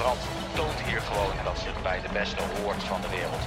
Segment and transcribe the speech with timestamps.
[0.00, 0.22] Brand
[0.54, 3.44] toont hier gewoon dat zich bij de beste hoort van de wereld.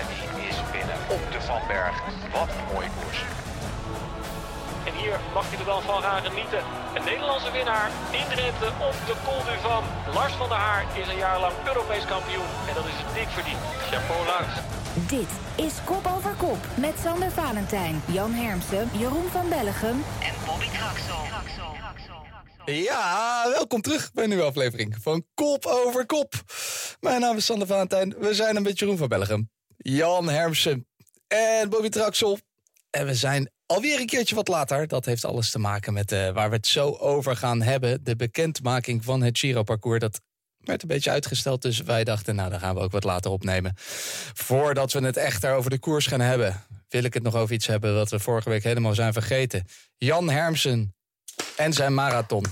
[0.00, 1.96] En die is binnen op de Van Berg.
[2.36, 3.20] Wat een mooie koers.
[4.88, 6.62] En hier mag hij er dan van gaan genieten.
[6.96, 7.88] Een Nederlandse winnaar
[8.18, 9.84] in Drenthe op de Col du Van.
[10.18, 12.50] Lars van der Haar is een jaar lang Europees kampioen.
[12.68, 13.62] En dat is dik verdiend.
[13.90, 14.54] Chapeau Lars.
[15.14, 15.32] Dit
[15.66, 21.25] is Kop over Kop met Sander Valentijn, Jan Hermsen, Jeroen van Bellegem en Bobby Traxel.
[22.66, 26.34] Ja, welkom terug bij een nieuwe aflevering van Kop over Kop.
[27.00, 28.14] Mijn naam is Sander Valentijn.
[28.18, 30.86] We zijn een beetje Jeroen van Bellegem, Jan Hermsen
[31.26, 32.38] en Bobby Traxel.
[32.90, 34.86] En we zijn alweer een keertje wat later.
[34.86, 38.04] Dat heeft alles te maken met uh, waar we het zo over gaan hebben.
[38.04, 40.00] De bekendmaking van het Giro-parcours.
[40.00, 40.20] Dat
[40.58, 43.72] werd een beetje uitgesteld, dus wij dachten, nou, dan gaan we ook wat later opnemen.
[44.34, 47.66] Voordat we het echt over de koers gaan hebben, wil ik het nog over iets
[47.66, 49.64] hebben wat we vorige week helemaal zijn vergeten.
[49.96, 50.95] Jan Hermsen
[51.56, 52.44] en zijn marathon.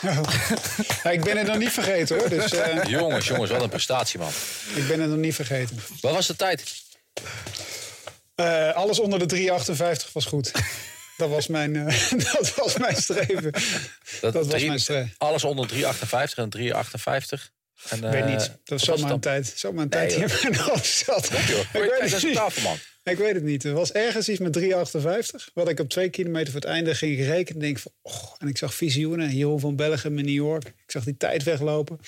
[0.00, 0.20] Ja,
[1.10, 2.28] ik ben het nog niet vergeten hoor.
[2.28, 2.84] Dus, uh...
[2.84, 4.32] Jongens, jongens, wat een prestatie man.
[4.74, 5.80] Ik ben het nog niet vergeten.
[6.00, 6.82] Wat was de tijd?
[8.36, 9.48] Uh, alles onder de
[10.06, 10.52] 3,58 was goed.
[11.16, 13.52] Dat was mijn, uh, dat was mijn streven.
[14.20, 15.14] Dat, dat was mijn streven.
[15.18, 15.78] Alles onder 3,58
[16.34, 17.60] en 3,58.
[17.88, 18.38] En, weet niet.
[18.38, 19.52] Dat was zomaar een tijd.
[19.56, 21.24] Zomaar een tijd die in mijn hoofd zat.
[21.32, 22.62] Ik weet het niet.
[22.62, 22.78] man.
[23.04, 23.64] Ik weet het niet.
[23.64, 25.52] Er was ergens iets met 3,58.
[25.54, 27.60] Wat ik op twee kilometer voor het einde ging rekenen.
[27.60, 29.36] Denk van, oh, en ik zag visioenen.
[29.36, 30.66] Jeroen van Belgium in New York.
[30.66, 31.98] Ik zag die tijd weglopen.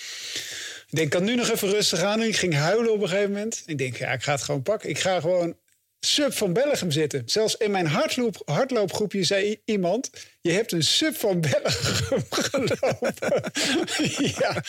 [0.87, 2.29] Ik denk, kan nu nog even rustig aan doen.
[2.29, 3.63] Ik ging huilen op een gegeven moment.
[3.67, 4.89] Ik denk, ja, ik ga het gewoon pakken.
[4.89, 5.57] Ik ga gewoon
[6.01, 7.23] sub van Belgium zitten.
[7.27, 10.11] Zelfs in mijn hardloop, hardloopgroepje zei iemand...
[10.41, 13.43] je hebt een sub van Belgium gelopen.
[14.39, 14.63] ja.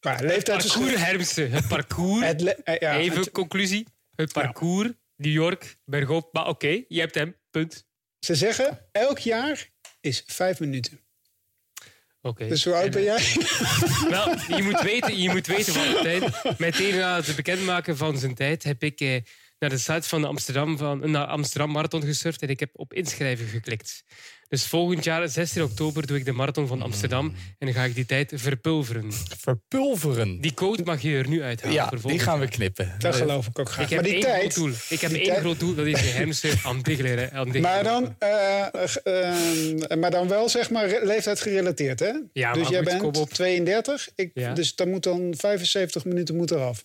[0.00, 1.50] Maar leeftijd parcours, Hermsen.
[1.50, 2.26] Het parcours.
[2.26, 3.86] Het uh, ja, Even het, conclusie.
[4.14, 4.94] Het parcours, ja.
[5.22, 6.32] New York, bergop.
[6.32, 7.36] Maar oké, okay, je hebt hem.
[7.50, 7.86] Punt.
[8.18, 9.70] Ze zeggen, elk jaar
[10.00, 11.00] is vijf minuten.
[12.20, 12.28] Oké.
[12.28, 12.48] Okay.
[12.48, 13.22] Dus hoe oud ben jij?
[14.08, 16.58] Wel, je moet weten, je moet weten van de tijd.
[16.58, 19.00] Meteen na het bekendmaken van zijn tijd heb ik...
[19.00, 19.20] Eh,
[19.62, 22.94] naar de site van de Amsterdam, van, naar Amsterdam Marathon gesurfd en ik heb op
[22.94, 24.04] inschrijven geklikt.
[24.52, 27.26] Dus volgend jaar, 16 oktober, doe ik de Marathon van Amsterdam
[27.58, 29.12] en dan ga ik die tijd verpulveren.
[29.38, 30.40] Verpulveren?
[30.40, 31.74] Die code mag je er nu uithalen.
[31.74, 32.94] Ja, die gaan we knippen.
[32.98, 33.84] Dat geloof ik ook graag.
[33.84, 34.74] Ik heb maar die één tijd, groot doel.
[34.88, 35.38] Ik heb één tijd...
[35.38, 37.60] groot doel, dat is de Hemse aan diggelen.
[37.60, 38.66] Maar dan, uh,
[39.04, 42.12] uh, maar dan wel zeg maar leeftijd gerelateerd, hè?
[42.32, 43.30] Ja, dus jij bent op.
[43.30, 44.54] 32, ik, ja.
[44.54, 46.84] dus dan moet dan 75 minuten moet eraf.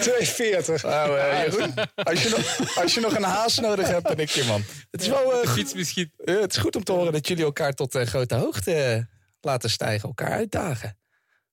[0.00, 0.84] 240.
[0.84, 4.30] Oh, uh, Jeroen, als, je nog, als je nog een haas nodig hebt, ben ik
[4.30, 4.64] je man.
[4.90, 6.12] Het is wel uh, fiets misschien.
[6.24, 9.06] Uh, het is goed om te horen dat jullie elkaar tot uh, grote hoogte
[9.40, 10.98] laten stijgen, elkaar uitdagen.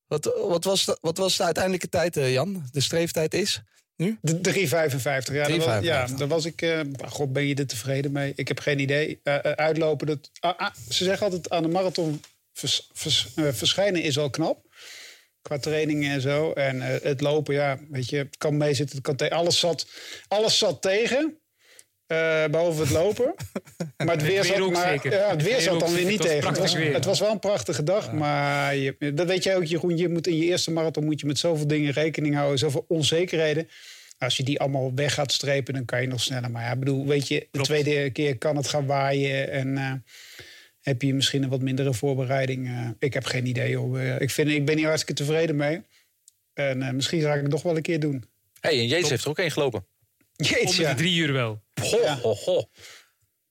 [0.07, 2.63] Wat, wat, was, de, wat was de uiteindelijke tijd, Jan?
[2.71, 3.61] De streeftijd is?
[4.01, 4.17] Nu?
[4.21, 5.33] De 3,55.
[5.33, 6.61] Ja, 3, was, ja, daar was ik.
[6.61, 8.33] Uh, God, ben je er tevreden mee?
[8.35, 9.19] Ik heb geen idee.
[9.23, 10.07] Uh, uitlopen.
[10.07, 12.21] Dat, uh, ze zeggen altijd aan de marathon
[12.53, 14.65] vers, vers, verschijnen is al knap.
[15.41, 16.51] Qua trainingen en zo.
[16.51, 18.95] En het lopen, ja, weet je, het kan meezitten.
[18.95, 19.37] Het kan tegen.
[19.37, 19.87] Alles, zat,
[20.27, 21.41] alles zat tegen.
[22.11, 23.33] Uh, behalve het lopen.
[24.05, 26.47] Maar het weer, zat, maar, ja, het weer zat dan weer niet tegen.
[26.47, 28.05] Het was, het was, wel een prachtige dag.
[28.05, 28.11] Ja.
[28.11, 29.97] Maar je, dat weet jij ook, Jeroen.
[29.97, 32.59] Je moet in je eerste marathon moet je met zoveel dingen rekening houden.
[32.59, 33.67] Zoveel onzekerheden.
[34.17, 36.51] Als je die allemaal weg gaat strepen, dan kan je nog sneller.
[36.51, 37.67] Maar ja, bedoel, weet je, de Klopt.
[37.67, 39.51] tweede keer kan het gaan waaien.
[39.51, 39.93] En uh,
[40.81, 42.67] heb je misschien een wat mindere voorbereiding.
[42.67, 43.77] Uh, ik heb geen idee.
[43.77, 43.99] Hoor.
[43.99, 45.81] Ik, vind, ik ben hier hartstikke tevreden mee.
[46.53, 48.23] En misschien ga ik het nog wel een keer doen.
[48.59, 49.85] hey, en Jeets heeft er ook één gelopen.
[50.35, 50.89] Jeets, Onder ja.
[50.89, 51.61] de drie uur wel.
[51.81, 52.17] Ho, ja.
[52.17, 52.69] Ho, ho.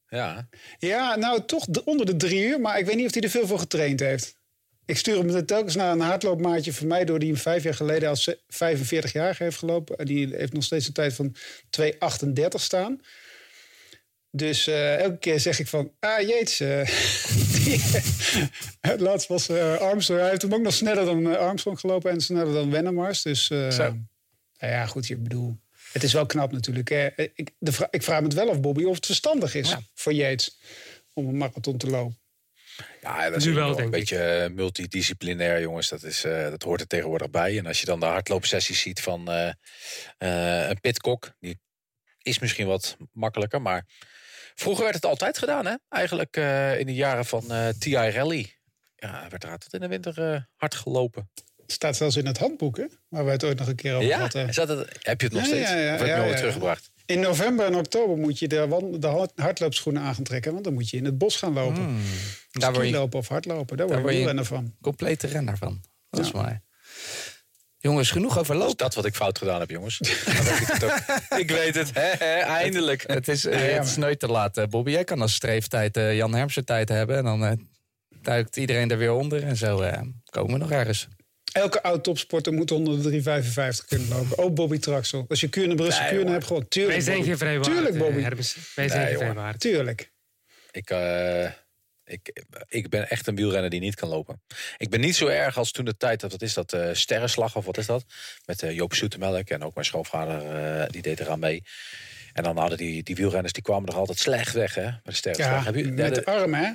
[0.09, 0.49] Ja.
[0.79, 2.61] ja, nou toch onder de drie uur.
[2.61, 4.39] Maar ik weet niet of hij er veel voor getraind heeft.
[4.85, 7.05] Ik stuur hem telkens naar een hardloopmaatje van mij...
[7.05, 9.97] door die hem vijf jaar geleden als 45 jaar heeft gelopen.
[9.97, 11.35] En die heeft nog steeds een tijd van
[11.81, 11.93] 2,38
[12.55, 13.01] staan.
[14.31, 15.93] Dus uh, elke keer zeg ik van...
[16.01, 16.61] Ah, Jeets.
[16.61, 16.87] Uh,
[17.55, 17.81] die,
[18.81, 20.21] het laatst was uh, Armstrong.
[20.21, 22.11] Hij heeft hem ook nog sneller dan Armstrong gelopen...
[22.11, 23.23] en sneller dan Wennemars.
[23.23, 24.05] Dus nou
[24.59, 25.59] ja, goed, je bedoel...
[25.93, 26.91] Het is wel knap natuurlijk.
[27.35, 29.81] Ik, de, ik vraag me het wel af, Bobby, of het verstandig is ja.
[29.95, 30.59] voor Yates
[31.13, 32.19] om een marathon te lopen.
[33.03, 33.91] Ja, dat is nu wel, een ik.
[33.91, 35.89] beetje multidisciplinair, jongens.
[35.89, 37.59] Dat, is, uh, dat hoort er tegenwoordig bij.
[37.59, 39.53] En als je dan de hardloopsessies ziet van uh,
[40.19, 41.59] uh, een pitkok, die
[42.23, 43.63] is misschien wat makkelijker.
[43.63, 43.87] Maar
[44.55, 45.75] vroeger werd het altijd gedaan, hè?
[45.89, 46.37] Eigenlijk
[46.79, 47.45] in de jaren van
[47.79, 48.59] TI Rally.
[48.97, 51.31] Ja, werd er altijd in de winter hard gelopen
[51.73, 52.85] staat zelfs in het handboek, hè?
[53.09, 54.19] Waar we het ooit nog een keer over ja?
[54.19, 54.47] hadden.
[54.47, 54.57] Het,
[55.03, 55.71] heb je het nog ja, steeds?
[55.71, 56.39] Ja, ja, of heb je ja, het nooit ja.
[56.39, 56.91] teruggebracht?
[57.07, 60.53] In november en oktober moet je de, de hardloopschoenen aan gaan trekken.
[60.53, 61.83] Want dan moet je in het bos gaan lopen.
[61.83, 62.03] Hmm.
[62.51, 63.77] Daar word je, lopen of hardlopen.
[63.77, 64.75] Daar, daar word je je renner van.
[64.81, 65.81] Complete renner van.
[66.11, 66.33] Dat is.
[67.83, 68.77] Jongens, genoeg over lopen.
[68.77, 70.01] dat wat ik fout gedaan heb, jongens.
[70.01, 70.09] ik,
[71.43, 73.05] ik, weet het, eindelijk.
[73.07, 74.91] Het, is, het is nooit te laat, Bobby.
[74.91, 77.17] Jij kan als streeftijd Jan Hermsen tijd hebben.
[77.17, 77.69] En dan
[78.23, 79.43] duikt iedereen er weer onder.
[79.43, 79.85] En zo
[80.31, 81.09] komen we nog ergens.
[81.53, 84.39] Elke oud-topsporter moet onder de 3,55 kunnen lopen.
[84.39, 85.25] Ook Bobby Traxel.
[85.29, 86.95] Als je Kuurne, Brussel, nee, Kuurne hebt, gewoon tuurlijk.
[86.95, 87.73] Wij zijn geen vrijwaard.
[87.73, 88.23] Tuurlijk, Bobby.
[88.75, 89.61] Wij zijn geen vrijwaard.
[89.61, 90.13] Tuurlijk.
[90.71, 91.49] Ik, uh,
[92.11, 94.43] ik, ik ben echt een wielrenner die niet kan lopen.
[94.77, 97.57] Ik ben niet zo erg als toen de tijd, dat, wat is dat, uh, sterrenslag
[97.57, 98.05] of wat is dat?
[98.45, 101.63] Met uh, Joop Soetemelk en ook mijn schoonvader, die deed eraan mee.
[102.33, 104.85] En dan hadden die, die wielrenners, die kwamen er altijd slecht weg, hè?
[104.85, 105.65] Met de sterrenslag.
[105.65, 106.71] Ja, met de, arm, hè?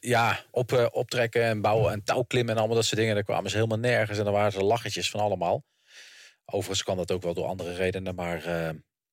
[0.00, 3.14] Ja, op, optrekken en bouwen en touwklimmen en allemaal dat soort dingen.
[3.14, 5.64] Daar kwamen ze helemaal nergens en dan waren ze lachetjes van allemaal.
[6.44, 8.42] Overigens kan dat ook wel door andere redenen, maar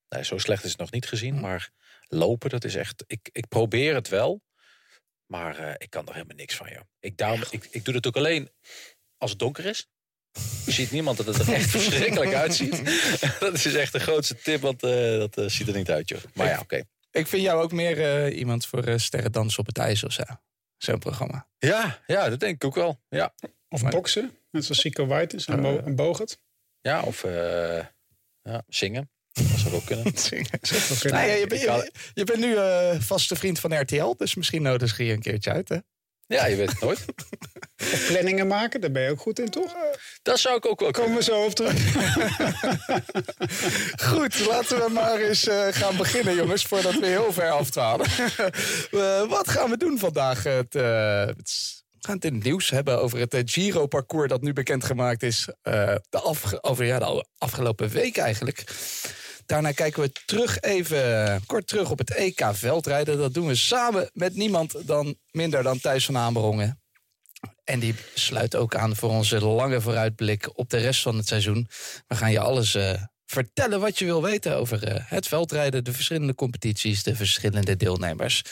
[0.10, 1.40] nee, zo slecht is het nog niet gezien.
[1.40, 1.72] Maar
[2.08, 3.04] lopen, dat is echt...
[3.08, 4.42] Ik, ik probeer het wel,
[5.26, 6.82] maar uh, ik kan er helemaal niks van, joh.
[7.00, 8.50] Ik, daarom, ik, ik doe het ook alleen
[9.18, 9.88] als het donker is.
[10.66, 12.82] Je ziet niemand dat het er echt verschrikkelijk uitziet.
[13.40, 16.20] dat is echt de grootste tip, want uh, dat uh, ziet er niet uit, joh.
[16.34, 16.64] Maar ja, oké.
[16.64, 16.86] Okay.
[17.12, 20.24] Ik vind jou ook meer iemand voor sterren dansen op het ijs of zo.
[20.78, 21.48] Zo'n programma.
[21.58, 23.02] Ja, ja, dat denk ik ook wel.
[23.10, 23.34] Ja.
[23.70, 23.92] Of maar...
[23.92, 26.38] boksen, net zoals Sico White is en Bogert.
[26.82, 27.22] Ja, of
[28.42, 29.10] ja, zingen.
[29.36, 30.06] Dat zou ook kunnen.
[31.04, 34.62] Nou ja, je, ben, je, je, bent nu uh, vaste vriend van RTL, dus misschien
[34.62, 35.78] nodig je hier een keertje uit, hè?
[36.28, 37.06] Ja, je weet het nooit.
[37.94, 39.76] Of planningen maken, daar ben je ook goed in, toch?
[40.22, 41.84] Dat zou ik ook wel Komen we zo op terug.
[44.10, 48.08] goed, laten we maar eens uh, gaan beginnen, jongens, voordat we heel ver afdwalen.
[48.92, 50.44] uh, wat gaan we doen vandaag?
[50.44, 54.54] Het, uh, het we gaan het in het nieuws hebben over het Giro-parcours dat nu
[54.54, 55.48] bekendgemaakt is.
[55.62, 56.02] de,
[56.62, 58.64] over, ja, de afgelopen week eigenlijk.
[59.46, 63.18] Daarna kijken we terug even kort terug op het EK veldrijden.
[63.18, 66.80] Dat doen we samen met niemand dan minder dan Thijs van Amerongen.
[67.64, 71.68] En die sluit ook aan voor onze lange vooruitblik op de rest van het seizoen.
[72.08, 72.94] We gaan je alles uh,
[73.26, 78.44] vertellen wat je wil weten over uh, het veldrijden, de verschillende competities, de verschillende deelnemers.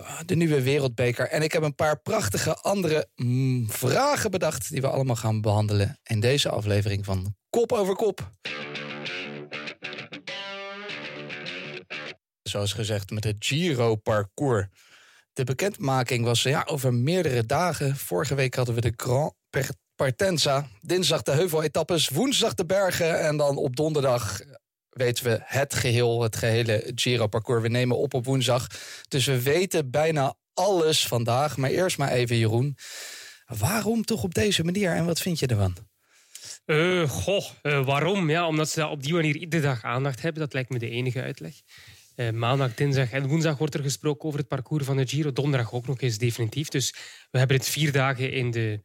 [0.00, 1.28] Uh, de nieuwe wereldbeker.
[1.28, 5.98] En ik heb een paar prachtige andere mm, vragen bedacht die we allemaal gaan behandelen
[6.02, 8.30] in deze aflevering van Kop over Kop.
[12.52, 14.66] Zoals gezegd, met het Giro-parcours.
[15.32, 17.96] De bekendmaking was ja, over meerdere dagen.
[17.96, 19.32] Vorige week hadden we de Grand
[19.94, 20.68] Partenza.
[20.80, 23.20] Dinsdag de heuveletappes, woensdag de bergen.
[23.20, 24.40] En dan op donderdag
[24.88, 27.62] weten we het geheel, het gehele Giro-parcours.
[27.62, 28.66] We nemen op op woensdag.
[29.08, 31.56] Dus we weten bijna alles vandaag.
[31.56, 32.76] Maar eerst maar even, Jeroen.
[33.46, 35.76] Waarom toch op deze manier en wat vind je ervan?
[36.66, 38.30] Uh, goh, uh, waarom?
[38.30, 40.42] Ja, omdat ze op die manier iedere dag aandacht hebben.
[40.42, 41.54] Dat lijkt me de enige uitleg.
[42.16, 45.32] Uh, maandag, dinsdag en woensdag wordt er gesproken over het parcours van de Giro.
[45.32, 46.68] Donderdag ook nog eens definitief.
[46.68, 46.94] Dus
[47.30, 48.80] we hebben het vier dagen in de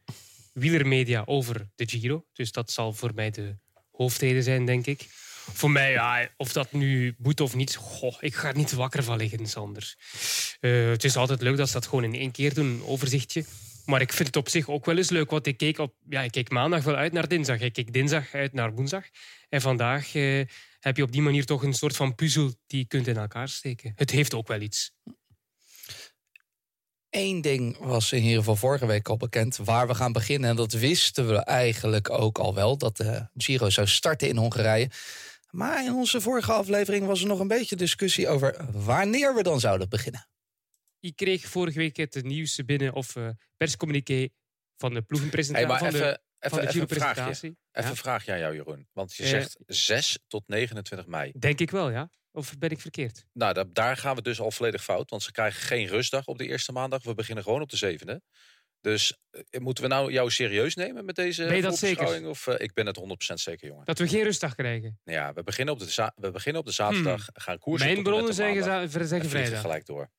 [0.52, 2.24] wielermedia over de Giro.
[2.32, 3.56] Dus dat zal voor mij de
[3.90, 5.06] hoofdreden zijn, denk ik.
[5.52, 9.04] Voor mij, ja, of dat nu moet of niet, goh, ik ga er niet wakker
[9.04, 9.94] van liggen, Sander.
[10.60, 13.44] Het is altijd leuk dat ze dat gewoon in één keer doen, een overzichtje.
[13.88, 16.20] Maar ik vind het op zich ook wel eens leuk, want ik keek, op, ja,
[16.20, 17.60] ik keek maandag wel uit naar dinsdag.
[17.60, 19.04] Ik keek dinsdag uit naar woensdag.
[19.48, 20.44] En vandaag uh,
[20.80, 23.48] heb je op die manier toch een soort van puzzel die je kunt in elkaar
[23.48, 23.92] steken.
[23.94, 24.92] Het heeft ook wel iets.
[27.10, 30.50] Eén ding was in ieder geval vorige week al bekend waar we gaan beginnen.
[30.50, 34.90] En dat wisten we eigenlijk ook al wel, dat de Giro zou starten in Hongarije.
[35.50, 39.60] Maar in onze vorige aflevering was er nog een beetje discussie over wanneer we dan
[39.60, 40.26] zouden beginnen.
[41.00, 44.28] Ik kreeg vorige week het nieuws binnen of uh, perscommuniqué
[44.76, 45.68] van de ploegenpresentatie.
[45.68, 47.56] Hey, van de Even, even, een vraagje.
[47.72, 48.88] Even een vraagje aan jou, Jeroen.
[48.92, 51.32] Want je zegt 6 tot 29 mei.
[51.38, 52.10] Denk ik wel, ja.
[52.32, 53.24] Of ben ik verkeerd?
[53.32, 55.10] Nou, daar gaan we dus al volledig fout.
[55.10, 57.02] Want ze krijgen geen rustdag op de eerste maandag.
[57.02, 58.22] We beginnen gewoon op de zevende.
[58.80, 62.28] Dus eh, moeten we nou jou serieus nemen met deze Ben je dat zeker?
[62.28, 63.84] Of uh, ik ben het 100% zeker, jongen.
[63.84, 65.00] Dat we geen rustdag krijgen?
[65.04, 67.26] Ja, we beginnen op de, we beginnen op de zaterdag.
[67.26, 67.42] Hmm.
[67.42, 69.60] Gaan koersen Mijn bronnen zeggen, zeggen vrijdag.
[69.60, 70.10] gelijk door.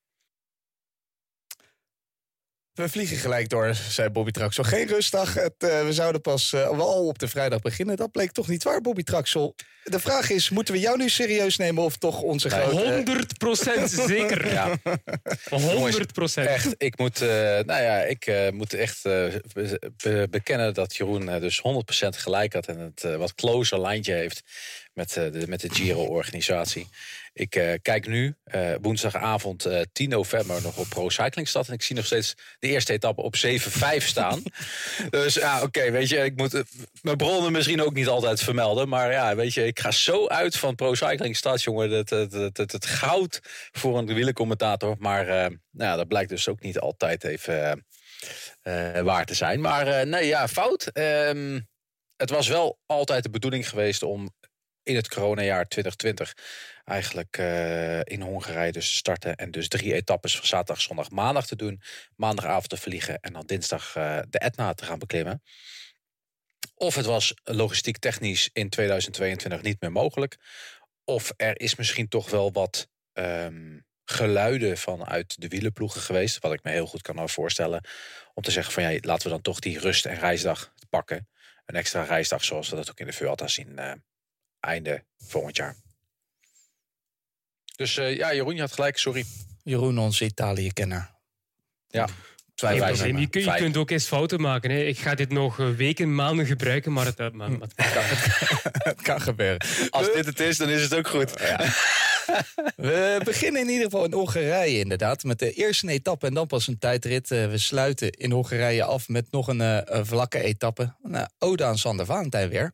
[2.74, 4.64] We vliegen gelijk door, zei Bobby Traxel.
[4.64, 5.34] Geen rustdag.
[5.34, 7.96] Het, uh, we zouden pas uh, wel op de vrijdag beginnen.
[7.96, 9.54] Dat bleek toch niet waar, Bobby Traxel.
[9.84, 12.92] De vraag is, moeten we jou nu serieus nemen of toch onze nee, grote...
[12.92, 14.52] 100 procent zeker.
[14.52, 14.76] Ja.
[15.50, 16.46] 100 procent.
[16.46, 21.84] Echt, ik moet, uh, nou ja, ik moet echt be bekennen dat Jeroen dus 100
[21.84, 22.66] procent gelijk had...
[22.66, 24.42] en het wat closer lijntje heeft
[25.00, 26.88] met, de, met de Giro-organisatie.
[27.32, 31.68] Ik uh, kijk nu, uh, woensdagavond uh, 10 november, nog op Pro Cyclingstad.
[31.68, 33.40] En ik zie nog steeds de eerste etappe op 7-5
[33.96, 34.42] staan.
[35.10, 36.62] dus ja, oké, okay, weet je, ik moet
[37.02, 38.88] mijn bronnen misschien ook niet altijd vermelden.
[38.88, 41.90] Maar ja, weet je, ik ga zo uit van Pro Cyclingstad, jongen.
[41.90, 43.40] Het, het, het, het, het goud
[43.72, 44.96] voor een wielercommentator.
[44.98, 47.84] Maar nou ja, dat blijkt dus ook niet altijd even
[49.02, 49.60] waar te zijn.
[49.60, 50.90] Maar nee, ja, fout.
[50.92, 51.68] Um,
[52.20, 54.30] het was wel altijd de bedoeling geweest om
[54.82, 56.34] in het coronajaar 2020
[56.84, 59.36] eigenlijk uh, in Hongarije dus starten.
[59.36, 61.82] En dus drie etappes van zaterdag, zondag, maandag te doen.
[62.16, 65.42] Maandagavond te vliegen en dan dinsdag uh, de Etna te gaan beklimmen.
[66.74, 70.36] Of het was logistiek technisch in 2022 niet meer mogelijk.
[71.04, 76.38] Of er is misschien toch wel wat um, geluiden vanuit de wielenploegen geweest.
[76.38, 77.84] Wat ik me heel goed kan voorstellen.
[78.34, 81.28] Om te zeggen van ja, laten we dan toch die rust- en reisdag pakken.
[81.66, 83.92] Een extra reisdag zoals we dat ook in de Vuelta zien uh,
[84.60, 85.76] einde volgend jaar.
[87.76, 89.24] Dus uh, ja, Jeroen, je had gelijk, sorry.
[89.62, 91.10] Jeroen, onze Italië-kenner.
[91.88, 92.08] Ja.
[92.54, 94.70] Twee je, je, je kunt ook eens fouten maken.
[94.70, 94.82] Hè.
[94.82, 98.02] Ik ga dit nog eh, weken, maanden gebruiken, maar het, maar, het, kan,
[98.72, 99.66] het kan gebeuren.
[99.90, 101.32] Als dit het is, dan is het ook goed.
[101.38, 101.56] Ja.
[102.76, 105.24] We beginnen in ieder geval in Hongarije inderdaad.
[105.24, 107.30] Met de eerste etappe en dan pas een tijdrit.
[107.30, 110.94] Eh, we sluiten in Hongarije af met nog een, uh, vlakke etappe.
[111.02, 112.72] Een ode aan Sander Valentijn weer.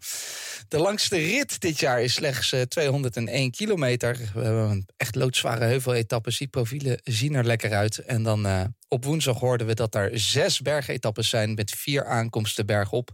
[0.69, 4.19] De langste rit dit jaar is slechts 201 kilometer.
[4.35, 6.39] We hebben een echt loodzware heuveletappes.
[6.39, 7.99] Die profielen zien er lekker uit.
[7.99, 11.55] En dan op woensdag hoorden we dat er zes bergetappes zijn...
[11.55, 13.11] met vier aankomsten bergop.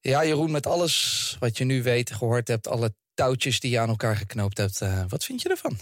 [0.00, 2.68] Ja, Jeroen, met alles wat je nu weet, gehoord hebt...
[2.68, 4.80] alle touwtjes die je aan elkaar geknoopt hebt.
[4.80, 5.78] Uh, wat vind je ervan?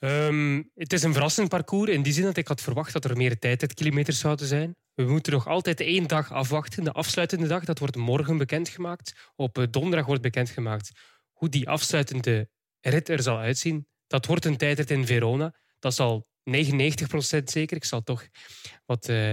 [0.00, 3.16] Um, het is een verrassend parcours in die zin dat ik had verwacht dat er
[3.16, 4.76] meer tijdritkilometers zouden zijn.
[4.94, 6.84] We moeten nog altijd één dag afwachten.
[6.84, 9.30] De afsluitende dag, dat wordt morgen bekendgemaakt.
[9.36, 10.90] Op eh, donderdag wordt bekendgemaakt
[11.32, 12.48] hoe die afsluitende
[12.80, 13.86] rit er zal uitzien.
[14.06, 15.54] Dat wordt een tijdrit in Verona.
[15.78, 17.76] Dat zal 99% zeker.
[17.76, 18.26] Ik zal toch
[18.86, 19.32] wat uh,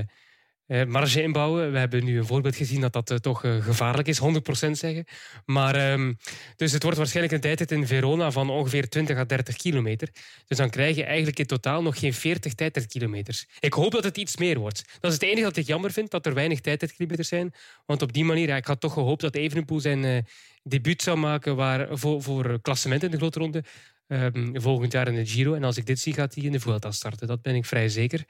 [0.88, 1.72] marge inbouwen.
[1.72, 4.24] We hebben nu een voorbeeld gezien dat dat uh, toch uh, gevaarlijk is, 100%
[4.72, 5.06] zeggen.
[5.46, 6.18] Maar, um,
[6.56, 10.10] dus het wordt waarschijnlijk een tijdrit in Verona van ongeveer 20 à 30 kilometer.
[10.48, 13.48] Dus dan krijg je eigenlijk in totaal nog geen 40 tijdritkilometers.
[13.60, 14.84] Ik hoop dat het iets meer wordt.
[15.00, 17.54] Dat is het enige dat ik jammer vind, dat er weinig tijdritkilometers zijn.
[17.86, 20.26] Want op die manier, ik had toch gehoopt dat Evenepoel zijn
[20.64, 23.64] debuut zou maken waar, voor, voor klassement in de grote ronde.
[24.08, 25.54] Um, volgend jaar in de Giro.
[25.54, 27.28] En als ik dit zie, gaat hij in de Vuelta starten.
[27.28, 28.26] Dat ben ik vrij zeker.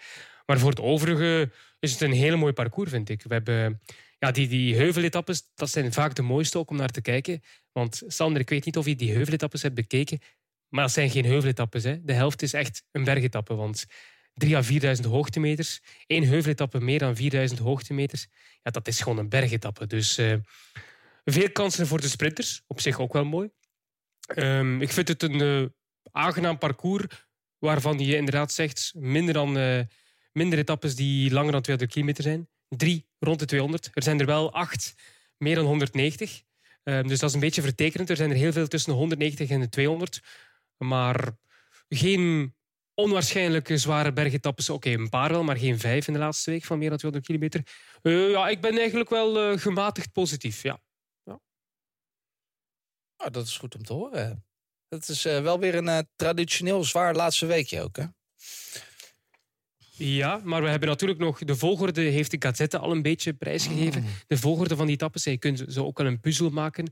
[0.46, 3.24] Maar voor het overige is het een hele mooi parcours, vind ik.
[3.24, 3.82] We hebben
[4.20, 7.42] ja, die, die heuveletappes, dat zijn vaak de mooiste om naar te kijken.
[7.72, 10.20] Want Sander, ik weet niet of je die heuveletappes hebt bekeken,
[10.68, 11.84] maar dat zijn geen heuveletappes.
[11.84, 12.04] Hè.
[12.04, 13.86] De helft is echt een bergetappe, want
[14.34, 18.28] 3 à 4.000 hoogtemeters, één heuveletappe meer dan 4.000 hoogtemeters,
[18.62, 19.88] ja, dat is gewoon een bergetappe.
[19.88, 20.36] Dus uh,
[21.26, 23.50] veel kansen voor de sprinters, op zich ook wel mooi.
[24.36, 25.66] Um, ik vind het een uh,
[26.12, 27.06] aangenaam parcours
[27.58, 29.80] waarvan je inderdaad zegt minder dan uh,
[30.34, 32.50] minder etappes die langer dan 200 kilometer zijn.
[32.68, 33.90] Drie rond de 200.
[33.94, 34.94] Er zijn er wel acht
[35.38, 36.44] meer dan 190.
[36.84, 38.10] Um, dus dat is een beetje vertekenend.
[38.10, 40.22] Er zijn er heel veel tussen de 190 en de 200.
[40.78, 41.38] Maar
[41.90, 42.56] geen
[42.94, 44.70] onwaarschijnlijke zware bergetappes.
[44.70, 47.32] Oké, een paar wel, maar geen vijf in de laatste week van meer dan 200
[47.32, 47.74] kilometer.
[48.02, 50.82] Uh, ja, ik ben eigenlijk wel uh, gematigd positief, ja.
[51.24, 51.40] ja.
[53.18, 54.46] Oh, dat is goed om te horen.
[54.88, 58.06] Het is uh, wel weer een traditioneel zwaar laatste weekje ook, hè?
[59.98, 61.40] Ja, maar we hebben natuurlijk nog...
[61.40, 64.02] De volgorde heeft de Gazette al een beetje prijsgegeven.
[64.02, 64.08] Mm.
[64.28, 65.24] De volgorde van die tappes.
[65.24, 66.92] Je kunt zo ook wel een puzzel maken.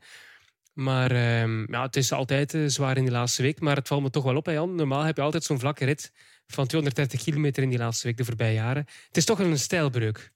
[0.74, 3.60] Maar um, ja, het is altijd uh, zwaar in die laatste week.
[3.60, 4.76] Maar het valt me toch wel op, hè, Jan.
[4.76, 6.12] Normaal heb je altijd zo'n vlakke rit
[6.48, 8.86] van 230 kilometer in die laatste week de voorbije jaren.
[9.08, 10.32] Het is toch wel een stijlbreuk.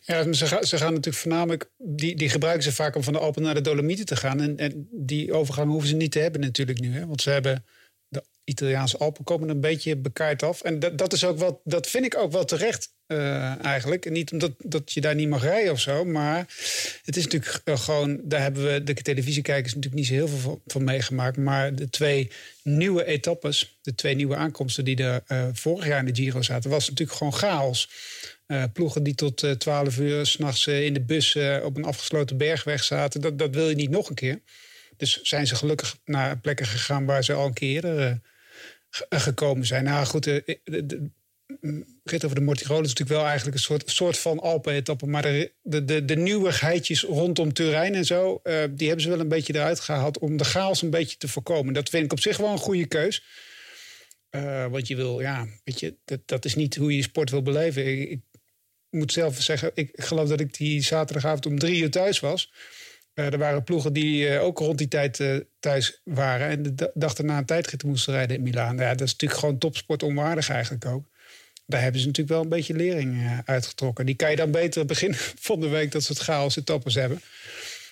[0.00, 1.70] Ja, ze gaan, ze gaan natuurlijk voornamelijk...
[1.78, 4.40] Die, die gebruiken ze vaak om van de Alpen naar de Dolomieten te gaan.
[4.40, 6.94] En, en die overgang hoeven ze niet te hebben natuurlijk nu.
[6.94, 7.06] Hè?
[7.06, 7.64] Want ze hebben
[8.44, 10.62] Italiaanse Alpen komen een beetje bekaard af.
[10.62, 14.10] En dat, dat, is ook wel, dat vind ik ook wel terecht uh, eigenlijk.
[14.10, 16.04] Niet omdat dat je daar niet mag rijden of zo.
[16.04, 16.38] Maar
[17.04, 18.20] het is natuurlijk uh, gewoon...
[18.22, 21.36] Daar hebben we de televisiekijkers natuurlijk niet zo heel veel van, van meegemaakt.
[21.36, 22.30] Maar de twee
[22.62, 24.84] nieuwe etappes, de twee nieuwe aankomsten...
[24.84, 26.70] die er uh, vorig jaar in de Giro zaten...
[26.70, 27.90] was natuurlijk gewoon chaos.
[28.72, 33.20] ploegen die tot 12 uur s'nachts in de bus op een afgesloten bergweg zaten.
[33.20, 34.40] Dat, dat wil je niet nog een keer.
[34.96, 38.20] Dus zijn ze gelukkig naar plekken gegaan waar ze al een keer
[39.08, 39.84] gekomen zijn.
[39.84, 41.10] Nou goed, de, de, de
[42.04, 45.06] rit over de Mortirolo is natuurlijk wel eigenlijk een soort, soort van Alpen-etappe.
[45.06, 49.54] Maar de, de, de, nieuwigheidjes rondom Turijn en zo, die hebben ze wel een beetje
[49.54, 51.74] eruit gehaald om de chaos een beetje te voorkomen.
[51.74, 53.24] Dat vind ik op zich wel een goede keus.
[54.70, 57.86] Want je wil, ja, weet je, dat, dat is niet hoe je sport wil beleven.
[57.86, 58.20] Ik, ik
[58.90, 62.52] moet zelf zeggen, ik geloof dat ik die zaterdagavond om drie uur thuis was.
[63.14, 66.48] Uh, er waren ploegen die uh, ook rond die tijd uh, thuis waren.
[66.48, 68.76] En de dag daarna een tijdrit moesten rijden in Milaan.
[68.76, 71.06] Ja, dat is natuurlijk gewoon topsport onwaardig eigenlijk ook.
[71.66, 74.06] Daar hebben ze natuurlijk wel een beetje lering uitgetrokken.
[74.06, 77.20] Die kan je dan beter begin van de week dat ze het chaos etappes hebben.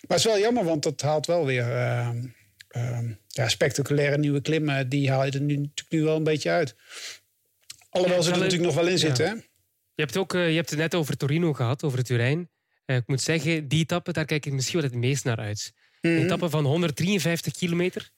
[0.09, 2.25] Maar het is wel jammer, want dat haalt wel weer ehm,
[2.69, 4.89] ehm, ja, spectaculaire nieuwe klimmen.
[4.89, 6.75] Die haal je er nu, natuurlijk nu wel een beetje uit.
[7.91, 9.27] Alhoewel ze er natuurlijk nog wel in zitten.
[9.27, 9.33] Hè?
[9.95, 12.51] Je hebt, ook, je hebt het net over Torino gehad, over Turijn.
[12.87, 15.73] Ik moet zeggen, die etappe, daar kijk ik misschien wel het meest naar uit.
[16.01, 16.25] Een mhm.
[16.25, 18.11] etappe van 153 kilometer.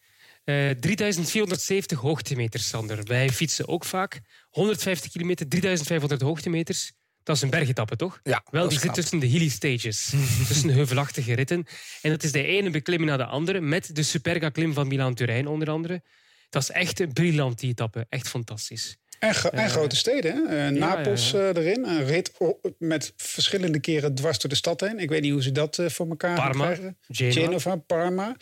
[0.44, 3.04] 3470 hoogtemeters, Sander.
[3.04, 4.20] Wij fietsen ook vaak.
[4.50, 6.92] 150 kilometer, 3500 hoogtemeters.
[7.22, 8.20] Dat is een bergetappe, toch?
[8.22, 8.44] Ja.
[8.50, 10.12] Wel, die zit tussen de hilly stages.
[10.48, 11.66] tussen de heuvelachtige ritten.
[12.02, 13.60] En dat is de ene beklimming na de andere.
[13.60, 16.02] Met de Superga-klim van Milaan-Turijn onder andere.
[16.50, 18.06] Dat is echt een briljant, die etappe.
[18.08, 18.96] Echt fantastisch.
[19.18, 20.68] En, en eh, grote steden, hè?
[20.68, 21.84] Uh, Napels ja, ja, erin.
[21.84, 22.32] Een rit
[22.78, 24.98] met verschillende keren dwars door de stad heen.
[24.98, 26.98] Ik weet niet hoe ze dat uh, voor elkaar Parma, krijgen.
[27.08, 28.36] Genova, Parma.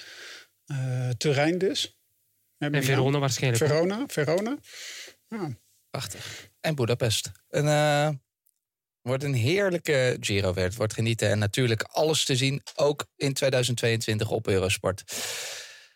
[1.17, 1.99] Turijn dus.
[2.59, 3.65] En Verona waarschijnlijk.
[3.65, 4.59] Verona, Verona.
[5.29, 5.49] Ja.
[5.91, 6.51] Prachtig.
[6.61, 7.31] En Budapest.
[7.49, 7.67] Een,
[9.03, 10.75] Wordt een heerlijke Giro werd.
[10.75, 11.31] Wordt genieten.
[11.31, 12.63] En natuurlijk alles te zien.
[12.75, 15.03] Ook in 2022 op Eurosport.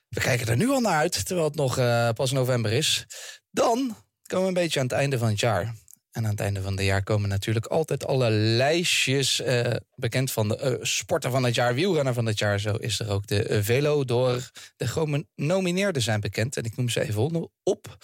[0.09, 1.27] We kijken er nu al naar uit.
[1.27, 3.07] Terwijl het nog uh, pas november is.
[3.51, 5.75] Dan komen we een beetje aan het einde van het jaar.
[6.17, 10.49] En aan het einde van het jaar komen natuurlijk altijd alle lijstjes uh, bekend van
[10.49, 12.61] de uh, sporten van het jaar, wielrenner van het jaar.
[12.61, 16.57] Zo is er ook de Velo door de genomineerden zijn bekend.
[16.57, 17.97] En ik noem ze even op.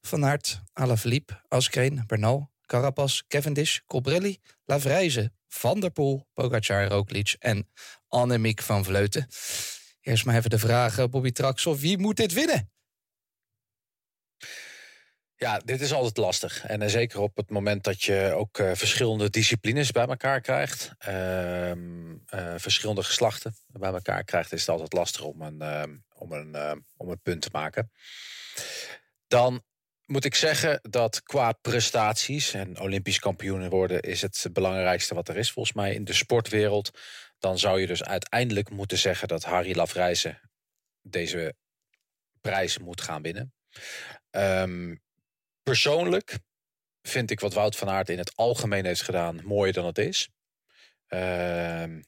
[0.00, 7.68] Van Aert, Alaphilippe, Askreen, Bernal, Carapaz, Cavendish, Colbrelli, Lavrijze, Van der Poel, Pogacar, Roglic en
[8.08, 9.28] Annemiek van Vleuten.
[10.00, 12.70] Eerst maar even de vraag, Bobby Traxel, wie moet dit winnen?
[15.42, 16.66] Ja, dit is altijd lastig.
[16.66, 20.90] En uh, zeker op het moment dat je ook uh, verschillende disciplines bij elkaar krijgt.
[21.08, 21.72] Uh,
[22.56, 27.08] verschillende geslachten bij elkaar krijgt, is het altijd lastig om een, ehm, om een, om
[27.08, 27.90] een punt te maken.
[29.26, 29.62] Dan
[30.06, 35.36] moet ik zeggen dat qua prestaties en Olympisch kampioen worden is het belangrijkste wat er
[35.36, 36.90] is volgens mij in de sportwereld.
[37.38, 40.40] Dan zou je dus uiteindelijk moeten zeggen dat Harry Lafreize
[41.02, 41.54] deze
[42.40, 43.54] prijs moet gaan winnen.
[44.30, 45.00] Um,
[45.70, 46.38] persoonlijk
[47.02, 50.28] vind ik wat Wout van Aert in het algemeen heeft gedaan mooier dan het is.
[51.08, 52.04] Um,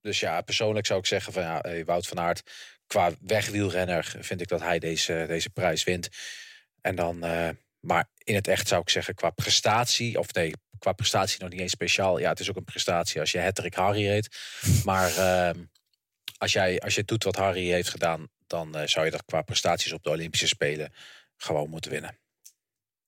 [0.00, 2.42] dus ja, persoonlijk zou ik zeggen van ja, Wout van Aert
[2.86, 6.08] qua wegwielrenner vind ik dat hij deze, deze prijs wint.
[6.80, 7.48] En dan, uh,
[7.80, 11.60] maar in het echt zou ik zeggen, qua prestatie, of nee, qua prestatie nog niet
[11.60, 12.18] eens speciaal.
[12.18, 14.38] Ja, het is ook een prestatie als je Hattrick Harry heet.
[14.84, 15.62] Maar uh,
[16.38, 19.42] als, jij, als je doet wat Harry heeft gedaan, dan uh, zou je dat qua
[19.42, 20.92] prestaties op de Olympische Spelen
[21.36, 22.18] gewoon moeten winnen.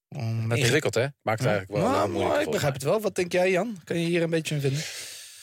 [0.09, 1.07] Ingewikkeld, hè?
[1.23, 2.41] Maakt het eigenlijk wel nou, moeilijk.
[2.41, 3.01] Ik begrijp het wel.
[3.01, 3.77] Wat denk jij, Jan?
[3.85, 4.81] Kan je hier een beetje in vinden?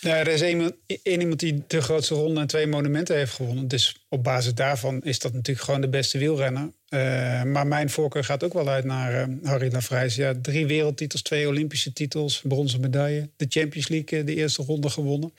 [0.05, 3.67] Nou, er is één, iemand die de grootste ronde en twee monumenten heeft gewonnen.
[3.67, 6.71] Dus op basis daarvan is dat natuurlijk gewoon de beste wielrenner.
[6.89, 10.15] Uh, maar mijn voorkeur gaat ook wel uit naar uh, Harry Lafrijs.
[10.15, 13.29] Ja, drie wereldtitels, twee Olympische titels, bronzen medaille.
[13.35, 15.33] De Champions League, eh, de eerste ronde gewonnen.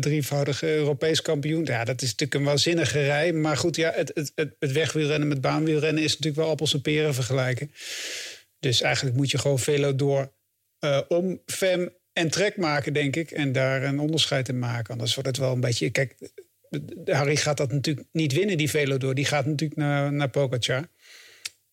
[0.00, 1.64] Drievoudige Europees kampioen.
[1.64, 3.32] Ja, dat is natuurlijk een waanzinnige rij.
[3.32, 6.80] Maar goed, ja, het, het, het, het wegwielrennen met baanwielrennen is natuurlijk wel appels en
[6.80, 7.70] peren vergelijken.
[8.60, 10.32] Dus eigenlijk moet je gewoon velo door
[11.08, 13.30] om Fem en trek maken, denk ik.
[13.30, 14.92] En daar een onderscheid in maken.
[14.92, 15.90] Anders wordt het wel een beetje.
[15.90, 16.16] Kijk,
[17.04, 19.14] Harry gaat dat natuurlijk niet winnen, die Velo door.
[19.14, 20.88] Die gaat natuurlijk naar, naar Pogacar.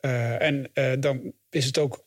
[0.01, 2.05] Uh, en uh, dan is het ook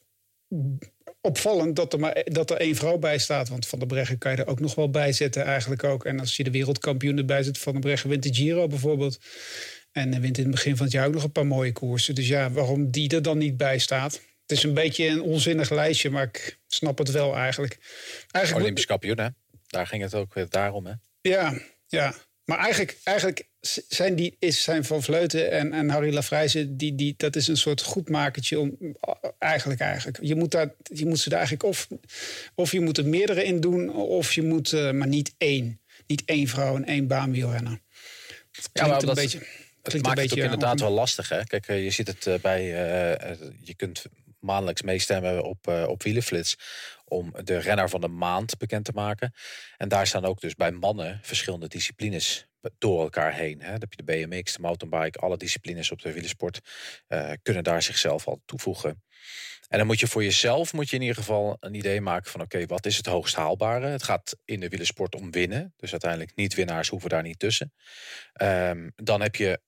[1.21, 3.49] opvallend dat er maar dat er één vrouw bij staat.
[3.49, 6.05] Want Van der Breggen kan je er ook nog wel bij zetten eigenlijk ook.
[6.05, 9.19] En als je de wereldkampioen erbij zet, Van der Breggen wint de Giro bijvoorbeeld.
[9.93, 12.15] En wint in het begin van het jaar ook nog een paar mooie koersen.
[12.15, 14.21] Dus ja, waarom die er dan niet bij staat.
[14.47, 17.79] Het is een beetje een onzinnig lijstje, maar ik snap het wel eigenlijk.
[18.31, 19.29] eigenlijk Olympisch kampioen, hè?
[19.67, 20.93] Daar ging het ook weer daarom, hè?
[21.21, 22.15] Ja, ja.
[22.45, 23.49] Maar eigenlijk, eigenlijk
[23.89, 26.77] zijn, die, is zijn Van Vleuten en, en Harry Lafrijze...
[26.77, 28.77] Die, die, dat is een soort goedmakertje om...
[29.39, 30.19] Eigenlijk, eigenlijk.
[30.21, 31.69] Je moet, daar, je moet ze daar eigenlijk...
[31.69, 31.89] Of,
[32.55, 34.73] of je moet er meerdere in doen, of je moet...
[34.73, 35.81] Uh, maar niet één.
[36.07, 37.81] Niet één vrouw en één baanwielrenner.
[38.73, 39.39] Ja, maar een dat, beetje...
[39.83, 41.29] Het maakt het ook inderdaad wel lastig.
[41.29, 41.45] Hè?
[41.45, 42.63] Kijk, eh, je ziet het eh, bij.
[42.63, 43.31] Uh,
[43.61, 44.05] je kunt
[44.47, 46.59] maandelijks meestemmen op, uh, op Wielenflits.
[47.05, 49.33] Om de renner van de maand bekend te maken.
[49.77, 52.47] En daar staan ook dus bij mannen verschillende disciplines
[52.79, 53.61] door elkaar heen.
[53.61, 53.71] Hè.
[53.71, 56.61] Dan heb je de BMX, de mountainbike, alle disciplines op de wielersport
[57.09, 59.03] uh, kunnen daar zichzelf al toevoegen.
[59.69, 62.41] En dan moet je voor jezelf moet je in ieder geval een idee maken van
[62.41, 63.87] oké, wat is het hoogst haalbare?
[63.87, 65.75] Het gaat in de wielersport om winnen.
[65.77, 67.73] Dus uiteindelijk niet winnaars hoeven daar niet tussen.
[68.43, 69.61] Um, dan heb je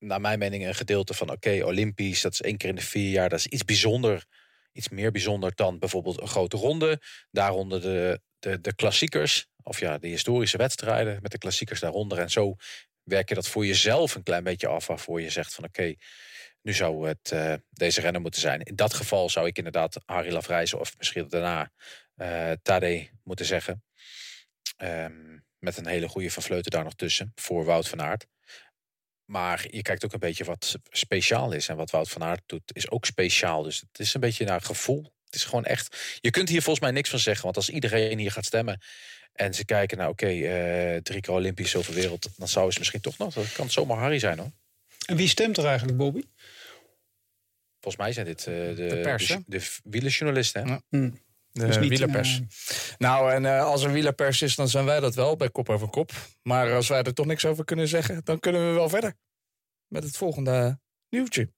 [0.00, 3.10] naar mijn mening een gedeelte van oké, Olympisch, dat is één keer in de vier
[3.10, 4.24] jaar, dat is iets bijzonder,
[4.72, 7.00] iets meer bijzonder dan bijvoorbeeld een grote ronde.
[7.30, 12.18] Daaronder de, de, de klassiekers, of ja, de historische wedstrijden met de klassiekers daaronder.
[12.18, 12.54] En zo
[13.02, 15.94] werk je dat voor jezelf een klein beetje af, waarvoor je zegt van oké,
[16.62, 18.60] nu zou het uh, deze renner moeten zijn.
[18.60, 21.72] In dat geval zou ik inderdaad Harry Lafrijzen of misschien daarna
[22.16, 23.84] uh, Tade moeten zeggen.
[24.76, 28.26] Um, met een hele goede Van daar nog tussen voor Wout van Aert.
[29.30, 31.68] Maar je kijkt ook een beetje wat speciaal is.
[31.68, 33.62] En wat Wout van Aert doet, is ook speciaal.
[33.62, 35.12] Dus het is een beetje naar gevoel.
[35.24, 36.18] Het is gewoon echt.
[36.20, 37.44] Je kunt hier volgens mij niks van zeggen.
[37.44, 38.80] Want als iedereen hier gaat stemmen.
[39.32, 43.00] En ze kijken naar, oké, okay, uh, drie keer Olympisch wereld, Dan zou het misschien
[43.00, 43.34] toch nog.
[43.34, 44.50] Dat kan zomaar Harry zijn hoor.
[45.06, 46.22] En wie stemt er eigenlijk, Bobby?
[47.80, 50.66] Volgens mij zijn dit uh, de, de, pers, de, de wielerjournalisten.
[50.66, 50.82] Ja.
[50.88, 51.18] Hmm.
[51.52, 52.40] De dus wielerpers.
[52.40, 52.46] Uh...
[52.98, 55.88] Nou, en uh, als er wielerpers is, dan zijn wij dat wel bij kop over
[55.88, 56.12] kop.
[56.42, 59.14] Maar als wij er toch niks over kunnen zeggen, dan kunnen we wel verder.
[59.86, 61.52] Met het volgende nieuwtje.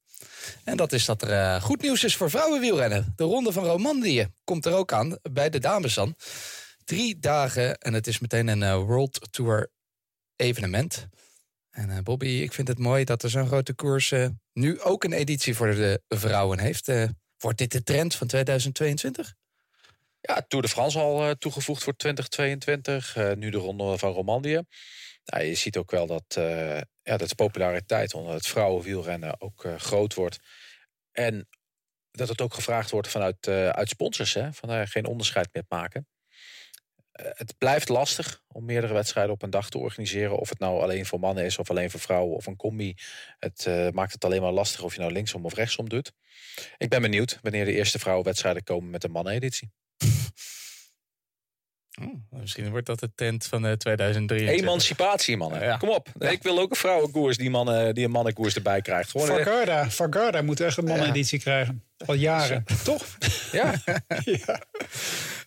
[0.64, 3.12] En dat is dat er uh, goed nieuws is voor vrouwenwielrennen.
[3.16, 6.16] De Ronde van Romandie komt er ook aan, bij de dames dan.
[6.84, 9.70] Drie dagen en het is meteen een World Tour
[10.36, 11.08] evenement.
[11.70, 14.14] En Bobby, ik vind het mooi dat er zo'n grote koers
[14.52, 16.92] nu ook een editie voor de vrouwen heeft.
[17.38, 19.34] wordt dit de trend van 2022?
[20.24, 23.16] Ja, Tour de France al uh, toegevoegd voor 2022.
[23.16, 24.58] Uh, nu de Ronde van Romandie.
[25.24, 30.14] Je ziet ook wel dat, uh, ja, dat de populariteit onder het vrouwenwielrennen ook groot
[30.14, 30.38] wordt.
[31.12, 31.48] En
[32.10, 34.34] dat het ook gevraagd wordt vanuit uit sponsors.
[34.34, 36.06] Hè, van geen onderscheid meer maken.
[37.12, 40.38] het blijft lastig om meerdere wedstrijden op een dag te organiseren.
[40.38, 42.94] Of het nou alleen voor mannen is of alleen voor vrouwen of een combi.
[43.38, 46.12] Het maakt het alleen maar lastig of je nou linksom of rechtsom doet.
[46.76, 49.72] Ik ben benieuwd wanneer de eerste vrouwenwedstrijden komen met een manneneditie.
[52.00, 54.64] Oh, misschien wordt dat de tent van uh, 2023.
[54.64, 55.78] Emancipatie, mannen.
[55.78, 56.08] Kom op.
[56.18, 59.10] Ik wil ook een vrouwenkoers die, mannen, die een mannenkoers erbij krijgt.
[59.10, 61.82] Gewoon Vargarda, Vargarda moet echt een manneneditie krijgen.
[62.06, 62.64] Al jaren.
[62.84, 63.04] Toch?
[63.52, 63.74] Ja.
[64.46, 64.60] ja.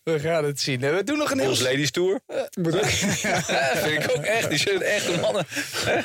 [0.03, 0.79] We gaan het zien.
[0.79, 1.57] We doen nog een heel...
[1.61, 2.19] Ladies Tour.
[2.61, 2.85] Moet ook.
[3.85, 4.49] vind ik ook echt.
[4.49, 5.45] Die zijn echt de mannen.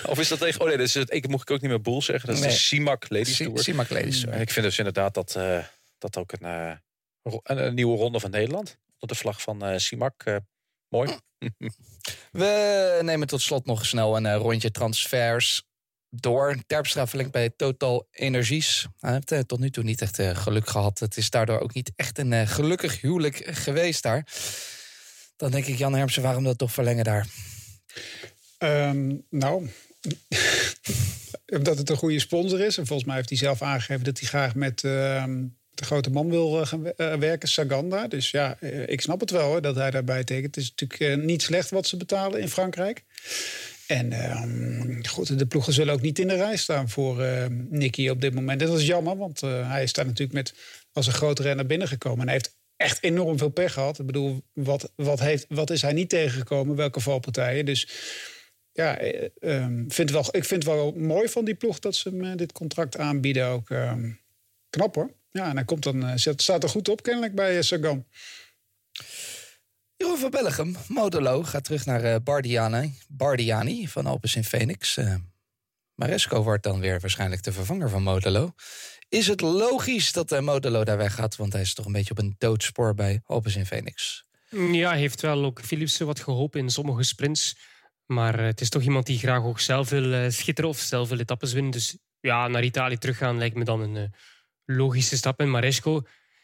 [0.07, 0.61] Of is dat tegen...
[0.61, 2.29] Oh nee, dat is het, ik, moet ik ook niet meer boel zeggen.
[2.29, 3.59] Dat is de CIMAC Ladies Tour.
[3.59, 4.41] CIMAC Ladies Tour.
[4.41, 5.59] Ik vind dus inderdaad dat, uh,
[5.99, 6.73] dat ook een, uh,
[7.23, 8.79] een, nieuwe ronde van Nederland.
[8.99, 10.41] Op de vlag van uh, CIMAC.
[10.89, 11.17] mooi.
[12.33, 15.63] We nemen tot slot nog snel een rondje transfers
[16.11, 16.57] door.
[16.67, 18.87] Terpstra verlengt bij Total Energies.
[18.99, 20.99] Hij heeft uh, tot nu toe niet echt uh, geluk gehad.
[20.99, 24.27] Het is daardoor ook niet echt een uh, gelukkig huwelijk geweest daar.
[25.37, 27.27] Dan denk ik, Jan Hermsen, waarom dat toch verlengen daar?
[28.59, 29.71] Um, nou,
[31.59, 32.79] omdat het een goede sponsor is.
[32.79, 35.47] En volgens mij heeft hij zelf aangegeven dat hij graag met ehm,
[35.81, 38.09] de grote man wil gaan werken, Saganda.
[38.09, 40.55] Dus ja, ik snap het wel hoor, dat hij daarbij tekent.
[40.55, 43.05] Het is natuurlijk niet slecht wat ze betalen in Frankrijk.
[43.87, 44.43] En uh,
[45.09, 47.25] goed, de ploegen zullen ook niet in de rij staan voor
[47.69, 48.61] Nicky op dit moment.
[48.61, 50.55] En dat is jammer, want hij is daar natuurlijk met
[50.93, 52.21] als een grote renner binnengekomen.
[52.21, 53.99] En hij heeft echt enorm veel pech gehad.
[53.99, 56.77] Ik bedoel, wat, wat, heeft, wat is hij niet tegengekomen?
[56.77, 57.65] Welke valpartijen?
[57.65, 57.89] Dus
[58.73, 59.01] ja,
[59.41, 62.53] um, vind wel, ik vind het wel mooi van die ploeg dat ze hem dit
[62.53, 63.47] contract aanbieden.
[63.47, 64.21] Ook um,
[64.71, 65.11] knap hoor.
[65.31, 68.07] Ja, en hij komt dan, staat er goed op kennelijk bij Sagan.
[69.97, 74.97] Jeroen van Bellegem, Modelo, gaat terug naar uh, Bardiani, Bardiani van Alpes in Phoenix.
[74.97, 75.15] Uh,
[75.95, 78.53] Maresco wordt dan weer waarschijnlijk de vervanger van Modelo.
[79.09, 81.37] Is het logisch dat uh, Modelo daar weg gaat?
[81.37, 84.25] Want hij is toch een beetje op een doodspoor bij Alpes in Phoenix.
[84.51, 87.57] Ja, hij heeft wel ook Philipsen wat geholpen in sommige sprints.
[88.07, 91.53] Maar het is toch iemand die graag ook zelf wil schitteren of zelf wil etappes
[91.53, 91.73] winnen.
[91.73, 94.15] Dus ja, naar Italië teruggaan lijkt me dan een
[94.77, 95.41] logische stap.
[95.41, 96.03] En Maresco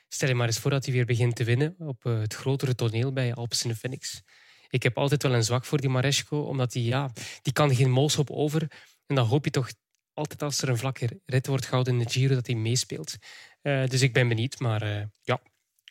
[0.08, 2.74] Stel je maar eens voor dat hij weer begint te winnen op eh, het grotere
[2.74, 4.22] toneel bij Alpes in de Phoenix.
[4.68, 7.12] Ik heb altijd wel een zwak voor die Maresco, omdat hij, ja,
[7.42, 8.62] die kan geen molshop over.
[9.06, 9.70] En dan hoop je toch
[10.14, 13.16] altijd als er een vlakke rit wordt gehouden in de Giro dat hij meespeelt.
[13.62, 15.40] Uh, dus ik ben benieuwd, maar uh, ja,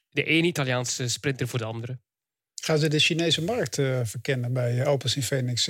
[0.10, 2.00] de ene Italiaanse sprinter voor de andere.
[2.62, 5.68] Gaan ze de Chinese markt uh, verkennen bij Alpes in Phoenix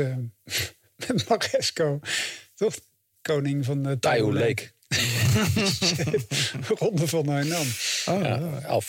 [1.08, 2.00] met Maresco?
[2.54, 2.76] Toch?
[3.22, 4.75] Koning van de Taiwo Lake.
[6.80, 7.68] Ronde van Hainan.
[8.06, 8.82] Oh, ja, al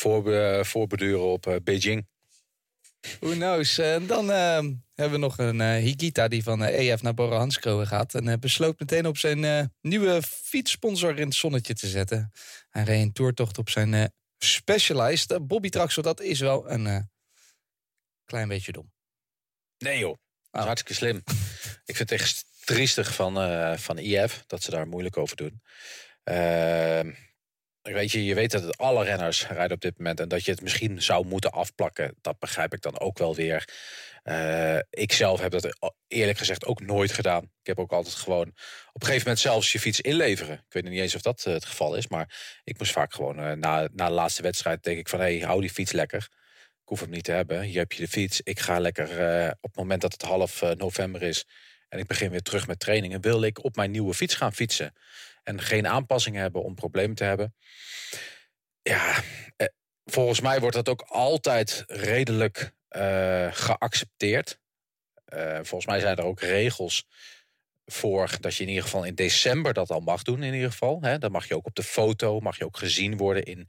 [0.63, 2.07] voorbeduren op uh, Beijing.
[3.21, 3.79] Who knows.
[3.79, 4.59] En dan uh,
[4.95, 8.15] hebben we nog een uh, Higita die van uh, EF naar Bora Hansgrohe gaat.
[8.15, 12.33] En besloot meteen op zijn nieuwe fietssponsor in het zonnetje te zetten.
[12.71, 15.47] Hij reed een toertocht op zijn Specialized.
[15.47, 17.11] Bobby Traxel, dat is wel een
[18.25, 18.93] klein beetje dom.
[19.79, 20.17] Nee joh,
[20.51, 20.65] oh.
[20.65, 21.23] hartstikke slim.
[21.87, 25.63] Ik vind het echt triestig van, uh, van IF dat ze daar moeilijk over doen.
[26.25, 27.01] Uh,
[27.83, 30.63] weet je, je weet dat alle renners rijden op dit moment en dat je het
[30.63, 32.15] misschien zou moeten afplakken.
[32.21, 33.69] Dat begrijp ik dan ook wel weer.
[34.25, 37.43] Uh, ik zelf heb dat eerlijk gezegd ook nooit gedaan.
[37.43, 38.49] Ik heb ook altijd gewoon
[38.93, 40.55] op een gegeven moment zelfs je fiets inleveren.
[40.55, 43.89] Ik weet niet eens of dat het geval is, maar ik moest vaak gewoon na,
[43.93, 46.29] na de laatste wedstrijd denk ik van hé, hey, hou die fiets lekker.
[46.83, 47.61] Ik hoef hem niet te hebben.
[47.61, 48.41] Hier heb je de fiets.
[48.43, 49.09] Ik ga lekker
[49.61, 51.47] op het moment dat het half november is
[51.89, 54.93] en ik begin weer terug met trainingen, wil ik op mijn nieuwe fiets gaan fietsen.
[55.43, 57.55] En geen aanpassingen hebben om problemen te hebben.
[58.83, 59.23] Ja,
[59.57, 59.67] eh,
[60.05, 64.59] volgens mij wordt dat ook altijd redelijk uh, geaccepteerd.
[65.35, 67.07] Uh, volgens mij zijn er ook regels
[67.85, 70.43] voor dat je in ieder geval in december dat al mag doen.
[70.43, 70.99] In ieder geval.
[71.03, 71.19] Hè.
[71.19, 73.69] Dan mag je ook op de foto, mag je ook gezien worden in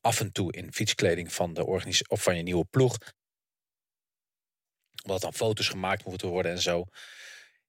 [0.00, 1.64] af en toe in fietskleding van de
[2.08, 2.98] of van je nieuwe ploeg.
[5.02, 6.84] Wat dan foto's gemaakt moeten worden en zo.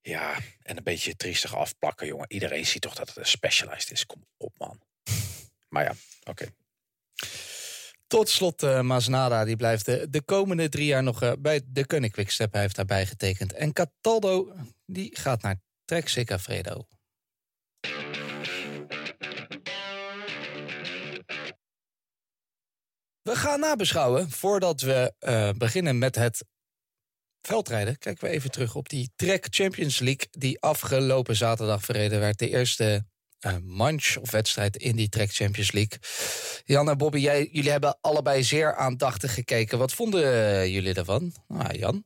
[0.01, 2.33] Ja, en een beetje triestig afplakken, jongen.
[2.33, 4.05] Iedereen ziet toch dat het een specialized is.
[4.05, 4.81] Kom op, man.
[5.69, 6.45] Maar ja, oké.
[8.07, 11.85] Tot slot, uh, Masnada die blijft de, de komende drie jaar nog uh, bij de
[11.85, 12.51] Koning Quickstep.
[12.51, 13.53] Hij heeft daarbij getekend.
[13.53, 14.53] En Cataldo
[14.85, 16.87] die gaat naar Trek Segafredo.
[23.21, 26.45] We gaan nabeschouwen voordat we uh, beginnen met het
[27.41, 27.97] veldrijden.
[27.97, 32.39] Kijken we even terug op die Trek Champions League die afgelopen zaterdag verreden werd.
[32.39, 33.05] De eerste
[33.45, 35.99] uh, manch of wedstrijd in die Trek Champions League.
[36.65, 39.77] Jan en Bobby, jij, jullie hebben allebei zeer aandachtig gekeken.
[39.77, 41.33] Wat vonden uh, jullie ervan?
[41.47, 42.03] Ah, Jan?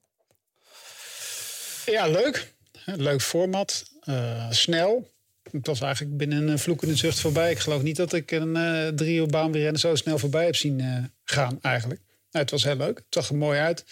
[1.86, 2.54] Ja, leuk.
[2.86, 3.84] Leuk format.
[4.04, 5.14] Uh, snel.
[5.52, 7.52] Het was eigenlijk binnen een vloekende zucht voorbij.
[7.52, 11.58] Ik geloof niet dat ik een uh, drie baanwielrennen zo snel voorbij heb zien gaan
[11.62, 12.02] eigenlijk.
[12.32, 12.98] Nou, het was heel leuk.
[12.98, 13.86] Het zag er mooi uit.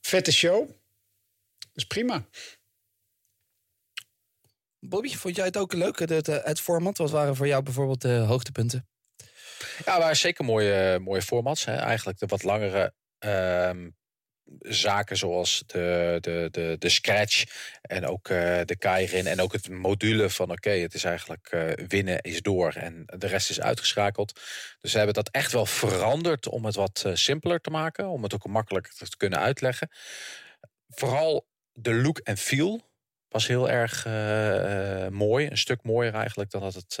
[0.00, 0.70] Vette show.
[1.72, 2.24] Dus prima.
[4.78, 6.98] Bobby, vond jij het ook leuk, het, het format?
[6.98, 8.88] Wat waren voor jou bijvoorbeeld de hoogtepunten?
[9.84, 11.64] Ja, waren zeker mooie, mooie formats.
[11.64, 11.76] Hè.
[11.76, 13.86] Eigenlijk de wat langere uh,
[14.58, 17.44] zaken zoals de, de, de, de scratch
[17.82, 21.72] en ook uh, de keirin en ook het module van oké, het is eigenlijk uh,
[21.88, 24.40] winnen is door en de rest is uitgeschakeld.
[24.80, 28.22] Dus ze hebben dat echt wel veranderd om het wat uh, simpeler te maken, om
[28.22, 29.90] het ook makkelijker te kunnen uitleggen.
[30.88, 32.88] Vooral de look en feel
[33.28, 34.04] was heel erg
[35.10, 35.46] mooi.
[35.46, 36.96] Een stuk mooier eigenlijk dan dat het,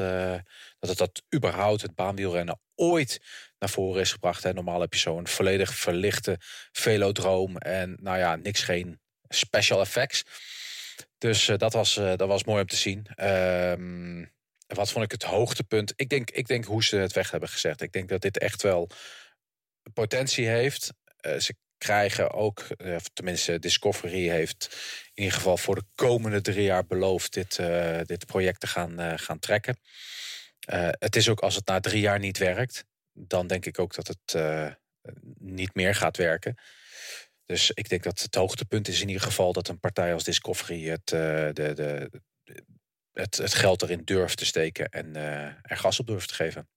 [0.78, 3.20] dat het dat überhaupt het baanwielrennen ooit
[3.60, 4.42] naar voren is gebracht.
[4.42, 4.52] Hè.
[4.52, 6.36] Normaal heb je zo'n volledig verlichte
[6.72, 10.22] velodroom en nou ja, niks geen special effects.
[11.18, 13.06] Dus uh, dat, was, dat was mooi om te zien.
[13.14, 14.24] Ehm,
[14.66, 15.92] wat vond ik het hoogtepunt?
[15.96, 17.82] Ik denk, ik denk hoe ze het weg hebben gezegd.
[17.82, 18.90] Ik denk dat dit echt wel
[19.92, 20.92] potentie heeft.
[21.38, 24.68] ze krijgen ook, of tenminste Discovery heeft
[25.14, 27.56] in ieder geval voor de komende drie jaar beloofd dit,
[28.06, 29.80] dit project te gaan, gaan trekken.
[30.98, 34.06] Het is ook als het na drie jaar niet werkt, dan denk ik ook dat
[34.06, 34.36] het
[35.38, 36.54] niet meer gaat werken.
[37.44, 40.88] Dus ik denk dat het hoogtepunt is in ieder geval dat een partij als Discovery
[40.88, 42.10] het, de, de,
[43.12, 45.16] het, het geld erin durft te steken en
[45.62, 46.68] er gas op durft te geven.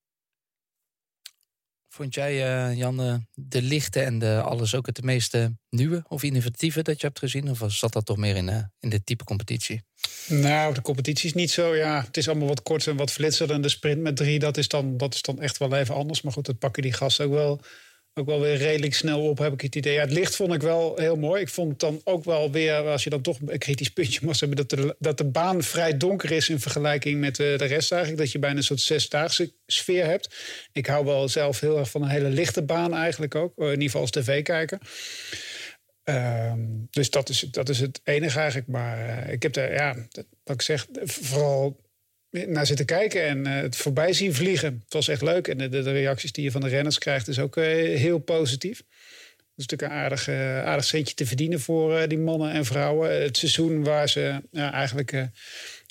[1.93, 2.33] Vond jij,
[2.69, 7.07] uh, Jan, de lichte en de alles ook het meeste nieuwe of innovatieve dat je
[7.07, 7.49] hebt gezien?
[7.49, 9.83] Of zat dat toch meer in, uh, in de type competitie?
[10.27, 11.75] Nou, de competitie is niet zo.
[11.75, 13.51] Ja, het is allemaal wat korter en wat flitser.
[13.51, 16.21] En de sprint met drie, dat is, dan, dat is dan echt wel even anders.
[16.21, 17.61] Maar goed, dat pakken die gasten ook wel
[18.13, 19.99] ook wel weer redelijk snel op, heb ik het idee.
[19.99, 21.41] Het licht vond ik wel heel mooi.
[21.41, 24.57] Ik vond dan ook wel weer, als je dan toch een kritisch puntje mag hebben...
[24.57, 28.21] dat de, dat de baan vrij donker is in vergelijking met de, de rest eigenlijk.
[28.21, 30.35] Dat je bijna een soort zesdaagse sfeer hebt.
[30.71, 33.57] Ik hou wel zelf heel erg van een hele lichte baan eigenlijk ook.
[33.57, 34.79] In ieder geval als tv-kijker.
[36.03, 38.67] Ehm, dus dat is, dat is het enige eigenlijk.
[38.67, 39.95] Maar uh, ik heb daar, ja,
[40.43, 41.82] wat ik zeg, vooral
[42.33, 44.81] naar zitten kijken en uh, het voorbij zien vliegen.
[44.83, 45.47] Het was echt leuk.
[45.47, 47.65] En de, reacties die je van de renners krijgt is ook uh,
[47.97, 48.77] heel positief.
[48.77, 53.21] Het is natuurlijk een aardig, uh, aardig centje te verdienen voor die mannen en vrouwen.
[53.21, 55.11] Het seizoen waar ze eigenlijk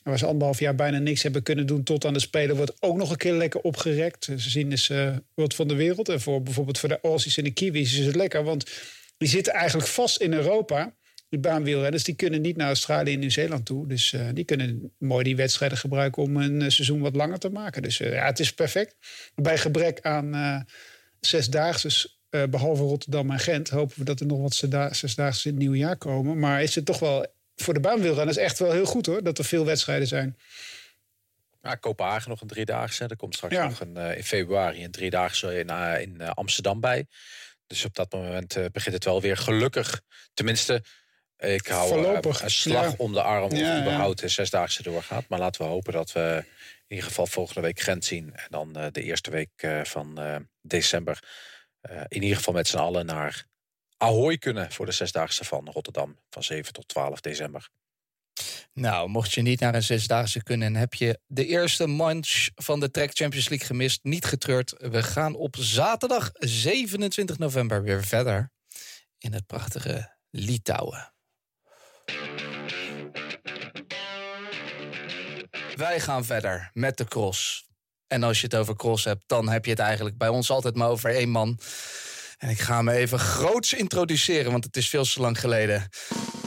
[0.02, 2.56] waar ze anderhalf jaar bijna niks hebben kunnen doen tot aan de Spelen...
[2.56, 4.24] wordt ook nog een keer lekker opgerekt.
[4.24, 4.92] Ze zien is
[5.34, 6.08] wat van de wereld.
[6.08, 8.44] En voor bijvoorbeeld voor de Aussies en de Kiwis is het lekker.
[8.44, 8.70] Want
[9.18, 10.94] die zitten eigenlijk vast in Europa
[11.32, 13.86] de baanwielrenners die kunnen niet naar Australië en Nieuw-Zeeland toe.
[13.86, 17.48] Dus uh, die kunnen mooi die wedstrijden gebruiken om een uh, seizoen wat langer te
[17.48, 17.82] maken.
[17.82, 18.96] Dus uh, ja, het is perfect.
[19.34, 20.66] Bij gebrek aan
[21.20, 22.10] zesdaagse,
[22.50, 24.54] behalve Rotterdam en Gent, hopen we dat er nog wat
[24.94, 26.38] zesdaagse in het nieuwe jaar komen.
[26.38, 29.44] Maar is het toch wel voor de baanwielrenners echt wel heel goed hoor, dat er
[29.44, 30.36] veel wedstrijden zijn.
[31.62, 33.06] Ja, Kopenhagen nog een driedaagse.
[33.06, 35.68] Er komt straks nog een, in februari een driedaagse in,
[36.00, 37.06] in Amsterdam bij.
[37.66, 40.00] Dus op dat moment begint het wel weer gelukkig.
[40.34, 40.84] Tenminste,
[41.42, 42.42] ik hou eh, Voorlopig.
[42.42, 45.28] een slag om de arm of ja, überhaupt de zesdaagse doorgaat.
[45.28, 46.44] Maar laten we hopen dat we
[46.86, 48.34] in ieder geval volgende week Gent zien.
[48.34, 51.50] En dan uh, de eerste week uh, van uh, december
[52.08, 53.46] in ieder geval met z'n allen naar
[53.96, 57.68] Ahoy kunnen voor de zesdaagse van Rotterdam van 7 tot 12 december.
[58.72, 62.80] Nou, mocht je niet naar een zesdaagse kunnen en heb je de eerste manch van
[62.80, 64.74] de Trek Champions League gemist, niet getreurd.
[64.78, 68.50] We gaan op zaterdag 27 november weer verder
[69.18, 71.11] in het prachtige Litouwen.
[75.76, 77.70] Wij gaan verder met de cross.
[78.06, 80.74] En als je het over cross hebt, dan heb je het eigenlijk bij ons altijd
[80.74, 81.58] maar over één man.
[82.38, 85.88] En ik ga me even groots introduceren, want het is veel te lang geleden.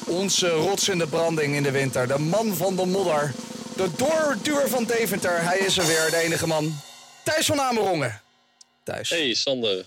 [0.05, 2.07] Onze rots in de branding in de winter.
[2.07, 3.33] De man van de modder.
[3.75, 5.43] De doorduur van Deventer.
[5.43, 6.79] Hij is er weer, de enige man.
[7.23, 8.21] Thijs van Amerongen.
[8.83, 9.09] Thijs.
[9.09, 9.85] Hey Sander.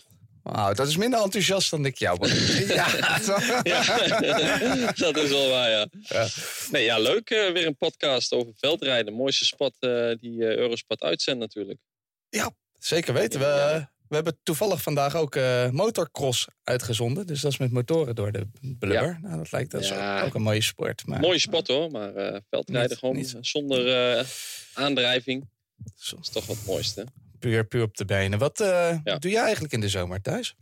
[0.53, 2.29] Dat is minder enthousiast dan ik jou ben.
[2.75, 2.87] ja,
[3.63, 4.93] ja.
[5.05, 5.89] dat is wel waar, ja.
[6.01, 6.27] ja.
[6.71, 7.31] Nee, ja, leuk.
[7.31, 9.15] Uh, weer een podcast over veldrijden.
[9.15, 11.81] Mooiste spot uh, die uh, Eurosport uitzendt natuurlijk.
[12.29, 13.41] Ja, zeker weten.
[13.41, 15.39] We, we hebben toevallig vandaag ook
[15.71, 17.27] motocross uitgezonden.
[17.27, 18.47] Dus dat is met motoren door de
[18.79, 19.19] blubber.
[19.23, 19.93] Nou, dat lijkt dat
[20.25, 21.07] ook een mooie sport.
[21.07, 22.13] Maar, mooie spot hoor, maar
[22.51, 23.37] veldrijden niet, gewoon niet.
[23.41, 24.27] zonder
[24.75, 25.49] aandrijving.
[25.77, 27.07] Dat is toch wat het mooiste.
[27.39, 28.39] Puur, puur op de benen.
[28.39, 29.19] Wat ja.
[29.19, 30.55] doe jij eigenlijk in de zomer thuis?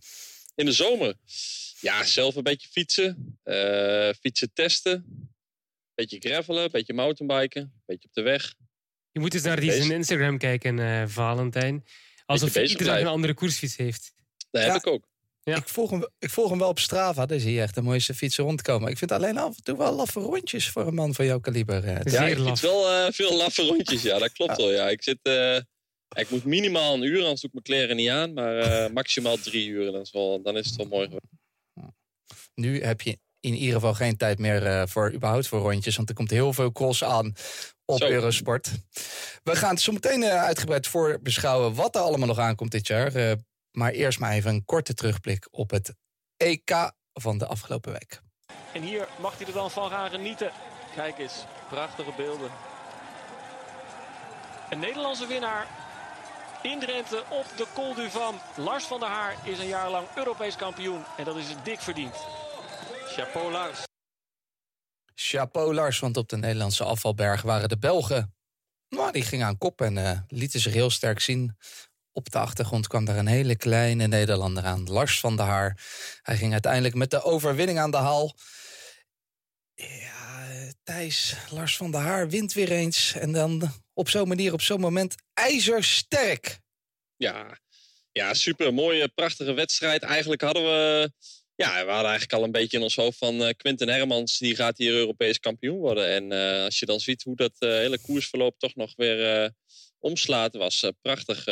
[0.54, 1.14] In de zomer?
[1.80, 3.38] Ja, zelf een beetje fietsen.
[4.20, 5.04] fietsen testen.
[5.94, 7.72] Beetje gravelen, beetje mountainbiken.
[7.86, 8.54] Beetje op de weg.
[9.12, 11.84] Je moet eens naar die zijn Instagram kijken, Valentijn.
[12.26, 14.12] Alsof hij iedere dag een andere koersfiets heeft.
[14.50, 15.08] Dat heb ik ook.
[15.42, 15.56] Ja.
[15.56, 17.26] Ik, volg hem, ik volg hem wel op Strava.
[17.26, 18.90] Daar zie je echt de mooiste fietsen rondkomen.
[18.90, 21.84] Ik vind alleen af en toe wel laffe rondjes voor een man van jouw kaliber.
[21.84, 22.12] Eh.
[22.12, 24.02] Ja, ik fiets wel uh, veel laffe rondjes.
[24.02, 24.72] Ja, dat klopt wel.
[24.72, 24.88] Ja.
[24.88, 25.58] Ik, zit, uh,
[26.14, 28.32] ik moet minimaal een uur, anders doe ik mijn kleren niet aan.
[28.32, 29.92] Maar uh, maximaal drie uur.
[29.92, 31.08] Dan is, wel, dan is het wel mooi
[32.54, 35.96] Nu heb je in ieder geval geen tijd meer voor überhaupt voor rondjes.
[35.96, 37.34] Want er komt heel veel cross aan
[37.84, 38.70] op Eurosport.
[39.42, 43.16] We gaan het zo meteen uh, uitgebreid voorbeschouwen wat er allemaal nog aankomt dit jaar.
[43.16, 43.32] Uh,
[43.70, 45.94] maar eerst maar even een korte terugblik op het
[46.36, 48.20] EK van de afgelopen week.
[48.72, 50.50] En hier mag hij er dan van gaan genieten.
[50.94, 52.50] Kijk eens, prachtige beelden.
[54.70, 55.66] Een Nederlandse winnaar
[56.66, 58.34] in Drenthe op de Col du Van.
[58.56, 61.04] Lars van der Haar is een jaar lang Europees kampioen.
[61.16, 62.14] En dat is dik verdiend.
[63.06, 63.84] Chapeau Lars.
[65.14, 68.34] Chapeau Lars, want op de Nederlandse afvalberg waren de Belgen.
[68.88, 71.56] Maar die gingen aan kop en uh, lieten zich heel sterk zien.
[72.12, 75.80] Op de achtergrond kwam daar een hele kleine Nederlander aan, Lars van der Haar.
[76.22, 78.34] Hij ging uiteindelijk met de overwinning aan de haal.
[79.74, 80.15] Ja,
[80.86, 83.12] Thijs, Lars van der Haar wint weer eens.
[83.12, 86.58] En dan op zo'n manier, op zo'n moment, ijzersterk.
[87.16, 87.58] Ja,
[88.12, 90.02] ja, super mooie, prachtige wedstrijd.
[90.02, 91.12] Eigenlijk hadden we
[91.54, 94.56] ja, we hadden eigenlijk al een beetje in ons hoofd van uh, Quinten Hermans, die
[94.56, 96.08] gaat hier Europees kampioen worden.
[96.08, 99.52] En uh, als je dan ziet hoe dat uh, hele koersverloop toch nog weer
[99.98, 101.44] omslaat, was prachtig.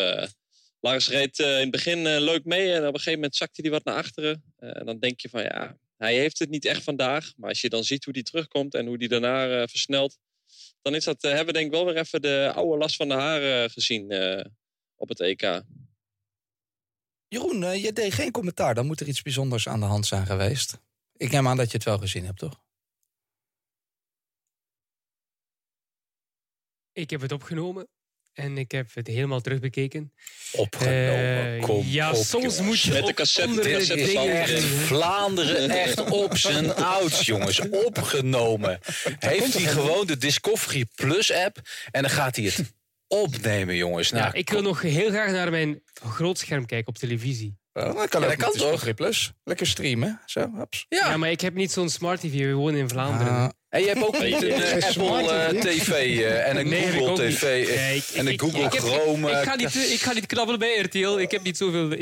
[0.80, 3.84] Lars reed in het begin leuk mee en op een gegeven moment zakte hij wat
[3.84, 4.44] naar achteren.
[4.56, 7.33] en dan denk je van ja, hij heeft het niet echt vandaag.
[7.37, 10.18] Maar als je dan ziet hoe hij terugkomt en hoe hij daarna versnelt,
[10.83, 13.14] dan is dat, hebben we denk ik wel weer even de oude last van de
[13.14, 14.12] haren gezien
[14.96, 15.62] op het EK.
[17.35, 18.74] Jeroen, uh, je deed geen commentaar.
[18.74, 20.80] Dan moet er iets bijzonders aan de hand zijn geweest.
[21.16, 22.62] Ik neem aan dat je het wel gezien hebt, toch?
[26.92, 27.88] Ik heb het opgenomen.
[28.34, 30.12] En ik heb het helemaal terugbekeken.
[30.52, 36.74] Opgenomen, uh, kom Ja, soms moet je Met de cassette, echt Vlaanderen echt op zijn
[36.74, 37.60] ouds, jongens.
[37.68, 38.78] Opgenomen.
[39.18, 41.60] Heeft hij gewoon de Discovery Plus app.
[41.90, 42.74] En dan gaat hij het
[43.22, 44.10] opnemen, jongens.
[44.10, 47.56] Nou, ja, ik wil nog heel graag naar mijn grootscherm kijken op televisie.
[47.72, 48.94] Well, dat kan, ja, dat kan toch?
[48.94, 49.32] Plus.
[49.44, 50.20] Lekker streamen.
[50.26, 50.66] Zo, Ja.
[50.88, 51.16] ja.
[51.16, 52.32] maar ik heb niet zo'n smart TV.
[52.32, 53.54] We wonen in Vlaanderen.
[53.74, 57.42] En je hebt ook een uh, Apple uh, TV uh, en een nee, Google TV
[57.42, 59.30] nee, ik, en een Google ik, Chrome.
[59.30, 61.18] Ik, ga niet, ik ga niet knabbelen bij RTL.
[61.18, 61.94] Ik heb niet zoveel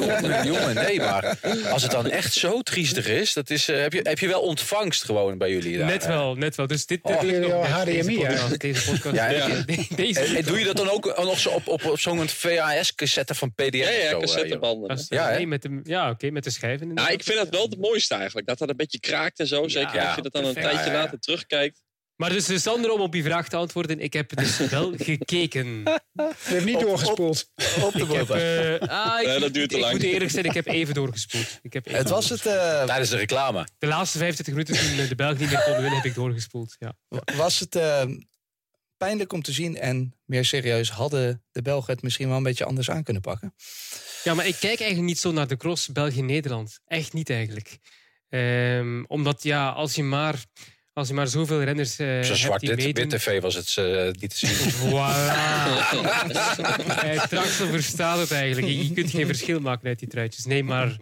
[0.00, 1.36] jongen, jongen, nee, maar
[1.70, 5.04] als het dan echt zo triestig is, dat is heb, je, heb je wel ontvangst
[5.04, 5.86] gewoon bij jullie daar?
[5.86, 6.66] Net wel, net wel.
[6.66, 9.16] Dus dit, dit oh, nog HDMI, deze, deze podcast.
[9.16, 9.64] Ja, ja.
[9.94, 13.52] Deze, en, doe je dat dan ook nog zo op, op, op zo'n VHS-cassette van
[13.54, 13.78] PDS?
[13.78, 15.06] Ja, ja, cassettebanden.
[15.08, 16.94] Ja, nee, met de, ja oké, met de schijven.
[16.94, 18.46] Nou, ik vind dat wel het mooiste eigenlijk.
[18.46, 19.68] Dat dat een beetje kraakt en zo.
[19.68, 21.82] Zeker je dat dan een tijdje later terugkijkt.
[22.16, 25.66] Maar dus Sander, om op je vraag te antwoorden, ik heb dus wel gekeken.
[25.66, 27.50] Je hebt niet doorgespoeld.
[27.82, 29.94] Op, de ik heb, uh, ah, dat duurt te lang.
[29.94, 31.58] Ik moet eerlijk zijn, ik heb even doorgespoeld.
[31.62, 32.46] Ik heb even het was het...
[32.46, 33.66] Uh, Tijdens de reclame.
[33.78, 36.76] De laatste 25 minuten toen de Belgen niet meer konden winnen, heb ik doorgespoeld.
[36.78, 36.94] Ja.
[37.36, 38.02] Was het uh,
[38.96, 42.64] pijnlijk om te zien en meer serieus, hadden de Belgen het misschien wel een beetje
[42.64, 43.54] anders aan kunnen pakken?
[44.24, 46.80] Ja, maar ik kijk eigenlijk niet zo naar de cross België-Nederland.
[46.84, 47.78] Echt niet eigenlijk.
[48.34, 50.44] Um, omdat ja, als je maar,
[50.92, 54.38] als je maar zoveel renners uh, Zo zwart dit, wit tv was het uh, niet
[54.38, 54.70] te zien.
[54.80, 55.24] Voilà.
[57.28, 58.72] Traxel verstaat het eigenlijk.
[58.72, 60.44] Je, kunt geen verschil maken uit die truitjes.
[60.44, 60.96] Nee, maar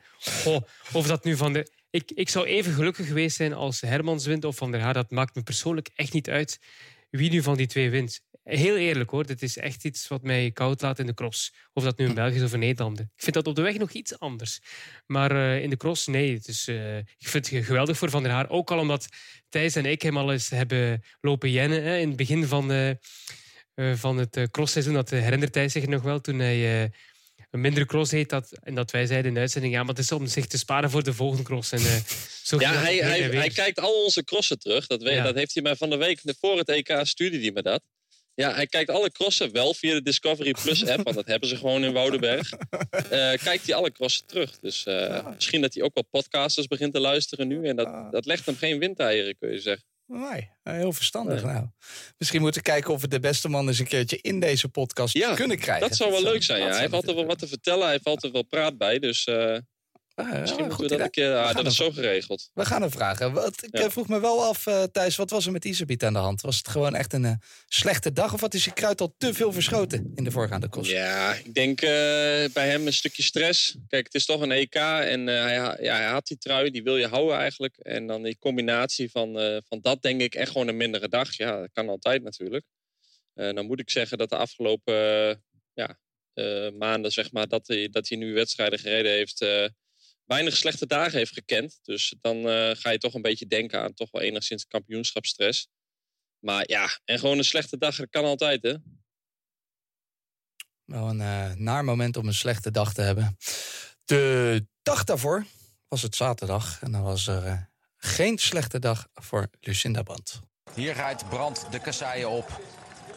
[0.92, 1.70] of dat nu van de...
[1.90, 4.94] Ik, ik zou even gelukkig geweest zijn als Hermans wint of Van der Haar.
[4.94, 6.58] Dat maakt me persoonlijk echt niet uit
[7.10, 8.20] wie nu van die twee wint.
[8.56, 11.52] Heel eerlijk hoor, dit is echt iets wat mij koud laat in de cross.
[11.72, 13.04] Of dat nu een Belgisch of een Nederlander.
[13.04, 14.60] Ik vind dat op de weg nog iets anders.
[15.06, 16.34] Maar uh, in de cross, nee.
[16.34, 18.50] Het is, uh, ik vind het geweldig voor Van der Haar.
[18.50, 19.08] Ook al omdat
[19.48, 21.82] Thijs en ik hem al eens hebben lopen jennen.
[21.82, 22.90] Hè, in het begin van, uh,
[23.94, 24.94] van het crossseizoen.
[24.94, 26.20] Dat herinnert Thijs zich nog wel.
[26.20, 26.90] Toen hij
[27.50, 28.28] een mindere cross heet.
[28.28, 30.58] Dat, en dat wij zeiden in de uitzending, ja, maar het is om zich te
[30.58, 31.72] sparen voor de volgende cross.
[31.72, 31.96] En, uh,
[32.42, 34.86] zo ja, hij, hij, hij, kijkt al onze crossen terug.
[34.86, 37.62] Dat, weet, dat heeft hij mij van de week, voor het EK stuurde hij me
[37.62, 37.82] dat.
[38.40, 41.56] Ja, hij kijkt alle crossen wel via de Discovery Plus app, want dat hebben ze
[41.56, 42.52] gewoon in Woudenberg.
[42.52, 42.58] Uh,
[43.48, 44.58] kijkt hij alle crossen terug.
[44.58, 47.66] Dus uh, misschien dat hij ook wel podcasters begint te luisteren nu.
[47.66, 49.84] En dat, dat legt hem geen windeieren, kun je zeggen.
[50.06, 51.42] Nee, heel verstandig.
[51.42, 51.66] Nou,
[52.18, 55.34] misschien moeten we kijken of we de beste man eens een keertje in deze podcast
[55.34, 55.88] kunnen krijgen.
[55.88, 56.60] Dat zou wel leuk zijn.
[56.60, 56.68] Ja.
[56.68, 57.82] Hij heeft altijd wel wat te vertellen.
[57.82, 58.98] Hij heeft altijd wel praat bij.
[58.98, 59.24] Dus
[60.20, 61.36] Ah, Misschien moeten we dat een keer...
[61.36, 62.50] Ah, dat is zo geregeld.
[62.54, 63.32] We gaan hem vragen.
[63.32, 66.12] Wat, ik eh, vroeg me wel af, uh, Thijs, wat was er met Isabiet aan
[66.12, 66.40] de hand?
[66.40, 67.32] Was het gewoon echt een uh,
[67.68, 68.32] slechte dag?
[68.32, 70.90] Of wat is je kruid al te veel verschoten in de voorgaande kost?
[70.90, 71.80] Ja, ik denk
[72.52, 73.76] bij hem een stukje stress.
[73.88, 76.96] Kijk, het is toch een EK en hij, ja, hij had die trui, die wil
[76.96, 77.76] je houden eigenlijk.
[77.76, 81.36] En dan die combinatie van, van dat denk ik echt gewoon een mindere dag.
[81.36, 82.64] Ja, dat kan altijd natuurlijk.
[83.34, 84.94] dan moet ik zeggen dat de afgelopen
[85.74, 85.98] ja,
[86.78, 89.44] maanden, zeg maar, dat hij, dat hij nu wedstrijden gereden heeft
[90.30, 91.78] weinig slechte dagen heeft gekend.
[91.82, 95.68] Dus dan uh, ga je toch een beetje denken aan toch wel enigszins kampioenschapstress.
[96.38, 98.74] Maar ja, en gewoon een slechte dag, dat kan altijd, hè?
[100.84, 103.36] Wel een uh, naar moment om een slechte dag te hebben.
[104.04, 105.46] De dag daarvoor
[105.88, 106.82] was het zaterdag.
[106.82, 107.62] En dan was er uh,
[107.96, 110.40] geen slechte dag voor Lucinda Brandt.
[110.74, 112.60] Hier rijdt Brand de kasseien op.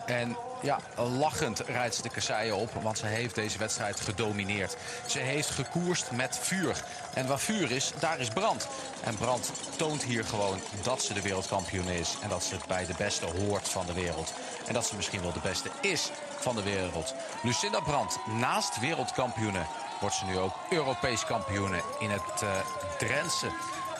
[0.05, 4.77] En ja, lachend rijdt ze de kasseien op, want ze heeft deze wedstrijd gedomineerd.
[5.05, 6.83] Ze heeft gekoerst met vuur.
[7.13, 8.67] En waar vuur is, daar is brand.
[9.03, 12.15] En brand toont hier gewoon dat ze de wereldkampioen is.
[12.21, 14.33] En dat ze bij de beste hoort van de wereld.
[14.67, 17.13] En dat ze misschien wel de beste is van de wereld.
[17.43, 19.65] Lucinda Brandt, naast wereldkampioene,
[19.99, 22.49] wordt ze nu ook Europees kampioene in het uh,
[22.97, 23.47] Drentse.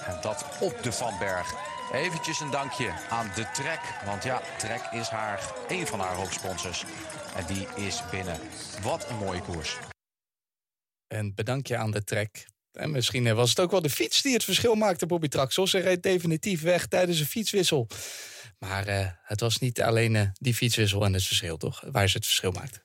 [0.05, 1.55] En dat op de Van Berg.
[1.93, 3.79] Eventjes een dankje aan de Trek.
[4.05, 6.83] Want ja, Trek is haar, een van haar hoofdsponsors.
[7.35, 8.39] En die is binnen.
[8.81, 9.77] Wat een mooie koers.
[11.07, 12.45] En bedankje aan de Trek.
[12.71, 15.67] En misschien was het ook wel de fiets die het verschil maakte, Bobby Traxel.
[15.67, 17.87] Ze reed definitief weg tijdens een fietswissel.
[18.59, 21.83] Maar uh, het was niet alleen uh, die fietswissel en het verschil, toch?
[21.91, 22.83] Waar ze het verschil maakte.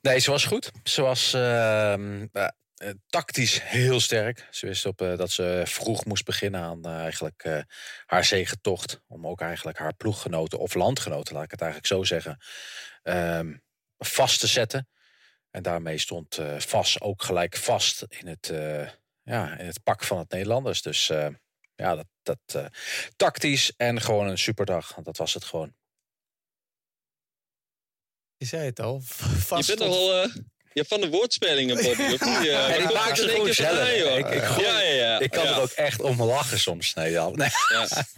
[0.00, 0.70] Nee, ze was goed.
[0.84, 1.94] Ze was uh,
[2.32, 2.48] uh,
[3.06, 4.48] tactisch heel sterk.
[4.50, 7.64] Ze wist op, uh, dat ze vroeg moest beginnen aan uh, eigenlijk
[8.06, 9.00] haar zegentocht.
[9.06, 12.38] Om ook eigenlijk haar ploeggenoten of landgenoten, laat ik het eigenlijk zo zeggen,
[13.02, 13.56] ehm,
[13.98, 14.88] vast te zetten.
[15.50, 18.52] En daarmee stond Vas ook gelijk vast in het,
[19.22, 20.82] ja, in het pak van het Nederlanders.
[20.82, 21.06] Dus
[21.74, 22.70] ja, dat, dat
[23.16, 24.94] tactisch en gewoon een superdag.
[25.02, 25.74] Dat was het gewoon.
[28.36, 29.00] Je zei het al.
[29.00, 30.28] Vast je bent nogal
[30.74, 32.12] ja, van de woordspelingen, Bobby.
[32.12, 32.42] Of niet?
[32.54, 33.88] Ja, en die maakt het gewoon zelf.
[33.88, 35.18] Ik, ik, ja, ja, ja.
[35.18, 36.94] ik kan er ook echt om lachen soms.
[36.94, 37.28] Nee, ja.
[37.28, 37.48] nee.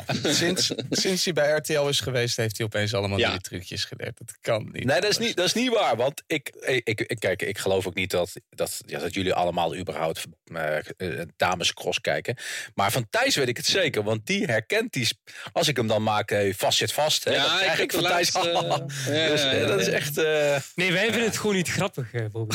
[0.35, 4.19] sinds, sinds hij bij RTL is geweest, heeft hij opeens allemaal die trucjes geleerd.
[4.19, 4.85] Dat kan niet.
[4.85, 5.97] Nee, dat is niet, dat is niet waar.
[5.97, 6.49] Want ik,
[6.85, 11.21] ik, ik, kijk, ik geloof ook niet dat, dat, ja, dat jullie allemaal überhaupt uh,
[11.37, 12.37] damescross kijken.
[12.75, 14.03] Maar van Thijs weet ik het zeker.
[14.03, 15.09] Want die herkent die...
[15.53, 17.25] Als ik hem dan maak, hey, vast zit vast.
[17.25, 18.33] Hè, ja, ik, ik van Thijs.
[18.33, 20.19] dus, dat is echt...
[20.19, 22.46] Uh, nee, wij vinden het gewoon niet grappig, Bobby.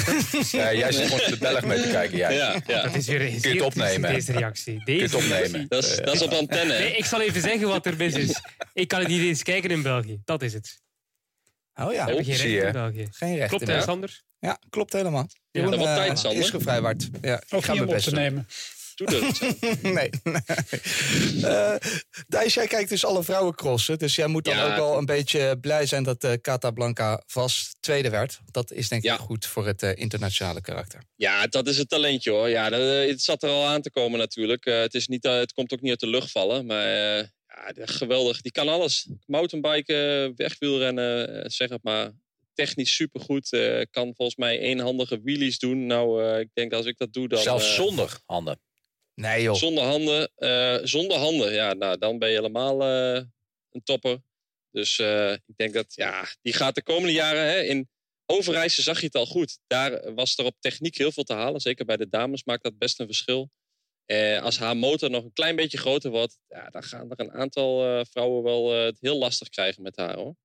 [0.52, 2.18] Ja, jij zit gewoon de Belg mee te kijken.
[2.18, 2.36] Jij.
[2.36, 2.84] Ja, ja.
[2.84, 4.14] Dat is weer Kun je het opnemen?
[4.14, 4.82] Deze reactie.
[4.86, 5.66] Deze Kun je het opnemen?
[5.70, 6.78] Dat is, dat is op antenne.
[6.78, 8.42] Nee, ik zal even zeggen wat er mis is.
[8.74, 10.22] Ik kan het niet eens kijken in België.
[10.26, 10.80] Dat is het.
[11.76, 12.06] Oh ja.
[12.06, 13.08] We hebben geen recht in België.
[13.12, 14.22] Geen recht Klopt, hè, Sander?
[14.40, 15.28] Ja, klopt helemaal.
[15.52, 16.42] Ja, dat wordt tijd, Sander.
[16.42, 17.10] Is gevrijwaard.
[17.22, 18.48] Ja, ik ga mijn best te nemen.
[19.82, 20.10] nee.
[20.24, 20.42] nee.
[21.36, 21.76] Uh,
[22.30, 24.00] Thijs, jij kijkt dus alle vrouwencrossen.
[24.00, 27.78] Dus jij moet dan ook wel een beetje blij zijn dat uh, Cata Blanca vast
[27.80, 28.40] tweede werd.
[28.52, 31.04] Dat is denk ik goed voor het uh, internationale karakter.
[31.16, 32.50] Ja, dat is het talentje hoor.
[32.50, 34.66] Ja, dat, het zat er al aan te komen natuurlijk.
[34.66, 36.66] het, is niet, het komt ook niet uit de lucht vallen.
[36.66, 38.42] Maar ja, geweldig.
[38.42, 39.08] Die kan alles.
[39.26, 42.12] Mountainbiken, wegwielrennen, zeg het maar
[42.54, 43.52] technisch supergoed.
[43.52, 45.86] Uh, kan volgens mij eenhandige wheelies doen.
[45.86, 47.42] Nou, uh, ik denk als ik dat doe dan...
[47.42, 48.60] Zelfs zonder handen.
[49.22, 49.56] Nee joh.
[49.56, 53.24] Zonder handen, uh, zonder handen, ja, nou, dan ben je helemaal uh,
[53.72, 54.22] een topper.
[54.72, 57.90] Dus uh, ik denk dat, ja, die gaat de komende jaren hè, in
[58.26, 59.60] Overijse zag je het al goed.
[59.68, 61.62] Daar was er op techniek heel veel te halen.
[61.62, 63.52] Zeker bij de dames maakt dat best een verschil.
[64.42, 68.06] als haar motor nog een klein beetje groter wordt, ja, dan gaan er een aantal
[68.06, 70.36] vrouwen wel het heel lastig krijgen met haar hoor.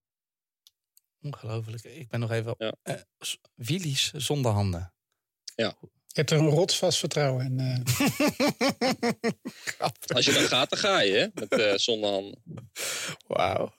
[1.23, 1.85] Ongelooflijk.
[1.85, 2.55] Ik ben nog even.
[2.59, 2.75] Ja.
[3.55, 4.95] Willies zonder handen.
[5.55, 5.77] Ja.
[6.17, 7.61] Ik heb er een rotsvast vertrouwen in.
[7.61, 7.79] Uh.
[10.15, 11.27] Als je dan gaat, dan ga je, hè?
[11.35, 12.43] Met uh, zonder handen.
[13.27, 13.75] Wauw.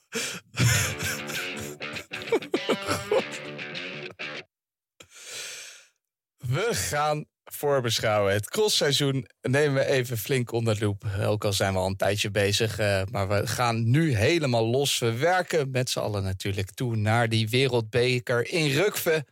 [6.38, 8.32] we gaan voorbeschouwen.
[8.32, 11.04] Het crossseizoen nemen we even flink onder de loep.
[11.20, 12.80] Ook al zijn we al een tijdje bezig.
[12.80, 14.98] Uh, maar we gaan nu helemaal los.
[14.98, 19.24] We werken met z'n allen natuurlijk toe naar die wereldbeker in Rukve.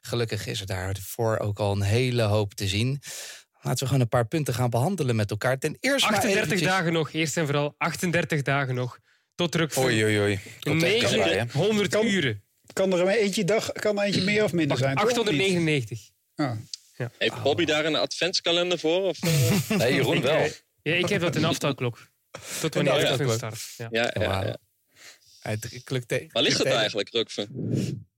[0.00, 3.00] Gelukkig is er daarvoor ook al een hele hoop te zien.
[3.62, 5.58] Laten we gewoon een paar punten gaan behandelen met elkaar.
[5.58, 6.68] Ten eerste 38 eventjes...
[6.68, 8.98] dagen nog, eerst en vooral 38 dagen nog.
[9.34, 10.40] Tot druk Oei, oei, oei.
[10.60, 11.44] Komt echt dichtbij, hè?
[11.44, 12.44] 900 Kan- uren.
[12.72, 14.96] Kan er een eentje, dag, kan er eentje meer of minder zijn?
[14.96, 15.04] toch?
[15.04, 15.18] Of niet?
[15.18, 16.10] 899.
[16.34, 16.52] Ah.
[17.18, 19.02] Heeft Bobby daar een adventskalender voor?
[19.02, 19.70] Of, eh?
[19.78, 20.48] Nee, Jeroen wel.
[20.82, 22.08] Ja, ik heb dat een aftelklok.
[22.60, 23.74] Tot wanneer ik start.
[23.76, 23.88] Ja.
[23.90, 24.58] ja, ja, ja.
[25.42, 26.12] Waar ligt het klukt
[26.64, 28.08] eigenlijk, Rukven?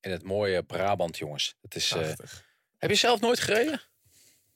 [0.00, 1.54] In het mooie Brabant, jongens.
[1.60, 2.44] Het is, eh, Prachtig.
[2.78, 3.80] heb je zelf nooit gereden?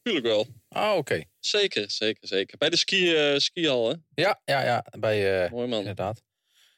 [0.02, 0.46] Tuurlijk wel.
[0.68, 1.24] Ah, oké.
[1.38, 2.58] Zeker, zeker, zeker.
[2.58, 3.94] Bij de ski, eh, skihal, hè?
[4.14, 4.84] Ja, ja, ja.
[4.98, 5.78] Bij, eh, Mooi man.
[5.78, 6.22] inderdaad.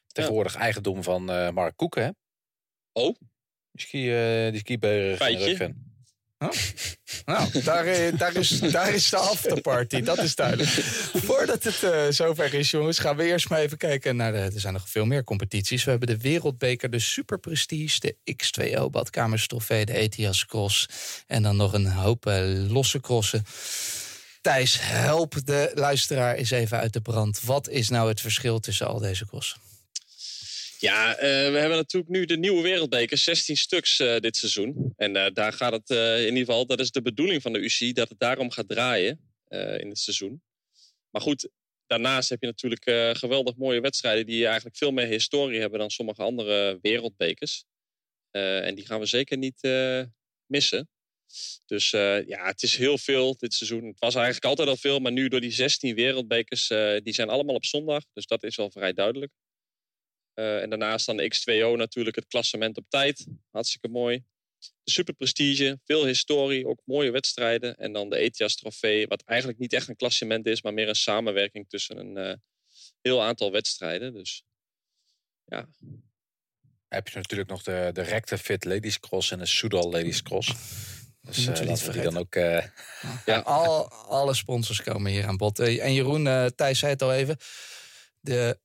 [0.06, 2.10] Tegenwoordig eigendom van eh, Mark Koeken, hè?
[2.92, 3.14] Oh,
[3.72, 5.16] Die, ski, eh die skiberg.
[5.16, 5.74] Feitje.
[7.24, 10.70] Nou, daar, eh, daar, is, daar is de afterparty, dat is duidelijk.
[11.26, 14.38] Voordat het eh, zover is, jongens, gaan we eerst maar even kijken naar de.
[14.38, 15.84] Er zijn nog veel meer competities.
[15.84, 20.88] We hebben de Wereldbeker, de Super Prestige, de X2O Badkamerstrofee, de ETIAS Cross.
[21.26, 23.44] En dan nog een hoop eh, losse crossen.
[24.40, 27.40] Thijs, help de luisteraar eens even uit de brand.
[27.42, 29.65] Wat is nou het verschil tussen al deze crossen?
[30.78, 34.92] Ja, eh, we hebben natuurlijk nu de nieuwe wereldbeker, 16 stuks eh, dit seizoen.
[34.96, 37.92] En eh, daar gaat het in ieder geval, dat is de bedoeling van de UCI,
[37.92, 40.42] dat het daarom gaat draaien in het seizoen.
[41.10, 41.48] Maar goed,
[41.86, 46.22] daarnaast heb je natuurlijk geweldig mooie wedstrijden die eigenlijk veel meer historie hebben dan sommige
[46.22, 47.64] andere wereldbekers.
[48.30, 49.60] En die gaan we zeker niet
[50.46, 50.88] missen.
[51.66, 53.84] Dus ja, het is heel veel dit seizoen.
[53.84, 56.66] Het was eigenlijk altijd al veel, maar nu door die 16 wereldbekers,
[57.02, 58.02] die zijn allemaal op zondag.
[58.12, 59.32] Dus dat is wel vrij duidelijk.
[60.36, 63.26] Eh, en daarnaast dan de X2O natuurlijk het klassement op tijd.
[63.50, 64.24] Hartstikke mooi.
[64.84, 67.76] Super Prestige, veel historie, ook mooie wedstrijden.
[67.76, 70.94] En dan de ETIAS trofee, wat eigenlijk niet echt een klassement is, maar meer een
[70.94, 72.34] samenwerking tussen een eh,
[73.00, 74.12] heel aantal wedstrijden.
[74.14, 74.42] Dus
[75.44, 75.68] ja,
[76.88, 80.52] Heb je natuurlijk nog de, de Recte Fit Ladies Cross en de Soudal Ladies Cross.
[81.20, 82.34] Dus eh, niet laten we die dan ook...
[82.34, 82.64] eh,
[83.26, 83.38] Ja.
[83.38, 85.58] Al, alle sponsors komen hier aan bod.
[85.58, 87.36] Eh, En Jeroen, eh, Thijs zei het al even.
[88.20, 88.58] De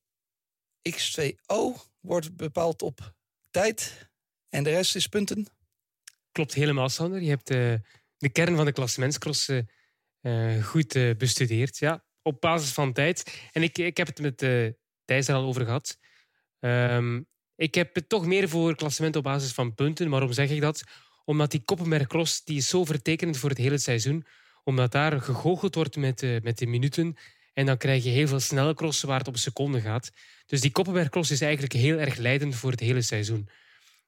[0.90, 3.14] X2O wordt bepaald op
[3.50, 4.10] tijd.
[4.48, 5.46] En de rest is punten.
[6.32, 7.22] Klopt helemaal, Sander.
[7.22, 7.74] Je hebt eh,
[8.16, 9.50] de kern van de klassementscross
[10.20, 11.78] eh, goed eh, bestudeerd.
[11.78, 13.40] Ja, op basis van tijd.
[13.52, 14.38] En ik, ik heb het met
[15.04, 15.98] Thijs er al over gehad.
[16.58, 17.22] Ehm,
[17.56, 20.10] ik heb het toch meer voor klassement op basis van punten.
[20.10, 20.82] Waarom zeg ik dat?
[21.24, 24.26] Omdat die Koppenberg Cross die zo vertekenend voor het hele seizoen.
[24.64, 27.16] Omdat daar gegoocheld wordt met, met de minuten.
[27.52, 30.10] En dan krijg je heel veel snelle crossen waar het op seconden gaat.
[30.46, 33.48] Dus die Koppenberg Cross is eigenlijk heel erg leidend voor het hele seizoen.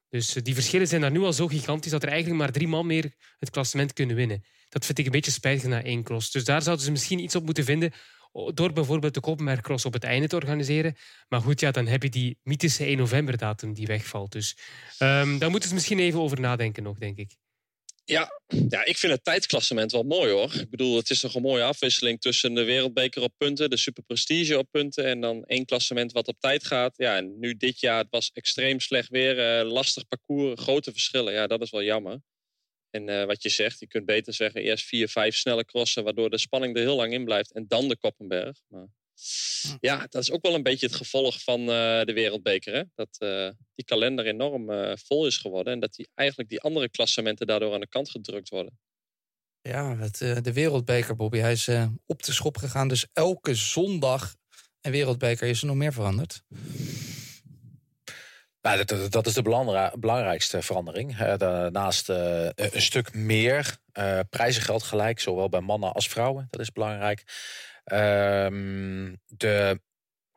[0.09, 2.68] Dus eh, die verschillen zijn daar nu al zo gigantisch dat er eigenlijk maar drie
[2.68, 4.45] man meer het klassement kunnen winnen.
[4.68, 6.30] Dat vind ik een beetje spijtig na één cross.
[6.30, 7.92] Dus daar zouden ze misschien iets op moeten vinden
[8.55, 10.97] door bijvoorbeeld de Koppenberg Cross op het einde te organiseren.
[11.28, 14.32] Maar goed, ja, dan heb je die mythische 1 november datum die wegvalt.
[14.32, 14.57] Dus
[14.99, 17.36] ehm, daar moeten ze misschien even over nadenken nog, denk ik.
[18.07, 20.55] Ja, ja, ik vind het tijdsklassement wel mooi hoor.
[20.55, 24.03] Ik bedoel, het is toch een mooie afwisseling tussen de wereldbeker op punten, de super
[24.03, 26.97] prestige op punten en dan één klassement wat op tijd gaat.
[26.97, 31.33] Ja, en nu dit jaar, het was extreem slecht weer, eh, lastig parcours, grote verschillen.
[31.33, 32.21] Ja, dat is wel jammer.
[32.91, 36.31] En eh, wat je zegt, je kunt beter zeggen eerst vier, vijf snelle crossen, waardoor
[36.31, 37.53] de spanning er heel lang in blijft.
[37.53, 38.61] En dan de Koppenberg.
[38.69, 38.87] Maar
[39.81, 41.67] ja, dat is ook wel een beetje het gevolg van eh,
[42.05, 42.75] de wereldbeker.
[42.75, 42.83] Hè?
[42.95, 45.73] Dat eh, die kalender enorm eh, vol is geworden.
[45.73, 48.79] En dat die, eigenlijk die andere klassementen daardoor aan de kant gedrukt worden.
[49.69, 52.89] Ja, het, eh, de Wereldbeker, Bobby, hij is eh, op de schop gegaan.
[52.89, 54.35] Dus elke zondag
[54.81, 56.43] een Wereldbeker is er nog meer veranderd.
[58.61, 61.17] Nou, dat, dat, is de belangri- belangrijkste verandering.
[61.37, 66.47] Daarnaast eh, een stuk meer eh prijzengeld gelijk, zowel bij mannen als vrouwen.
[66.51, 67.25] Dat is belangrijk.
[67.85, 69.80] Ehm, de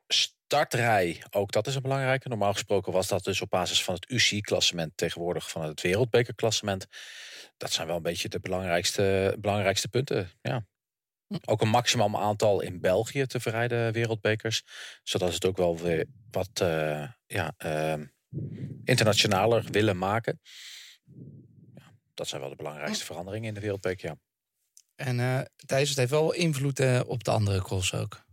[0.07, 2.29] startrij, ook dat is een belangrijke.
[2.29, 6.87] Normaal gesproken was dat dus op basis van het UCI-klassement, tegenwoordig van het Wereldbekerklassement.
[7.57, 10.31] Dat zijn wel een beetje de belangrijkste, belangrijkste punten.
[10.41, 10.65] Ja.
[11.45, 14.63] Ook een maximum aantal in België te verrijden wereldbekers.
[15.03, 18.05] Zodat ze het ook wel weer wat eh, ja, ehm,
[18.83, 20.41] internationaler willen maken.
[21.75, 24.09] Ja, dat zijn wel de belangrijkste veranderingen in de wereldbeker.
[24.09, 24.17] Ja.
[24.97, 28.25] En eh Thijs, het heeft wel invloed eh, op de andere cross ook.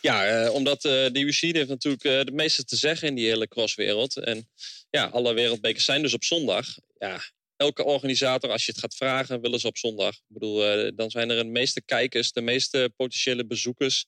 [0.00, 4.16] Ja, eh, omdat de UCI heeft natuurlijk de meeste te zeggen in die hele crosswereld.
[4.16, 4.48] En
[4.90, 6.66] ja, alle wereldbekers zijn dus op zondag.
[6.98, 7.20] Ja,
[7.56, 10.14] elke organisator, als je het gaat vragen, willen ze op zondag.
[10.14, 14.06] Ik bedoel, dan zijn er de meeste kijkers, de meeste potentiële bezoekers.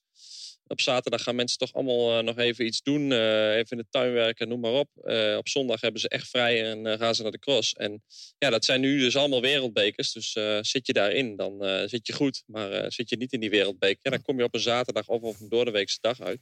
[0.67, 3.11] Op zaterdag gaan mensen toch allemaal eh, nog even iets doen.
[3.11, 4.89] eh, even in de tuin werken, noem maar op.
[5.03, 7.73] Eh, op zondag hebben ze echt vrij en eh, gaan ze naar de cross.
[7.73, 8.03] En
[8.37, 10.11] ja, dat zijn nu dus allemaal wereldbekers.
[10.11, 12.43] Dus eh, zit je daarin, dan eh, zit je goed.
[12.45, 15.07] Maar eh, zit je niet in die wereldbeker, ja, dan kom je op een zaterdag
[15.07, 16.39] of op een doordeweekse dag uit.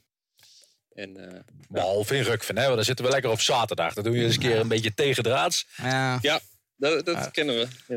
[0.92, 2.62] En, uh, Behalve in Rukven, hè?
[2.64, 3.94] Want dan zitten we lekker op zaterdag.
[3.94, 5.66] Dan doe je eens een keer een beetje tegendraads.
[5.76, 6.40] Ja, ja
[6.76, 7.56] dat, dat kennen
[7.86, 7.96] we.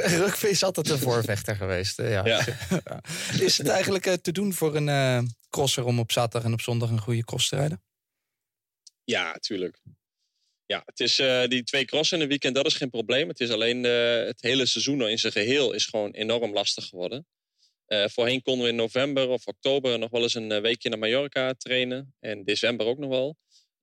[0.00, 1.96] Rukven is altijd een voorvechter geweest.
[1.96, 2.26] Ja.
[2.26, 2.44] ja.
[3.40, 7.00] Is het eigenlijk te doen voor een crosser om op zaterdag en op zondag een
[7.00, 7.82] goede cross te rijden?
[9.04, 9.78] Ja, tuurlijk.
[10.66, 13.28] Ja, het is uh, die twee crossen in een weekend, dat is geen probleem.
[13.28, 17.26] Het is alleen uh, het hele seizoen in zijn geheel is gewoon enorm lastig geworden.
[17.86, 22.14] Voorheen konden we in november of oktober nog wel eens een weekje naar Mallorca trainen.
[22.20, 23.36] En december ook nog wel.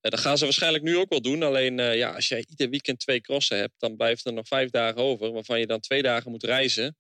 [0.10, 1.44] Dat gaan ze waarschijnlijk nu ook wel doen.
[1.44, 5.02] Alleen ja, als jij ieder weekend twee crossen hebt, dan blijft er nog vijf dagen
[5.02, 5.32] over.
[5.32, 6.98] Waarvan je dan twee dagen moet reizen.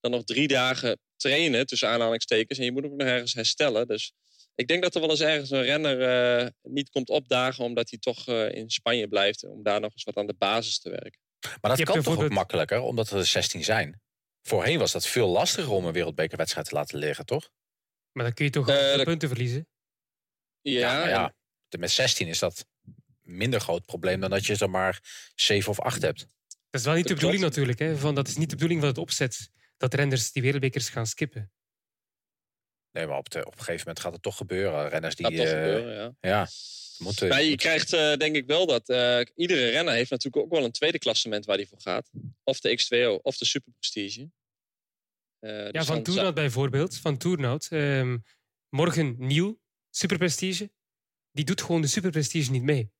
[0.00, 2.58] Dan nog drie dagen trainen, tussen aanhalingstekens.
[2.58, 3.86] En je moet ook nog ergens herstellen.
[3.86, 4.12] Dus
[4.54, 7.98] ik denk dat er wel eens ergens een renner uh, niet komt opdagen omdat hij
[7.98, 9.44] toch uh, in Spanje blijft.
[9.44, 11.20] Om daar nog eens wat aan de basis te werken.
[11.60, 14.00] Maar dat kan toch ook makkelijker, omdat er 16 zijn.
[14.42, 17.50] Voorheen was dat veel lastiger om een wereldbekerwedstrijd te laten liggen, toch?
[18.12, 19.68] Maar dan kun je toch uh, punten verliezen?
[20.60, 21.34] Ja, ja, ja.
[21.78, 22.66] Met 16 is dat
[23.22, 25.00] minder groot probleem dan dat je er maar
[25.34, 26.26] 7 of 8 hebt.
[26.70, 27.78] Dat is wel niet de bedoeling natuurlijk.
[27.78, 27.96] Hè?
[27.96, 29.50] Van, dat is niet de bedoeling van het opzet.
[29.76, 31.52] Dat renners die wereldbekers gaan skippen.
[32.92, 34.88] Nee, maar op, de, op een gegeven moment gaat het toch gebeuren.
[34.88, 35.26] Renners die.
[35.26, 36.48] Gaat toch uh, gebeuren, ja.
[37.28, 38.88] maar je krijgt uh, denk ik wel dat.
[38.88, 42.10] Uh, iedere renner heeft natuurlijk ook wel een tweede klassement waar hij voor gaat.
[42.44, 44.30] Of de X2O of de Super Prestige.
[45.40, 46.96] ja, dus van Tournout bijvoorbeeld.
[46.96, 47.68] Van Tournout.
[47.70, 48.24] Um,
[48.68, 49.60] morgen nieuw
[49.90, 50.70] Super Prestige.
[51.38, 52.92] Die doet gewoon de Super Prestige niet mee.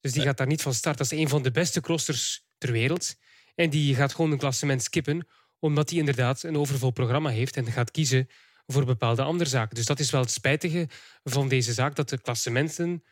[0.00, 0.98] Dus die gaat daar niet van start.
[0.98, 3.14] Dat is een van de beste crossers ter wereld.
[3.54, 5.28] En die gaat gewoon een klassement skippen,
[5.58, 8.28] omdat hij inderdaad een overvol programma heeft en gaat kiezen
[8.66, 9.74] voor bepaalde andere zaken.
[9.74, 10.88] Dus dat is wel het spijtige
[11.24, 13.04] van deze zaak, dat de klassementen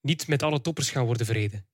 [0.00, 1.66] niet met alle toppers gaan worden verreden.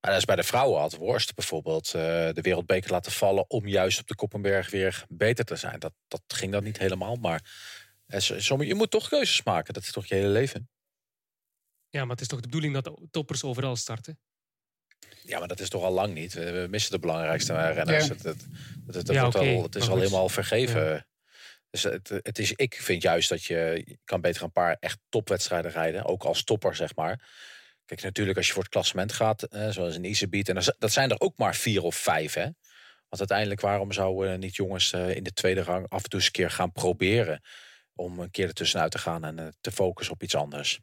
[0.00, 1.92] Maar dat is bij de vrouwen had Worst bijvoorbeeld uh,
[2.32, 5.78] de wereldbeker laten vallen om juist op de Koppenberg weer beter te zijn.
[5.78, 7.50] Dat, dat ging dan niet helemaal, maar
[8.06, 8.20] uh,
[8.58, 9.74] je moet toch keuzes maken.
[9.74, 10.70] Dat is toch je hele leven.
[11.92, 14.18] Ja, maar het is toch de bedoeling dat de toppers overal starten?
[15.22, 16.32] Ja, maar dat is toch al lang niet.
[16.32, 18.08] We missen de belangrijkste renners.
[18.08, 18.46] Het, het,
[18.86, 21.06] het, ja, al, het is al helemaal vergeven.
[21.70, 25.70] Dus het, het is, ik vind juist dat je, kan beter een paar echt topwedstrijden
[25.70, 26.04] rijden.
[26.04, 27.30] Ook als topper, zeg maar.
[27.84, 30.48] Kijk, natuurlijk als je voor het klassement gaat, eh, zoals een Isebiet.
[30.48, 32.48] En dat zijn er ook maar vier of vijf, hè.
[33.08, 36.26] Want uiteindelijk, waarom zouden niet jongens uh, in de tweede rang af en toe eens
[36.26, 37.40] een keer gaan proberen...
[37.94, 40.80] om een keer ertussenuit te gaan en uh, te focussen op iets anders?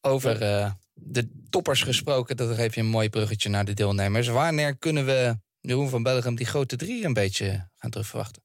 [0.00, 4.28] Over uh, de toppers gesproken, dat geef je een mooi bruggetje naar de deelnemers.
[4.28, 8.42] Wanneer kunnen we Jeroen van Belgium die grote drie een beetje gaan terugverwachten?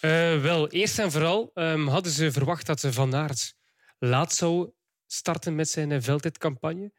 [0.00, 3.54] Uh, wel, eerst en vooral um, hadden ze verwacht dat ze Van Aert
[3.98, 4.70] laat zou
[5.06, 6.92] starten met zijn uh, veldtijdcampagne.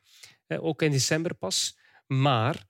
[0.47, 1.77] Ook in december pas.
[2.07, 2.67] Maar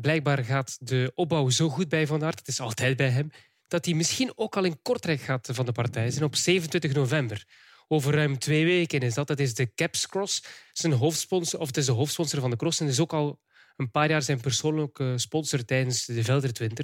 [0.00, 3.30] blijkbaar gaat de opbouw zo goed bij Van Aert, het is altijd bij hem,
[3.68, 7.44] dat hij misschien ook al in Kortrijk gaat van de partij zijn op 27 november.
[7.88, 9.26] Over ruim twee weken is dat.
[9.26, 10.44] Dat is de Caps Cross.
[10.72, 13.40] Zijn hoofdsponsor, of het is de hoofdsponsor van de cross en is ook al
[13.76, 16.76] een paar jaar zijn persoonlijke sponsor tijdens de Veldert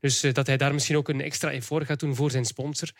[0.00, 2.90] Dus uh, dat hij daar misschien ook een extra effort gaat doen voor zijn sponsor.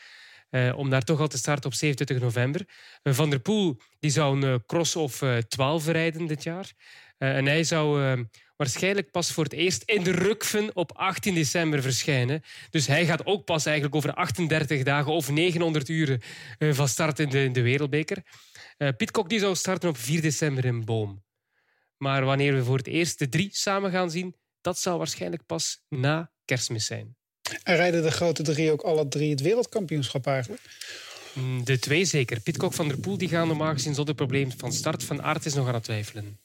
[0.50, 2.64] Uh, om daar toch al te starten op 27 november.
[3.02, 6.72] Van der Poel die zou een cross of 12 rijden dit jaar.
[7.18, 8.26] en hij zou
[8.60, 12.42] waarschijnlijk pas voor het eerst in de Rukven op 18 december verschijnen.
[12.70, 16.20] Dus hij gaat ook pas eigenlijk over 38 dagen of 900 uren
[16.58, 18.22] van start in de, in de Wereldbeker.
[18.96, 21.24] Pitcock die zou starten op 4 december in Boom.
[21.96, 25.82] Maar wanneer we voor het eerst de drie samen gaan zien, dat zal waarschijnlijk pas
[25.88, 27.16] na kerstmis zijn.
[27.62, 30.62] En rijden de grote drie ook alle drie het wereldkampioenschap eigenlijk?
[31.32, 32.40] Mm, de twee zeker.
[32.40, 35.04] Pitcock van der Poel die gaan normaal gezien zonder probleem van start.
[35.04, 36.38] Van Aert is nog aan het twijfelen.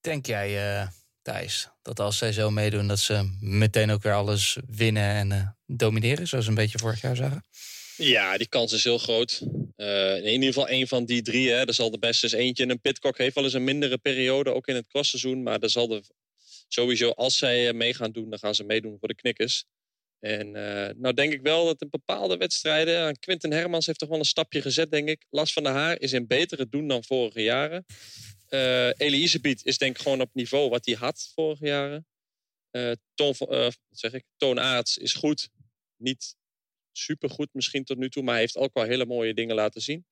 [0.00, 0.88] Denk jij, uh,
[1.22, 2.88] Thijs, dat als zij zo meedoen...
[2.88, 6.26] dat ze meteen ook weer alles winnen en uh, domineren...
[6.26, 7.44] zoals een beetje vorig jaar zagen?
[7.96, 9.42] Ja, die kans is heel groot.
[9.76, 11.50] Uh, in ieder geval één van die drie.
[11.50, 12.62] Hè, dat zal de beste is eentje.
[12.62, 15.42] En een Pitcock heeft wel eens een mindere periode, ook in het crossseizoen.
[15.42, 16.02] Maar dat zal de,
[16.68, 19.64] sowieso, als zij eh, mee gaan doen, dan gaan ze meedoen voor de knikkers.
[20.20, 20.50] En
[21.00, 23.18] nou denk ik wel dat in bepaalde wedstrijden...
[23.18, 25.24] Quinten Hermans heeft toch wel een stapje gezet, denk ik.
[25.30, 27.84] Last van de Haar is in betere doen dan vorige jaren.
[28.48, 32.06] Uh, Elisabeth is denk ik gewoon op niveau wat hij had vorige jaren.
[32.70, 34.24] Uh, Toon, wat zeg ik?
[34.94, 35.48] Is goed.
[35.96, 36.36] Niet
[36.92, 40.06] supergoed misschien tot nu toe, maar hij heeft ook wel hele mooie dingen laten zien.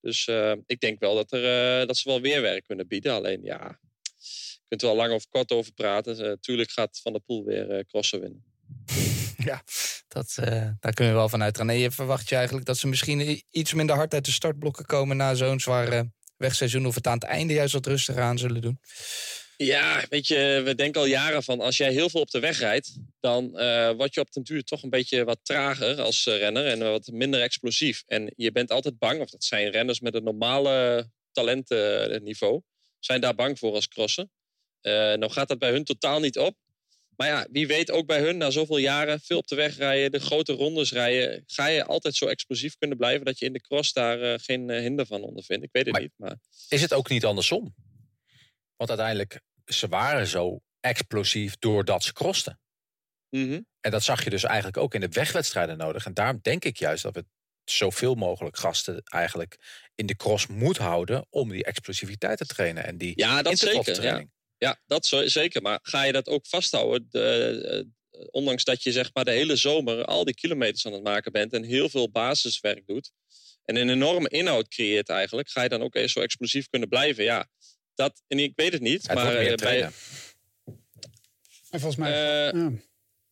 [0.00, 3.12] Dus uh, ik denk wel dat, er, uh, dat ze wel weer werk kunnen bieden.
[3.12, 3.78] Alleen ja,
[4.18, 6.24] je kunt er wel lang of kort over praten.
[6.26, 8.44] Uh, tuurlijk gaat Van der Poel weer crossen winnen.
[9.44, 9.62] Ja,
[10.08, 10.34] dat,
[10.80, 11.70] daar kunnen we wel van uitgaan.
[11.70, 15.16] En je verwacht je eigenlijk dat ze misschien iets minder hard uit de startblokken komen
[15.16, 16.10] na zo'n zwaar
[16.40, 16.86] wegseizoen.
[16.86, 18.80] Of het aan het einde juist wat rustiger aan zullen doen?
[19.56, 22.58] Ja, weet je, we denken al jaren van als jij heel veel op de weg
[22.58, 26.36] rijdt, dan uh, word je op den duur toch een beetje wat trager als uh,
[26.36, 28.02] renner en wat minder explosief.
[28.06, 32.60] En je bent altijd bang, of dat zijn renners met een normale talentenniveau,
[32.98, 34.30] zijn daar bang voor als crossen.
[34.82, 36.56] Uh, nou gaat dat bij hun totaal niet op.
[37.20, 40.10] Maar ja, wie weet ook bij hun, na zoveel jaren, veel op de weg rijden,
[40.10, 43.60] de grote rondes rijden, ga je altijd zo explosief kunnen blijven dat je in de
[43.60, 45.64] cross daar geen hinder van ondervindt.
[45.64, 46.12] Ik weet het niet.
[46.16, 46.36] Maar...
[46.68, 47.74] Is het ook niet andersom?
[48.76, 52.60] Want uiteindelijk ze waren zo explosief doordat ze crosten.
[53.30, 53.60] Mhm.
[53.80, 56.06] En dat zag je dus eigenlijk ook in de wegwedstrijden nodig.
[56.06, 57.24] En daarom denk ik juist dat we
[57.64, 59.56] zoveel mogelijk gasten eigenlijk
[59.94, 64.02] in de cross moet houden om die explosiviteit te trainen en die ja, dat zeker.
[64.02, 64.24] Ja.
[64.60, 65.62] Ja, dat zeker.
[65.62, 67.06] Maar ga je dat ook vasthouden?
[67.10, 71.02] De, uh, ondanks dat je zeg maar de hele zomer al die kilometers aan het
[71.02, 73.10] maken bent en heel veel basiswerk doet
[73.64, 77.24] en een enorme inhoud creëert eigenlijk, ga je dan ook eens zo explosief kunnen blijven?
[77.24, 77.48] Ja,
[77.94, 79.02] dat, en ik weet het niet.
[79.06, 79.90] Het maar meer eh, bij,
[81.70, 82.52] en volgens mij.
[82.54, 82.66] Uh,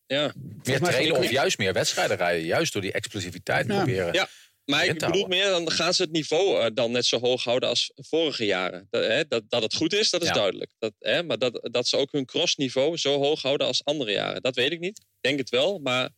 [0.07, 0.33] ja.
[0.63, 2.45] Meer trainen of juist meer wedstrijden rijden.
[2.45, 3.75] Juist door die explosiviteit ja.
[3.75, 4.13] proberen.
[4.13, 4.29] Ja,
[4.71, 7.69] maar ik bedoel meer, dan gaan ze het niveau uh, dan net zo hoog houden
[7.69, 8.87] als vorige jaren.
[8.91, 10.35] Dat, hè, dat, dat het goed is, dat is ja.
[10.35, 10.73] duidelijk.
[10.79, 14.43] Dat, hè, maar dat, dat ze ook hun crossniveau zo hoog houden als andere jaren.
[14.43, 14.99] Dat weet ik niet.
[14.99, 16.11] Ik denk het wel, maar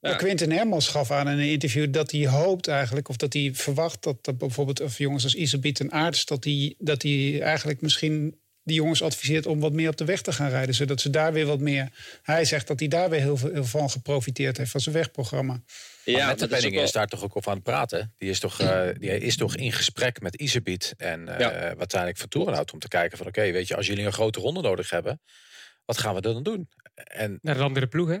[0.00, 0.14] ja.
[0.14, 4.02] Quinten Hermans gaf aan in een interview dat hij hoopt eigenlijk, of dat hij verwacht
[4.02, 8.40] dat, dat bijvoorbeeld of jongens als Isabiet en Aarts, dat hij dat die eigenlijk misschien
[8.62, 11.32] die jongens adviseert om wat meer op de weg te gaan rijden, zodat ze daar
[11.32, 11.90] weer wat meer.
[12.22, 15.62] Hij zegt dat hij daar weer heel veel, heel van geprofiteerd heeft van zijn wegprogramma.
[16.12, 18.12] Ja, met de Penning is, daar toch ook over aan het praten.
[18.16, 21.50] Die is toch, uh, die is toch in gesprek met Isabiet en uh, ja.
[21.52, 24.60] uiteindelijk van Toerenhout om te kijken van oké, weet je, als jullie een grote ronde
[24.60, 25.20] nodig hebben,
[25.84, 26.68] wat gaan we dan doen?
[26.94, 28.18] En, Naar een andere ploeg, hè?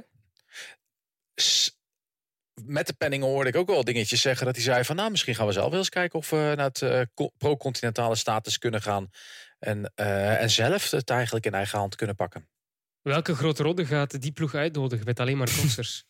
[2.64, 4.46] met de penning hoorde ik ook wel dingetjes zeggen.
[4.46, 6.66] Dat hij zei van nou, misschien gaan we zelf wel eens kijken of we naar
[6.66, 7.00] het uh,
[7.38, 9.10] pro-continentale status kunnen gaan.
[9.58, 12.48] En, en zelf het eigenlijk in eigen hand kunnen pakken.
[13.02, 16.04] Welke grote ronde gaat die ploeg uitnodigen met alleen maar crossers?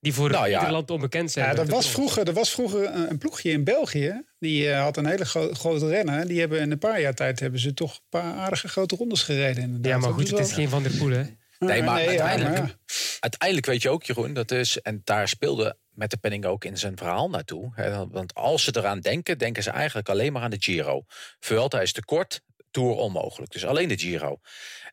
[0.00, 0.58] Die voor nou, ja.
[0.58, 1.54] Nederland onbekend zijn.
[1.54, 4.24] Ja, er, was vroeger, er was vroeger een ploegje in België.
[4.38, 6.26] Die uh, had een hele gro grote renner.
[6.26, 9.22] Die hebben in een paar jaar tijd hebben ze toch een paar aardige grote rondes
[9.22, 9.62] gereden.
[9.62, 9.92] Inderdaad.
[9.92, 11.22] Ja, maar goed, het is geen Van der Poel, hè?
[11.58, 12.94] Nee, maar, nee, uiteindelijk, ja, maar ja.
[13.20, 16.78] uiteindelijk weet je ook, Jeroen, dat is, en daar speelde met de penning ook in
[16.78, 17.72] zijn verhaal naartoe.
[17.74, 21.04] Hè, want als ze eraan denken, denken ze eigenlijk alleen maar aan de Giro.
[21.40, 23.52] Vuelta is te kort, Tour onmogelijk.
[23.52, 24.40] Dus alleen de Giro.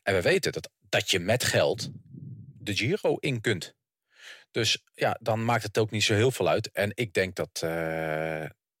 [0.02, 1.90] En we weten dat, dat je met geld
[2.58, 3.76] de Giro in kunt.
[4.50, 6.70] Dus ja, dan maakt het ook niet zo heel veel uit.
[6.70, 7.70] En ik denk dat, uh,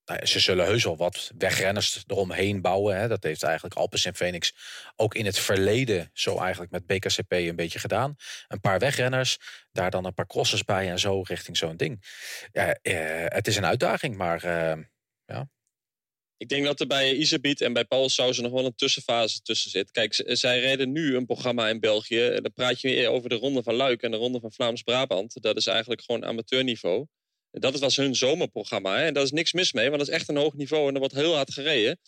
[0.04, 2.96] nou ze zullen heus wel wat wegrenners eromheen bouwen.
[2.98, 3.08] Hè.
[3.08, 4.54] Dat heeft eigenlijk Alpes en Phoenix
[4.96, 8.16] ook in het verleden zo eigenlijk met BKCP een beetje gedaan.
[8.48, 9.38] Een paar wegrenners,
[9.72, 12.04] daar dan een paar crossers bij en zo richting zo'n ding.
[12.52, 14.84] Ja, eh, het is een uitdaging, maar uh,
[15.24, 15.48] ja.
[16.38, 19.70] Ik denk dat er bij Isabiet en bij Paul Sausen nog wel een tussenfase tussen
[19.70, 19.90] zit.
[19.90, 22.38] Kijk, zij reden nu een programma in België.
[22.42, 25.42] Dan praat je weer over de Ronde van Luik en de Ronde van Vlaams-Brabant.
[25.42, 27.06] Dat is eigenlijk gewoon amateurniveau.
[27.50, 28.96] Dat was hun zomerprogramma.
[28.96, 29.04] Hè?
[29.04, 30.98] En daar is niks mis mee, want dat is echt een hoog niveau en er
[30.98, 31.98] wordt heel hard gereden.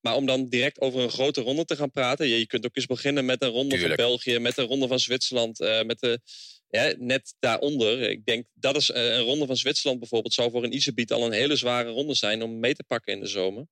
[0.00, 2.26] Maar om dan direct over een grote ronde te gaan praten.
[2.26, 4.00] Je, kunt ook eens beginnen met een ronde Tuurlijk.
[4.00, 6.20] van België, met een ronde van Zwitserland, uh, met de,
[6.68, 8.10] ja, net daaronder.
[8.10, 11.26] Ik denk dat is uh, een ronde van Zwitserland bijvoorbeeld zou voor een Isebiet al
[11.26, 13.66] een hele zware ronde zijn om mee te pakken in de zomer.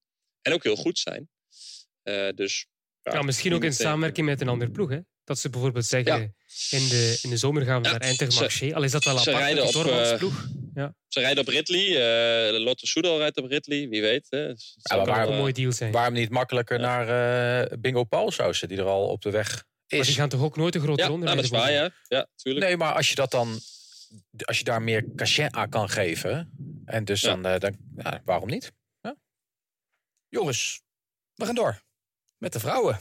[0.48, 1.28] En ook heel goed zijn.
[2.04, 2.66] Uh, dus,
[3.02, 4.90] ja, ja, misschien ook in samenwerking met een andere ploeg.
[4.90, 4.98] Hè?
[5.24, 6.78] Dat ze bijvoorbeeld zeggen, ja.
[6.78, 9.30] in, de, in de zomer gaan we ja, naar Eindhoven Al is dat wel ze
[9.30, 10.48] apart rijden met op, uh, ploeg.
[10.74, 10.94] Ja.
[11.08, 11.86] Ze rijden op Ridley.
[11.86, 14.26] Uh, de Lotto Soudal rijdt op Ridley, wie weet.
[14.28, 14.46] Hè.
[14.46, 15.92] Ja, waarom, een mooi deal zijn.
[15.92, 19.96] Waarom niet makkelijker naar uh, Bingo Paulsausen, die er al op de weg is?
[19.96, 21.90] Maar die gaan toch ook nooit een grote ja, ronde nou, dat is waar, ja.
[22.08, 22.66] ja tuurlijk.
[22.66, 23.60] Nee, maar als je dat dan...
[24.44, 26.50] Als je daar meer cachet aan kan geven...
[26.84, 27.42] En dus dan...
[27.42, 28.72] dan ja, waarom niet?
[30.28, 30.82] Jongens,
[31.34, 31.82] we gaan door.
[32.38, 33.00] Met de vrouwen.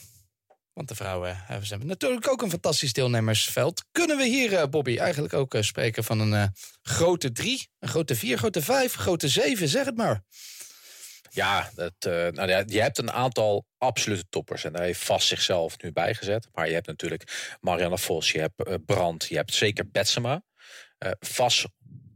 [0.73, 3.83] Want de vrouwen hebben natuurlijk ook een fantastisch deelnemersveld.
[3.91, 8.37] Kunnen we hier, Bobby, eigenlijk ook uh, spreken van een grote drie, een grote vier,
[8.37, 9.67] grote vijf, grote zeven?
[9.67, 10.23] Zeg het maar.
[11.29, 11.93] Ja, dat,
[12.33, 14.63] nou ja, je hebt een aantal absolute toppers.
[14.63, 16.47] En daar heeft vast zichzelf nu bijgezet.
[16.51, 20.43] Maar je hebt natuurlijk Marianne Vos, je hebt Brand, je hebt zeker Betsema.
[21.19, 21.65] Vas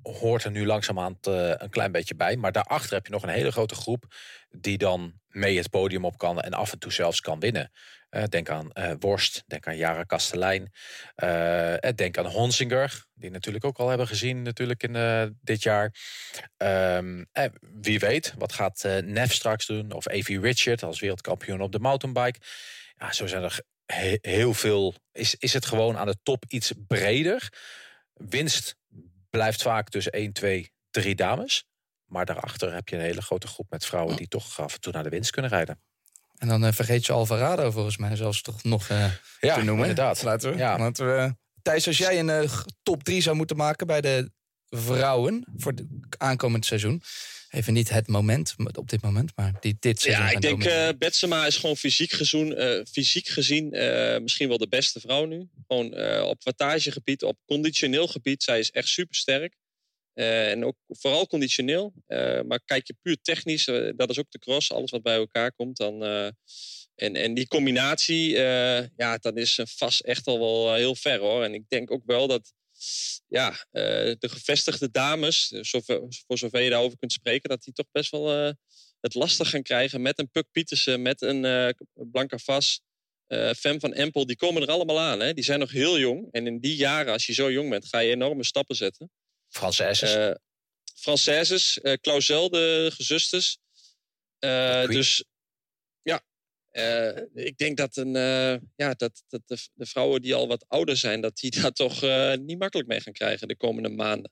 [0.04, 2.36] hoort er nu langzaamaan een klein beetje bij.
[2.36, 4.16] Maar daarachter heb je nog een hele grote groep
[4.50, 7.72] die dan mee het podium op kan en af en toe zelfs kan winnen.
[8.12, 10.72] Uh, denk aan uh, Worst, denk aan Jara Kastelein.
[11.96, 15.96] Denk aan Honsinger, die natuurlijk ook al hebben gezien natuurlijk in dit jaar.
[16.58, 17.30] Um,
[17.82, 19.92] wie weet, wat gaat Neff straks doen?
[19.92, 22.40] Of Evie Richard als wereldkampioen op de mountainbike.
[22.98, 24.96] Ja, zo zijn er he heel veel.
[25.12, 27.54] Is, is het gewoon aan de top iets breder?
[28.14, 28.76] Winst
[29.32, 31.66] blijft vaak tussen 1, 2, 3 dames.
[32.06, 34.94] Maar daarachter heb je een hele grote groep met vrouwen die toch af en toe
[34.94, 35.82] naar de winst kunnen rijden.
[36.38, 39.90] En dan vergeet je Alvarado volgens mij zelfs toch nog ja, te noemen.
[39.90, 40.24] inderdaad.
[40.24, 40.58] Laten we.
[40.58, 40.78] Ja.
[40.78, 42.50] Laten we Thijs, als jij een
[42.84, 44.32] top 3 zou moeten maken bij de
[44.70, 45.84] vrouwen voor het
[46.18, 47.02] aankomend seizoen.
[47.52, 50.26] Even niet het moment op dit moment, maar die, dit seizoen.
[50.26, 54.58] Ja, ik denk uh, Betsema is gewoon fysiek gezien, uh, fysiek gezien uh, misschien wel
[54.58, 55.50] de beste vrouw nu.
[55.68, 58.44] Gewoon op wattagegebied, op conditioneel gebied.
[58.44, 59.56] Zij is echt super sterk.
[60.14, 61.94] en ook vooral conditioneel.
[62.48, 65.78] maar kijk je puur technisch, dat is ook de cross, alles wat bij elkaar komt.
[65.78, 66.04] Dan,
[66.96, 68.30] en, en die combinatie,
[68.96, 71.44] ja, dan is vast echt al wel heel ver hoor.
[71.44, 72.54] En ik denk ook wel dat
[73.28, 73.56] ja, uh,
[74.20, 75.82] de gevestigde dames, eh,
[76.28, 78.52] voor zover je daarover kunt spreken, dat die toch best wel uh,
[79.00, 82.82] het lastig gaan krijgen met een Puck Pietersen, met een uh, Blanca Vas,
[83.58, 84.26] Fem van Empel.
[84.26, 85.20] Die komen er allemaal aan.
[85.20, 85.34] Hè?
[85.34, 86.28] Die zijn nog heel jong.
[86.32, 89.12] En in die jaren, als je zo jong bent, ga je enorme stappen zetten.
[89.48, 90.36] Françaises.
[90.96, 93.58] Françaises, Clausel, de gezusters.
[94.88, 95.24] dus
[96.72, 100.66] uh, ik denk dat, een, uh, ja, dat, dat de, de, vrouwen die al wat
[100.68, 104.32] ouder zijn, dat die daar toch uh, niet makkelijk mee gaan krijgen de komende maanden.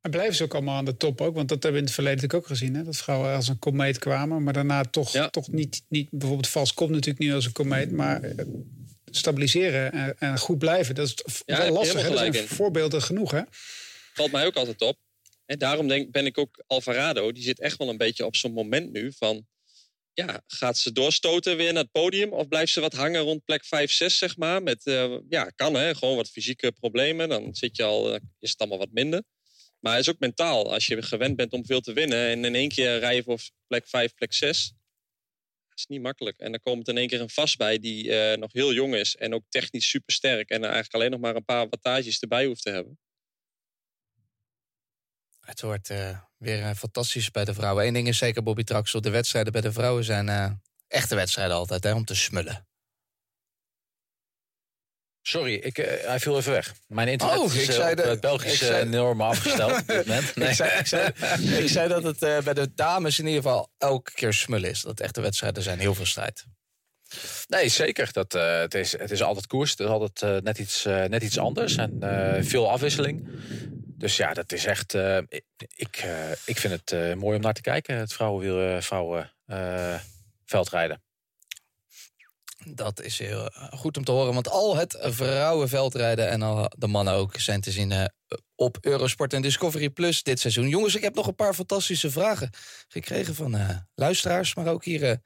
[0.00, 1.34] En blijven ze ook allemaal aan de top ook?
[1.34, 2.74] Want dat hebben we in het verleden natuurlijk ook gezien.
[2.74, 2.84] Hè?
[2.84, 5.28] Dat vrouwen als een komeet kwamen, maar daarna toch, ja.
[5.28, 6.08] toch niet, niet...
[6.10, 8.20] Bijvoorbeeld Vals komt natuurlijk niet als een komeet, maar
[9.16, 12.08] stabiliseren en, en goed blijven, dat is ja, wel lastig.
[12.08, 13.42] Er zijn voorbeelden genoeg, hè?
[14.14, 14.98] Valt mij ook altijd op.
[15.46, 18.52] En daarom denk, ben ik ook Alvarado, die zit echt wel een beetje op zo'n
[18.52, 19.46] moment nu van
[20.14, 22.32] ja, gaat ze doorstoten weer naar het podium?
[22.32, 24.62] Of blijft ze wat hangen rond plek 5, 6, zeg maar?
[24.62, 27.28] Met, uh, ja, kan hè, gewoon wat fysieke problemen.
[27.28, 29.22] Dan zit je al, uh, is het allemaal wat minder.
[29.80, 30.72] Maar het is ook mentaal.
[30.72, 33.88] Als je gewend bent om veel te winnen en in één keer rijden voor plek
[33.88, 34.72] 5, plek 6.
[35.68, 36.38] Dat is niet makkelijk.
[36.38, 39.16] En dan komt in één keer een vast bij die uh, nog heel jong is
[39.16, 40.48] en ook technisch super sterk.
[40.48, 42.98] En eigenlijk alleen nog maar een paar wattages erbij hoeft te hebben.
[45.44, 47.86] Het wordt uh, weer uh, fantastisch bij de vrouwen.
[47.86, 49.00] Eén ding is zeker, Bobby Traxel.
[49.00, 50.50] De wedstrijden bij de vrouwen zijn uh,
[50.88, 52.66] echte wedstrijden altijd, hè, om te smullen.
[55.22, 56.74] Sorry, ik, hij viel even weg.
[56.86, 60.34] Mijn internet oh, is ik zei op de, Belgische zei, normen afgesteld op dit moment.
[60.36, 60.48] Nee.
[60.48, 61.12] ik, zei, ik, zei,
[61.62, 64.80] ik, zei, dat het bij de dames in ieder geval elke keer smullen is.
[64.80, 66.44] Dat echte wedstrijden zijn heel veel strijd.
[67.46, 68.12] Nee, zeker.
[68.12, 69.70] Dat, uh, het, is, het is altijd koers.
[69.70, 71.98] Het is altijd uh, net, iets, uh, net iets anders en
[72.44, 73.28] veel afwisseling.
[73.96, 74.94] Dus ja, dat is echt.
[74.94, 75.18] Uh,
[75.76, 77.96] ik, uh, ik vind het uh, mooi om naar te kijken.
[77.96, 79.30] Het vrouwenwiel, vrouwen
[80.44, 81.02] veldrijden.
[82.64, 84.34] Dat is heel goed om te horen.
[84.34, 88.10] Want al het vrouwenveldrijden en al de mannen ook zijn te zien
[88.54, 90.68] op Eurosport en Discovery Plus dit seizoen.
[90.68, 92.50] Jongens, ik heb nog een paar fantastische vragen
[92.88, 93.56] gekregen van
[93.94, 94.54] luisteraars.
[94.54, 95.20] Maar ook hier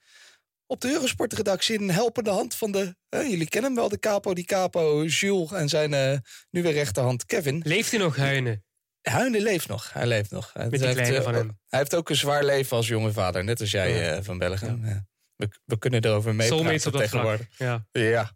[0.69, 2.95] op de Eurosport-redactie in helpende hand van de...
[3.09, 7.63] jullie kennen hem wel, de capo die capo, Jules en zijn nu weer rechterhand Kevin.
[7.65, 8.63] Leeft hij nog, Huinen?
[9.09, 9.93] Huinen leeft nog.
[9.93, 10.51] Hij leeft nog.
[10.55, 11.59] Met die kleine heeft, van hem.
[11.69, 13.45] Hij heeft ook een zwaar leven als jonge vader.
[13.45, 14.17] Net als jij ja.
[14.17, 14.87] uh, van Belgium.
[14.87, 15.07] Ja.
[15.37, 17.47] We, we, kunnen erover mee praten tegenwoordig.
[17.59, 17.87] Ja.
[17.93, 18.33] ja.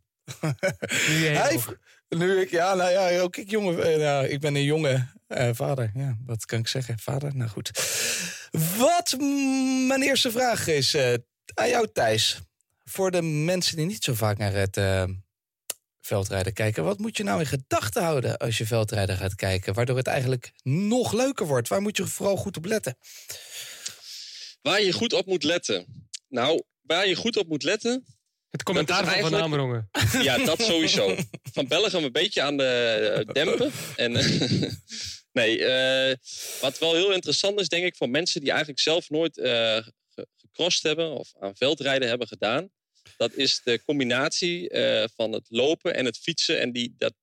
[1.09, 1.59] nu, hij,
[2.09, 5.49] nu ik, ja, nou ja, ook ik jonge, uh, nou, ik ben een jonge uh,
[5.53, 5.91] vader.
[5.95, 6.99] Ja, wat kan ik zeggen?
[6.99, 7.70] Vader, nou goed.
[8.76, 9.16] Wat
[9.89, 10.97] mijn eerste vraag is
[11.55, 12.38] aan jou, Thijs.
[12.84, 14.76] Voor de mensen die niet zo vaak naar het
[16.01, 16.84] veldrijden kijken.
[16.84, 20.53] Wat moet je nou in gedachten houden als je veldrijden gaat kijken, waardoor het eigenlijk
[20.62, 21.68] nog leuker wordt?
[21.68, 22.97] Waar moet je vooral goed op letten?
[24.62, 26.09] Waar je goed op moet letten.
[26.28, 28.05] Nou, waar je goed op moet letten.
[28.51, 29.88] Het commentaar van Van Amerongen.
[30.22, 31.16] Ja, dat sowieso.
[31.55, 33.72] Van Belgium een beetje aan de dempen.
[33.97, 34.12] En,
[35.38, 36.14] nee, uh,
[36.61, 39.78] wat wel heel interessant is, denk ik, voor mensen die eigenlijk zelf nooit uh,
[40.53, 42.71] gecrossed hebben of aan veldrijden hebben gedaan
[43.17, 46.61] dat is de combinatie uh, van het lopen en het fietsen.
[46.61, 47.15] En die, dat,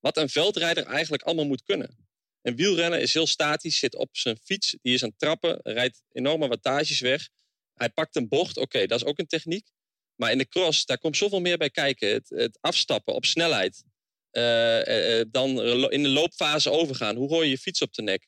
[0.00, 2.08] wat een veldrijder eigenlijk allemaal moet kunnen.
[2.42, 6.02] Een wielrenner is heel statisch, zit op zijn fiets, die is aan het trappen, rijdt
[6.12, 7.28] enorme wattages weg.
[7.74, 9.68] Hij pakt een bocht, oké, dat is ook een techniek.
[10.14, 12.12] Maar in de cross, daar komt zoveel meer bij kijken.
[12.12, 13.84] Het, het afstappen op snelheid.
[14.32, 17.16] Uh, uh, dan in de loopfase overgaan.
[17.16, 18.22] Hoe gooi je je fiets op de nek?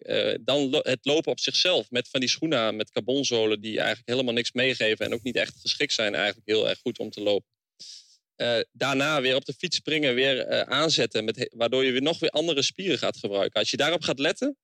[0.45, 4.35] Dan het lopen op zichzelf met van die schoenen aan, met carbonzolen die eigenlijk helemaal
[4.35, 7.49] niks meegeven en ook niet echt geschikt zijn eigenlijk heel erg goed om te lopen.
[8.73, 12.63] daarna weer op de fiets springen, weer aanzetten, met, waardoor je weer nog weer andere
[12.63, 13.61] spieren gaat gebruiken.
[13.61, 14.57] Als je daarop gaat letten,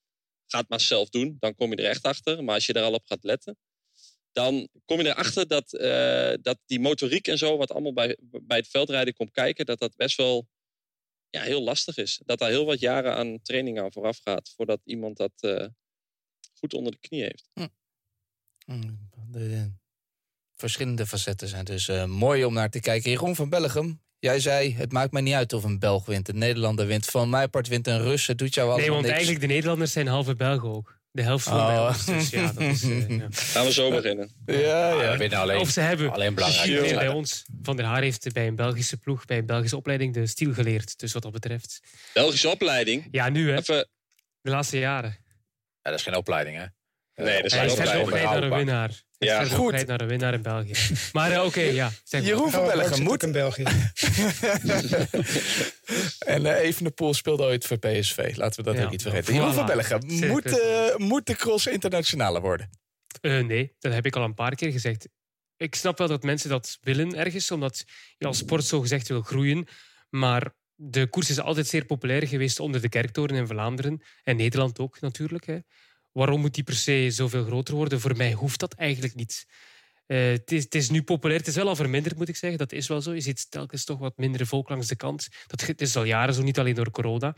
[0.46, 2.44] ga het maar zelf doen, dan kom je er echt achter.
[2.44, 3.58] Maar als je daar al op gaat letten,
[4.32, 5.70] dan kom je erachter dat,
[6.42, 9.96] dat die motoriek en zo, wat allemaal bij, bij het veldrijden komt kijken, dat dat
[9.96, 10.46] best wel
[11.30, 12.20] ja, heel lastig is.
[12.24, 15.66] Dat daar heel wat jaren aan training aan vooraf gaat voordat iemand dat uh,
[16.52, 17.48] goed onder de knie heeft.
[17.52, 17.66] Hm.
[18.64, 18.96] hm
[19.30, 19.72] de
[20.56, 23.10] verschillende facetten zijn dus uh, mooi om naar te kijken.
[23.10, 26.38] Jeroen van Bellegem, jij zei: Het maakt mij niet uit of een Belg wint, een
[26.38, 27.06] Nederlander wint.
[27.06, 28.26] Van mijn part wint een Rus.
[28.26, 29.16] Het doet jou allemaal Nee, want niks.
[29.16, 30.97] eigenlijk de Nederlanders zijn halve Belgen ook.
[31.18, 32.06] De helft van oh.
[32.06, 33.26] Dus ja, dat is, uh, ja.
[33.30, 34.30] Gaan we zo beginnen.
[34.46, 35.28] Ja, ja.
[35.28, 36.12] Ah, alleen, of ze hebben.
[36.12, 36.94] Alleen belangrijk.
[36.94, 37.44] bij ons.
[37.62, 40.98] Van der Haar heeft bij een Belgische ploeg, bij een Belgische opleiding, de stil geleerd.
[40.98, 41.80] Dus wat dat betreft.
[42.12, 43.08] Belgische opleiding?
[43.10, 43.56] Ja, nu hè.
[43.56, 43.88] Even...
[44.40, 45.10] De laatste jaren.
[45.82, 46.64] Ja, dat is geen opleiding hè.
[47.18, 48.10] Nee, dat opleiding.
[48.10, 49.02] Hij is naar een winnaar.
[49.18, 49.86] Ja, goed.
[49.86, 50.72] naar een winnaar in België.
[51.12, 51.90] Maar uh, oké, okay, ja.
[52.04, 53.62] Jeroen van Bellegem moet in België.
[56.18, 58.32] en uh, even de Poel speelde ooit voor PSV.
[58.36, 58.84] Laten we dat ja.
[58.84, 59.34] ook niet vergeten.
[59.34, 62.70] Jeroen van Bellegem moet, uh, moet de cross internationale worden?
[63.20, 65.08] nee, dat heb ik al een paar keer gezegd.
[65.56, 67.84] Ik snap wel dat mensen dat willen ergens, omdat
[68.16, 69.66] je als sport zo gezegd wil groeien.
[70.10, 74.02] Maar de koers is altijd zeer populair geweest onder de kerktoren in Vlaanderen.
[74.22, 75.46] En Nederland ook natuurlijk.
[75.46, 75.58] Hè.
[76.18, 78.00] Waarom moet die per se zoveel groter worden?
[78.00, 79.46] Voor mij hoeft dat eigenlijk niet.
[80.06, 81.38] Uh, het, is, het, is, nu populair.
[81.38, 82.58] Het is wel al verminderd, moet ik zeggen.
[82.58, 83.14] Dat is wel zo.
[83.14, 85.28] Je ziet telkens toch wat minder volk langs de kant.
[85.46, 87.36] Dat het is al jaren zo, niet alleen door corona.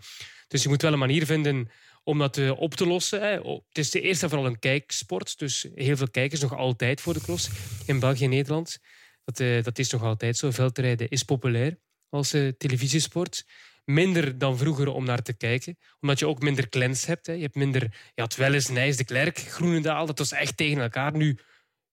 [0.49, 1.71] Dus je moet wel een manier vinden
[2.03, 3.21] om dat uh, op te lossen.
[3.21, 3.33] Hè.
[3.69, 5.39] Het is de eerste en vooral een kijksport.
[5.39, 7.49] Dus heel veel kijkers nog altijd voor de cross.
[7.87, 8.79] In België en Nederland.
[9.25, 10.51] Dat, uh, dat is nog altijd zo.
[10.51, 11.79] Veldrijden is populair
[12.09, 13.45] als televisiesport
[13.85, 15.79] minder dan vroeger om naar te kijken.
[16.01, 17.27] Omdat je ook minder clans hebt.
[17.27, 17.33] Hè.
[17.33, 17.83] Je hebt minder...
[18.15, 20.07] Je had wel eens Nijs de Klerk, Groenendaal.
[20.07, 21.17] Dat was echt tegen elkaar.
[21.17, 21.39] Nu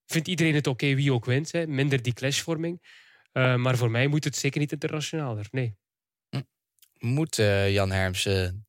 [0.05, 1.51] vindt iedereen het oké wie ook wint.
[1.51, 1.67] Hè.
[1.67, 2.81] Minder die clashvorming.
[3.33, 5.47] Uh, maar voor mij moet het zeker niet internationaler.
[5.51, 5.77] Nee.
[6.97, 8.67] Moet uh, Jan Hermsen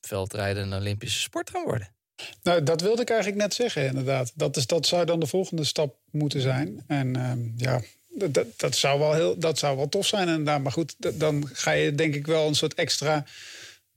[0.00, 1.94] veldrijden een Olympische sport gaan worden?
[2.42, 4.32] Nou, dat wilde ik eigenlijk net zeggen, inderdaad.
[4.34, 6.84] Dat, is, dat zou dan de volgende stap moeten zijn.
[6.86, 7.80] En uh, ja,
[8.28, 10.62] dat, dat, zou wel heel, dat zou wel tof zijn inderdaad.
[10.62, 13.24] Maar goed, dan ga je denk ik wel een soort extra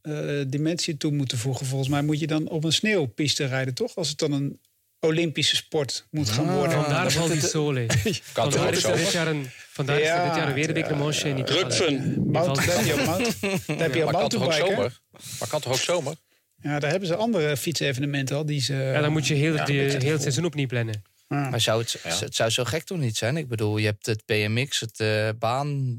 [0.03, 1.65] uh, dimensie toe moeten voegen.
[1.65, 3.95] Volgens mij moet je dan op een sneeuwpiste rijden, toch?
[3.95, 4.59] Als het dan een
[4.99, 6.83] Olympische sport moet gaan ah, worden.
[6.83, 7.85] Vandaar valt die sole.
[8.23, 11.43] vandaar is er dit jaar een, vandaar is er dit jaar weer een Italieë.
[11.43, 12.23] Drukven.
[12.31, 12.93] Mount, heb je
[13.83, 14.29] heb je Maar kan
[15.59, 16.15] toch ook zomer?
[16.61, 18.45] Ja, daar hebben ze andere fietsevenementen al.
[18.45, 21.03] Die ze, ja, dan moet je heel, ja, heel het seizoen opnieuw plannen.
[21.33, 23.37] Maar zou het, het zou zo gek toch niet zijn?
[23.37, 25.97] Ik bedoel, je hebt het BMX, het uh, baan,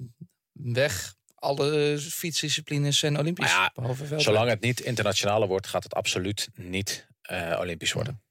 [0.53, 1.15] weg.
[1.35, 3.51] Alle fietsdisciplines zijn olympisch.
[3.51, 8.23] Ja, behalve zolang het niet internationaler wordt, gaat het absoluut niet uh, olympisch worden.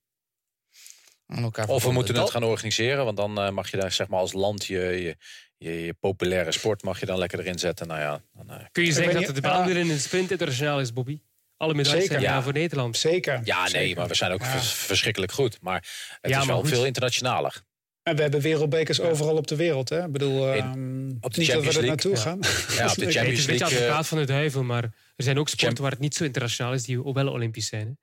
[1.67, 4.33] Of we moeten het gaan organiseren, want dan uh, mag je daar zeg maar als
[4.33, 5.17] land je, je,
[5.57, 7.87] je, je, populaire sport mag je dan lekker erin zetten.
[7.87, 10.93] Nou ja, dan, Kun je zeggen dat de baan weer in een sprint internationaal is,
[10.93, 11.19] Bobby?
[11.63, 12.21] Alle medailles Zeker.
[12.21, 12.41] ja.
[12.41, 12.97] voor Nederland.
[12.97, 13.41] Zeker.
[13.43, 15.57] Ja, nee, maar we zijn ook verschrikkelijk goed.
[15.61, 15.87] Maar
[16.21, 17.63] het is wel veel internationaler.
[18.03, 19.89] En we hebben wereldbekers overal op de wereld.
[19.89, 20.05] Hè?
[20.05, 22.39] Ik bedoel, um, op de niet dat we er naartoe gaan.
[22.75, 23.29] Ja, op de Champions League.
[23.29, 25.91] Het is een beetje advocaat eh, van de duivel, maar er zijn ook sporten waar
[25.91, 27.87] het niet zo internationaal is, die wel olympisch zijn.
[27.87, 27.93] Hè?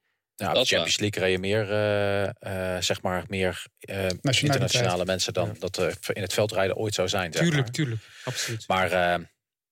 [0.45, 5.05] Ja, op de Champions League rij je meer, uh, uh, zeg maar, meer uh, internationale
[5.05, 7.31] mensen dan dat er in het veldrijden ooit zou zijn.
[7.31, 7.71] Tuurlijk, maar.
[7.71, 8.65] tuurlijk, absoluut.
[8.69, 9.21] Maar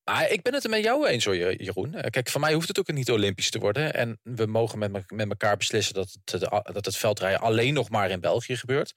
[0.09, 1.93] maar ik ben het er met jou eens hoor, Jeroen.
[1.93, 3.93] Eh, kijk, voor mij hoeft het ook niet Olympisch te worden.
[3.93, 8.09] En we mogen met, met elkaar beslissen dat het, dat het veldrijden alleen nog maar
[8.09, 8.93] in België gebeurt.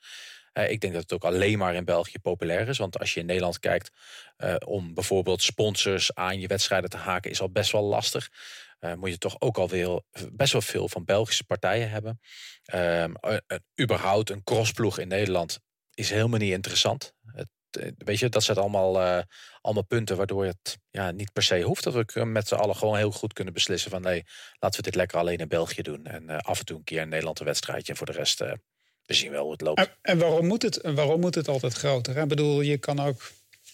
[0.53, 2.79] Uh, ik denk dat het ook alleen maar in België populair is.
[2.79, 3.91] Want als je in Nederland kijkt
[4.39, 8.29] uh, om bijvoorbeeld sponsors aan je wedstrijden te haken, is al best wel lastig.
[8.81, 10.01] Uh, moet je toch ook alweer
[10.33, 12.21] best wel veel van Belgische partijen hebben.
[13.81, 15.59] überhaupt een crossploeg in Nederland
[15.95, 17.15] is helemaal niet interessant.
[17.77, 19.23] Eh, weet je, dat zijn allemaal, uh,
[19.61, 21.85] allemaal punten waardoor het ja, niet per se hoeft.
[21.85, 24.25] Dat we met z'n allen gewoon heel goed kunnen beslissen van nee,
[24.59, 26.07] laten we dit lekker alleen in België doen.
[26.07, 27.93] En uh, af en toe een keer in Nederland een wedstrijdje.
[27.93, 29.79] En voor de rest, we zien wel hoe het loopt.
[29.79, 32.17] En, en, waarom, moet het, waarom moet het altijd groter?
[32.17, 33.23] Ik bedoel, je kan ook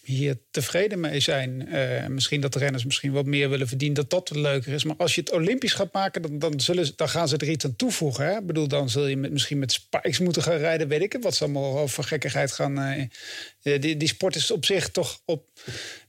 [0.09, 1.69] hier tevreden mee zijn.
[1.69, 4.85] Uh, misschien dat de renners misschien wat meer willen verdienen, dat dat leuker is.
[4.85, 7.65] Maar als je het Olympisch gaat maken, dan, dan, zullen, dan gaan ze er iets
[7.65, 8.25] aan toevoegen.
[8.25, 8.37] Hè?
[8.37, 11.25] Ik bedoel, dan zul je met, misschien met spikes moeten gaan rijden, weet ik het.
[11.25, 12.79] Wat ze allemaal voor gekkigheid gaan.
[12.79, 15.49] Uh, die, die sport is op zich toch op.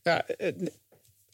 [0.03, 0.25] Ja,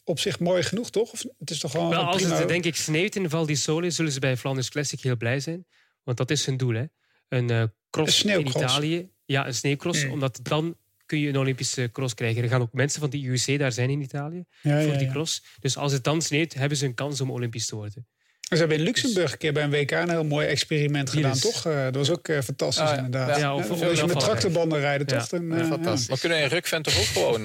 [0.04, 1.12] op zich mooi genoeg, toch?
[1.12, 1.88] Of, het is toch gewoon.
[1.88, 5.00] Wel, als het denk ik sneeuwt in Val di Sole, zullen ze bij Flanders Classic
[5.00, 5.66] heel blij zijn.
[6.02, 6.84] Want dat is hun doel, hè?
[7.28, 9.08] Een cross in Italië.
[9.24, 10.04] Ja, een sneeuwcross.
[10.04, 10.10] Mm.
[10.10, 10.76] Omdat dan
[11.06, 12.42] kun je een Olympische cross krijgen.
[12.42, 15.44] Er gaan ook mensen van die UC daar zijn in Italië voor die cross.
[15.60, 18.06] Dus als het dan sneeuwt, hebben ze een kans om Olympisch te worden.
[18.40, 21.66] Ze hebben in Luxemburg een keer bij een WK een heel mooi experiment gedaan, toch?
[21.66, 23.38] Uh, dat was ook uh, fantastisch, ah, inderdaad.
[23.38, 25.28] Ja, of, als je met tractorbanden rijden, toch?
[25.28, 26.08] Dan, uh, fantastisch.
[26.08, 27.44] Maar kunnen in Rukven toch ook gewoon,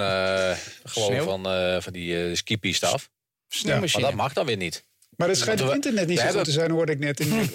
[0.84, 3.10] gewoon van, van die skipiste af?
[3.66, 4.86] Maar dat mag dan weer niet.
[5.22, 7.20] Maar het schijnt het internet niet zo goed te zijn, hoorde ik net.
[7.20, 7.50] In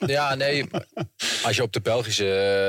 [0.16, 0.64] ja, nee.
[1.44, 2.24] Als je op de Belgische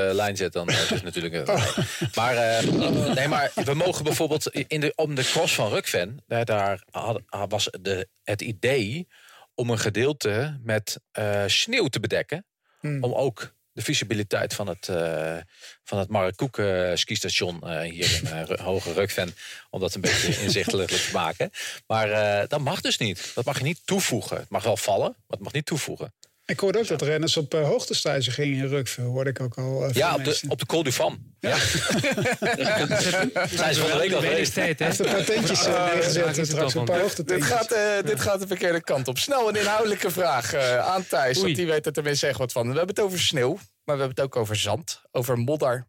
[0.09, 1.49] uh, lijn zet, dan is het natuurlijk...
[1.49, 1.77] Uh,
[2.15, 4.47] maar, uh, nee, maar we mogen bijvoorbeeld...
[4.67, 9.07] In de, om de cross van Rukven, daar, daar had, was de, het idee
[9.53, 10.99] om een gedeelte met
[11.45, 12.45] sneeuw te bedekken.
[12.79, 13.03] Hmm.
[13.03, 15.37] Om ook de visibiliteit van het, uh,
[15.83, 19.35] van het Markoek uh, skistation uh, hier in Hoge Rukven.
[19.69, 21.51] Om dat een beetje inzichtelijk te maken.
[21.87, 23.31] Maar dat mag dus niet.
[23.35, 24.37] Dat mag je niet toevoegen.
[24.37, 26.13] Het mag wel vallen, maar het mag niet toevoegen.
[26.45, 29.01] Ik hoorde ook dat renners op uh, hoogtestage gingen in Rukve.
[29.01, 29.87] Hoorde ik ook al.
[29.87, 31.33] Uh, ja, op de, op de Col du Fam.
[31.39, 31.49] Ja.
[31.49, 32.87] ja.
[33.47, 34.53] Zijn ze van de week al geweest.
[34.53, 34.87] Tijd, hè?
[34.87, 36.47] Even patentjes uh, neergezet.
[36.47, 39.17] straks een paar dit gaat, uh, dit gaat de verkeerde kant op.
[39.17, 41.41] Snel een inhoudelijke vraag uh, aan Thijs.
[41.41, 42.61] Want die weet er tenminste echt wat van.
[42.61, 43.53] We hebben het over sneeuw.
[43.53, 45.01] Maar we hebben het ook over zand.
[45.11, 45.87] Over modder.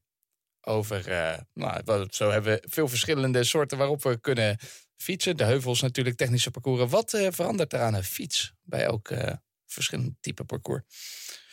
[0.60, 4.58] Over, uh, nou, zo hebben we veel verschillende soorten waarop we kunnen
[4.96, 5.36] fietsen.
[5.36, 6.90] De heuvels natuurlijk, technische parcours.
[6.90, 9.10] Wat verandert er aan een fiets bij elk
[9.66, 10.82] verschillende type parcours?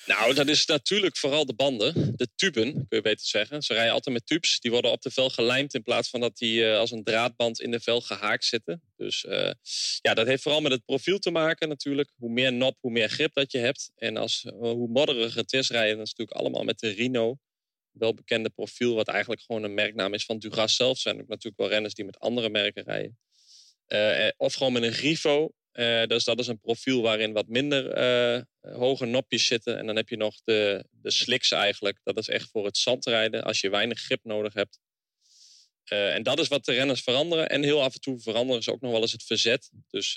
[0.06, 3.62] Nou, dat is natuurlijk vooral de banden, de tuben, kun je beter zeggen.
[3.62, 4.60] Ze rijden altijd met tubes.
[4.60, 7.62] Die worden op de vel gelijmd in plaats van dat die uh, als een draadband
[7.62, 8.82] in de vel gehaakt zitten.
[8.96, 9.52] Dus uh,
[10.02, 12.12] ja, dat heeft vooral met het profiel te maken natuurlijk.
[12.16, 13.92] Hoe meer nop, hoe meer grip dat je hebt.
[13.96, 17.38] En als, uh, hoe modderiger het is rijden, dat is natuurlijk allemaal met de Rino.
[17.92, 20.98] Welbekende profiel, wat eigenlijk gewoon een merknaam is van Dugas zelf.
[20.98, 23.18] Zijn natuurlijk wel renners die met andere merken rijden.
[24.38, 25.54] of gewoon met een Grifo.
[25.74, 28.42] Uh, dus dat is een profiel waarin wat minder uh,
[28.74, 29.78] hoge nopjes zitten.
[29.78, 32.00] En dan heb je nog de, de slicks eigenlijk.
[32.04, 34.80] Dat is echt voor het zandrijden als je weinig grip nodig hebt.
[35.92, 37.50] Uh, en dat is wat de renners veranderen.
[37.50, 39.72] En heel af en toe veranderen ze ook nog wel eens het verzet.
[39.90, 40.10] Dus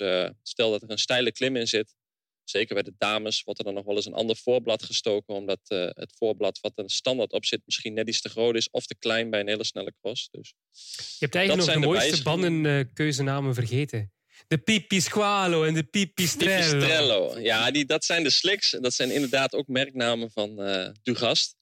[0.43, 1.95] stel dat er een steile klim in zit.
[2.43, 5.33] Zeker bij de dames wordt er dan nog wel eens een ander voorblad gestoken.
[5.33, 5.59] Omdat
[5.93, 8.69] het voorblad wat er standaard op zit misschien net iets te groot is.
[8.69, 10.29] Of te klein bij een hele snelle cross.
[10.31, 10.53] Dus
[10.95, 14.11] je hebt eigenlijk nog de, de mooiste bandenkeuzenamen vergeten.
[14.47, 16.71] De Pipisqualo en de Pipistrello.
[16.71, 17.39] Pipistrello.
[17.39, 18.69] Ja, die, dat zijn de slicks.
[18.69, 21.55] Dat zijn inderdaad ook merknamen van uh, Dugast.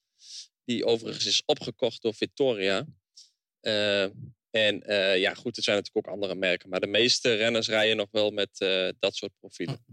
[0.64, 2.86] Die overigens is opgekocht door Victoria.
[3.60, 4.02] Uh,
[4.50, 6.68] en uh, ja, goed, er zijn natuurlijk ook andere merken.
[6.68, 8.50] Maar de meeste renners rijden nog wel met
[8.98, 9.84] dat soort profielen.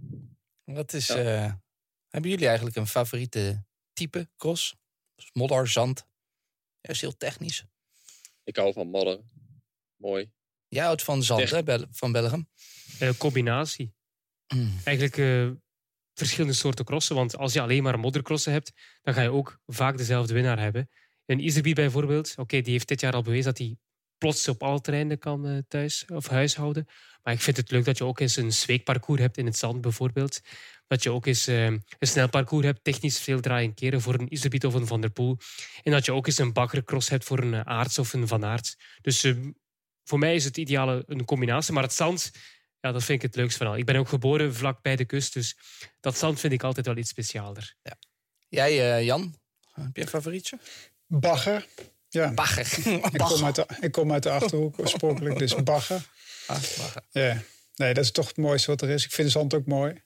[0.64, 1.62] Wat is, ja.
[2.10, 4.76] hebben jullie eigenlijk een favoriete type cross?
[5.34, 6.06] Modder, zand?
[6.82, 7.64] Ja, is heel technisch.
[8.44, 9.20] Ik hou van modder.
[9.96, 10.32] Mooi.
[10.68, 12.50] Jij houdt van zand, hè, van Belgium?
[13.04, 13.94] Uh, combinatie.
[14.56, 14.80] Mm.
[14.84, 15.52] Eigenlijk uh,
[16.14, 17.16] verschillende soorten crossen.
[17.16, 20.90] Want als je alleen maar moddercrossen hebt, dan ga je ook vaak dezelfde winnaar hebben.
[21.26, 23.78] Een Iserby bijvoorbeeld, oké, die heeft dit jaar al bewezen dat hij
[24.18, 26.86] plots op alle terreinen kan uh, thuis of huishouden.
[27.24, 29.82] Maar ik vind het leuk dat je ook eens een zweekparcours hebt in het zand
[29.82, 30.42] bijvoorbeeld.
[30.88, 34.34] Dat je ook eens uh, een snel parcours hebt, technisch veel draaien keren voor een
[34.34, 35.38] Iserbiet of een Van der Poel.
[35.84, 38.76] En dat je ook eens een baggercross hebt voor een Aarts of een Van Aert.
[39.02, 39.34] Dus
[40.04, 41.74] voor mij is het ideale een combinatie.
[41.74, 42.32] Maar het zand,
[42.84, 43.78] ja, dat vind ik het leukst van al.
[43.78, 45.58] Ik ben ook geboren vlak bij de kust, dus
[46.00, 47.76] dat zand vind ik altijd wel iets speciaalder.
[47.82, 47.98] Ja.
[48.50, 49.36] Jij, uh, Jan,
[49.72, 50.60] heb je een favorietje?
[51.08, 51.68] Bagger.
[52.10, 52.34] Ja.
[52.34, 52.94] Bagger.
[53.14, 56.08] ik, kom uit de, ik kom uit de Achterhoek oorspronkelijk, dus bagger.
[56.48, 57.04] Ah, bagger.
[57.12, 57.44] Ja.
[57.76, 59.06] Nee, dat is toch het mooiste wat er is.
[59.06, 60.02] Ik vind zand ook mooi.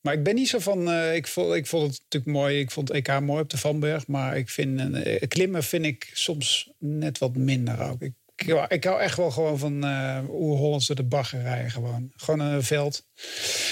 [0.00, 0.88] Maar ik ben niet zo van.
[0.88, 2.58] Uh, ik, vond, ik vond het natuurlijk mooi.
[2.58, 4.06] Ik vond EK mooi op de Vanberg.
[4.06, 8.00] Maar ik vind uh, klimmen vind ik soms net wat minder ook.
[8.02, 8.14] Ik
[8.46, 11.70] ik, ik hou echt wel gewoon van uh, oer-Hollandse de baggerij.
[11.70, 12.12] Gewoon.
[12.16, 13.04] gewoon een veld.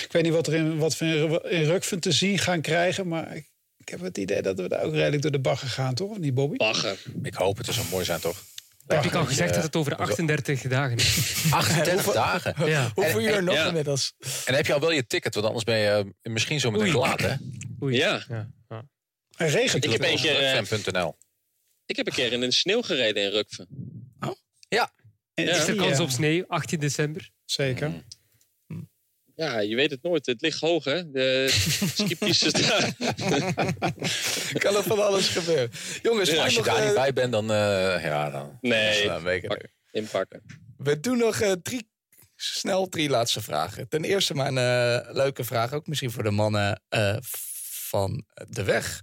[0.04, 3.08] Ik weet niet wat, er in, wat we in Rukven te zien gaan krijgen.
[3.08, 5.94] Maar ik, ik, heb het idee dat we daar ook redelijk door de bagger gaan,
[5.94, 6.10] toch?
[6.10, 6.56] Of niet, Bobby?
[6.56, 6.98] Bagger.
[7.22, 7.66] Ik hoop het.
[7.66, 8.42] Het zou mooi zijn, toch?
[8.86, 11.34] Heb ik al gezegd dat het over 38 dagen is?
[11.50, 12.54] 38 dagen?
[12.70, 12.90] Ja.
[12.94, 13.66] Hoeveel uur nog ja.
[13.66, 14.12] inmiddels?
[14.44, 15.34] En heb je al wel je ticket?
[15.34, 17.34] Want anders ben je uh, misschien zo meteen laat, hè?
[17.82, 17.96] Oei.
[17.96, 18.24] Ja.
[18.28, 18.48] ja.
[19.36, 20.40] En regent ik heb een keer,
[20.96, 21.08] uh,
[21.86, 23.89] Ik heb een keer in de sneeuw gereden in Rukven.
[24.70, 24.92] Ja.
[25.34, 27.30] Is er kans op sneeuw, 18 december?
[27.44, 28.04] Zeker.
[29.34, 30.26] Ja, je weet het nooit.
[30.26, 31.10] Het ligt hoog, hè?
[31.10, 31.48] De
[31.94, 32.94] skipistes daar.
[34.64, 35.70] kan er van alles gebeuren.
[36.02, 37.50] Jongens, als je daar niet bij bent, dan...
[37.50, 40.42] Uh, ja, dan nee, dan pak, inpakken.
[40.76, 41.90] We doen nog uh, drie,
[42.36, 43.88] snel drie laatste vragen.
[43.88, 46.82] Ten eerste maar een uh, leuke vraag, ook misschien voor de mannen
[47.88, 49.00] van de weg.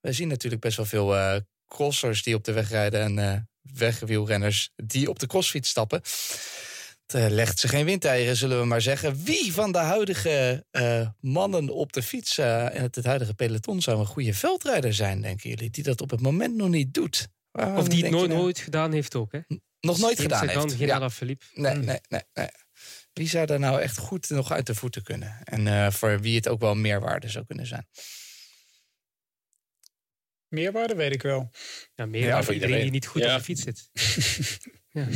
[0.00, 3.18] We zien natuurlijk best wel veel crossers die op de weg rijden...
[3.18, 6.00] en wegwielrenners die op de crossfiets stappen.
[7.06, 9.24] Het legt ze geen windeieren, zullen we maar zeggen.
[9.24, 13.82] Wie van de huidige uh, mannen op de fiets uh, in het, het, huidige peloton
[13.82, 15.70] zou een goede veldrijder zijn, denken jullie?
[15.70, 17.28] Die dat op het moment nog niet doet.
[17.50, 19.40] Waarom of die het nooit, nooit gedaan heeft ook, hè?
[19.80, 20.72] Nog nooit gedaan heeft.
[20.72, 21.10] Geen ja.
[21.10, 21.44] Philippe.
[21.54, 21.84] Nee, hmm.
[21.84, 22.48] nee, nee, nee.
[23.12, 25.38] Wie zou daar nou echt goed nog uit de voeten kunnen?
[25.44, 27.86] En voor wie het ook wel meerwaarde zou kunnen zijn?
[30.48, 31.50] Meerwaarde weet ik wel.
[31.94, 33.88] Ja, meerwaarde voor iedereen die niet goed op de fiets zit.
[34.98, 35.06] ja.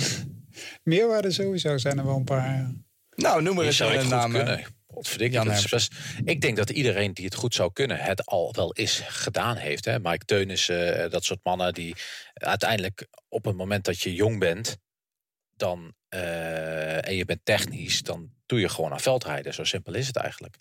[0.83, 2.75] Meerwaarde sowieso zijn er wel een paar.
[3.15, 4.37] Nou, noem maar eens een naam.
[6.25, 9.85] Ik denk dat iedereen die het goed zou kunnen, het al wel eens gedaan heeft.
[9.85, 9.99] Hè?
[9.99, 11.95] Mike Teunissen, uh, dat soort mannen die
[12.35, 14.77] uiteindelijk op het moment dat je jong bent,
[15.57, 19.55] dan, uh, en je bent technisch, dan doe je gewoon aan veldrijden.
[19.55, 20.57] Zo simpel is het eigenlijk.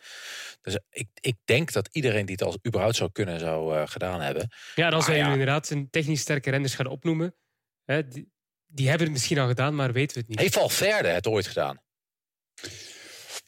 [0.62, 4.22] Dus ik, ik denk dat iedereen die het al überhaupt zou kunnen, zou uh, gedaan
[4.22, 4.50] hebben.
[4.76, 5.32] Ja, dan zou je ja.
[5.32, 7.36] inderdaad een technisch sterke renners gaan opnoemen.
[7.86, 8.32] Hè, die,
[8.68, 10.40] die, hebben het misschien al gedaan, maar weten we het niet.
[10.40, 11.82] Heeft Valverde het ooit gedaan?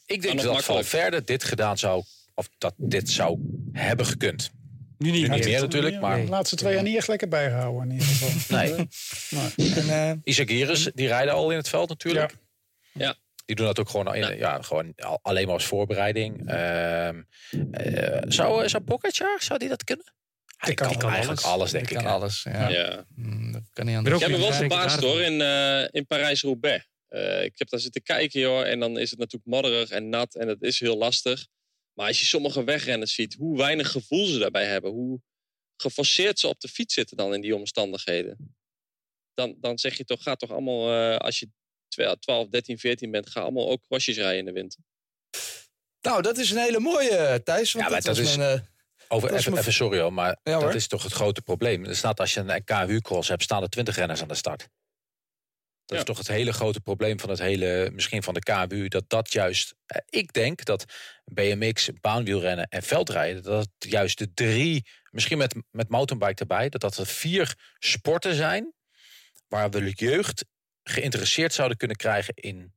[0.06, 2.04] Ik denk dat Valverde dit gedaan zou,
[2.34, 3.38] of dat dit zou
[3.72, 4.50] hebben gekund.
[4.98, 5.44] Nu niet, niet meer.
[5.44, 6.20] meer natuurlijk, maar...
[6.20, 8.58] De laatste twee jaar niet echt lekker bijgehouden in ieder geval.
[8.58, 8.88] Nee.
[9.56, 9.74] nee.
[9.74, 12.34] En, uh, Isaac Iris, die rijden al in het veld natuurlijk.
[12.92, 13.04] Ja.
[13.04, 13.22] ja.
[13.44, 14.62] Die doen dat ook gewoon, in, ja.
[14.62, 16.50] gewoon alleen maar als voorbereiding.
[16.50, 20.14] Uh, uh, zou, zou Pogacar, zou die dat kunnen?
[20.56, 21.96] Hij kan, kan, eigenlijk alles, alles denk ik.
[21.96, 22.68] Kan alles, ja.
[22.68, 23.04] ja.
[23.14, 24.16] Mm, dat kan niet anders.
[24.16, 26.88] Ik heb me wel verbaasd hoor, in, uh, in Parijs-Roubaix.
[27.08, 30.34] Uh, ik heb daar zitten kijken joh, en dan is het natuurlijk modderig en nat
[30.34, 31.46] en dat is heel lastig.
[31.92, 35.20] Maar als je sommige wegrenners ziet, hoe weinig gevoel ze daarbij hebben, hoe
[35.76, 38.56] geforceerd ze op de fiets zitten dan in die omstandigheden.
[39.34, 41.48] Dan, dan zeg je toch, ga toch allemaal, uh, als je
[41.94, 44.80] 12, 13, 14 bent, ga allemaal ook crossjes rijden in de winter.
[46.00, 47.72] Nou, dat is een hele mooie, Thijs.
[47.72, 48.36] Want ja, maar dat, dat is...
[48.36, 48.60] Mijn, uh,
[49.08, 49.62] over, even, mijn...
[49.62, 51.84] even, sorry hoor, maar ja, dat is toch het grote probleem.
[51.84, 54.68] Er staat, als je een KU-cross hebt, staan er 20 renners aan de start.
[55.84, 55.96] Dat ja.
[55.96, 59.32] is toch het hele grote probleem van het hele, misschien van de KBU, dat dat
[59.32, 60.84] juist, eh, ik denk dat
[61.24, 66.80] BMX, baanwielrennen en veldrijden, dat het juist de drie, misschien met, met mountainbike erbij, dat
[66.80, 68.72] dat er vier sporten zijn
[69.48, 70.44] waar we de jeugd
[70.84, 72.72] geïnteresseerd zouden kunnen krijgen in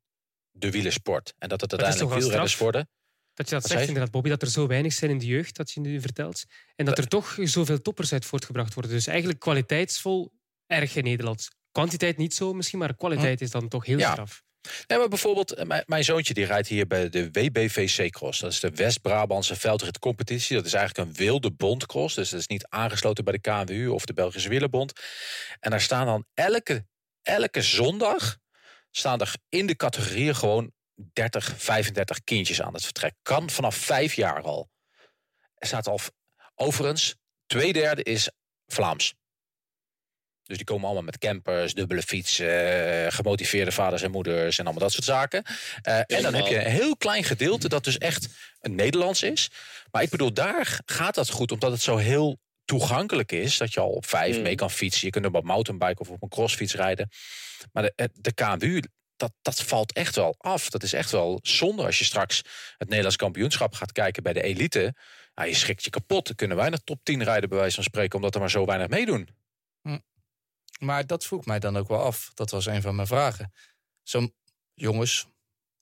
[0.51, 1.33] de wielersport.
[1.37, 2.89] En dat het uiteindelijk wielrenners worden.
[3.33, 5.71] Dat je dat zegt, inderdaad, Bobby, dat er zo weinig zijn in de jeugd, dat
[5.71, 6.43] je nu vertelt.
[6.75, 8.91] En dat er toch zoveel toppers uit voortgebracht worden.
[8.91, 10.31] Dus eigenlijk kwaliteitsvol
[10.67, 11.49] erg in Nederland.
[11.71, 14.11] Kwantiteit niet zo misschien, maar kwaliteit is dan toch heel ja.
[14.11, 14.43] straf.
[14.87, 18.39] Ja, maar bijvoorbeeld, mijn, mijn, zoontje die rijdt hier bij de WBVC Cross.
[18.39, 20.55] Dat is de West-Brabantse veldritcompetitie.
[20.55, 22.15] Dat is eigenlijk een wilde bondcross.
[22.15, 24.93] Dus dat is niet aangesloten bij de KNWU of de Belgische Wielerbond.
[25.59, 26.85] En daar staan dan elke,
[27.27, 28.37] elke zondag
[28.91, 30.71] staan er in de categorieën gewoon
[31.13, 33.13] 30, 35 kindjes aan het vertrek.
[33.21, 34.69] Kan vanaf vijf jaar al.
[35.55, 35.99] Er staat al,
[36.55, 38.29] overigens, twee derde is
[38.65, 39.13] Vlaams.
[40.43, 44.91] Dus die komen allemaal met campers, dubbele fietsen, gemotiveerde vaders en moeders en allemaal dat
[44.91, 45.43] soort zaken.
[45.47, 48.27] Uh, en dan heb je een heel klein gedeelte dat dus echt
[48.59, 49.49] een Nederlands is.
[49.91, 53.57] Maar ik bedoel, daar gaat dat goed, omdat het zo heel toegankelijk is.
[53.57, 54.41] Dat je al op vijf mm.
[54.41, 55.05] mee kan fietsen.
[55.05, 57.09] Je kunt op een mountainbike of op een crossfiets rijden.
[57.71, 58.81] Maar de, de KMU,
[59.15, 60.69] dat, dat valt echt wel af.
[60.69, 62.41] Dat is echt wel zonde als je straks
[62.77, 64.95] het Nederlands kampioenschap gaat kijken bij de elite.
[65.35, 66.25] Nou, je schrikt je kapot.
[66.25, 68.65] Dan kunnen wij naar top 10 rijden, bij wijze van spreken, omdat er maar zo
[68.65, 69.29] weinig meedoen.
[69.81, 69.99] Hm.
[70.79, 72.31] Maar dat vroeg mij dan ook wel af.
[72.33, 73.53] Dat was een van mijn vragen.
[74.03, 74.33] Zo'n
[74.73, 75.27] jongens,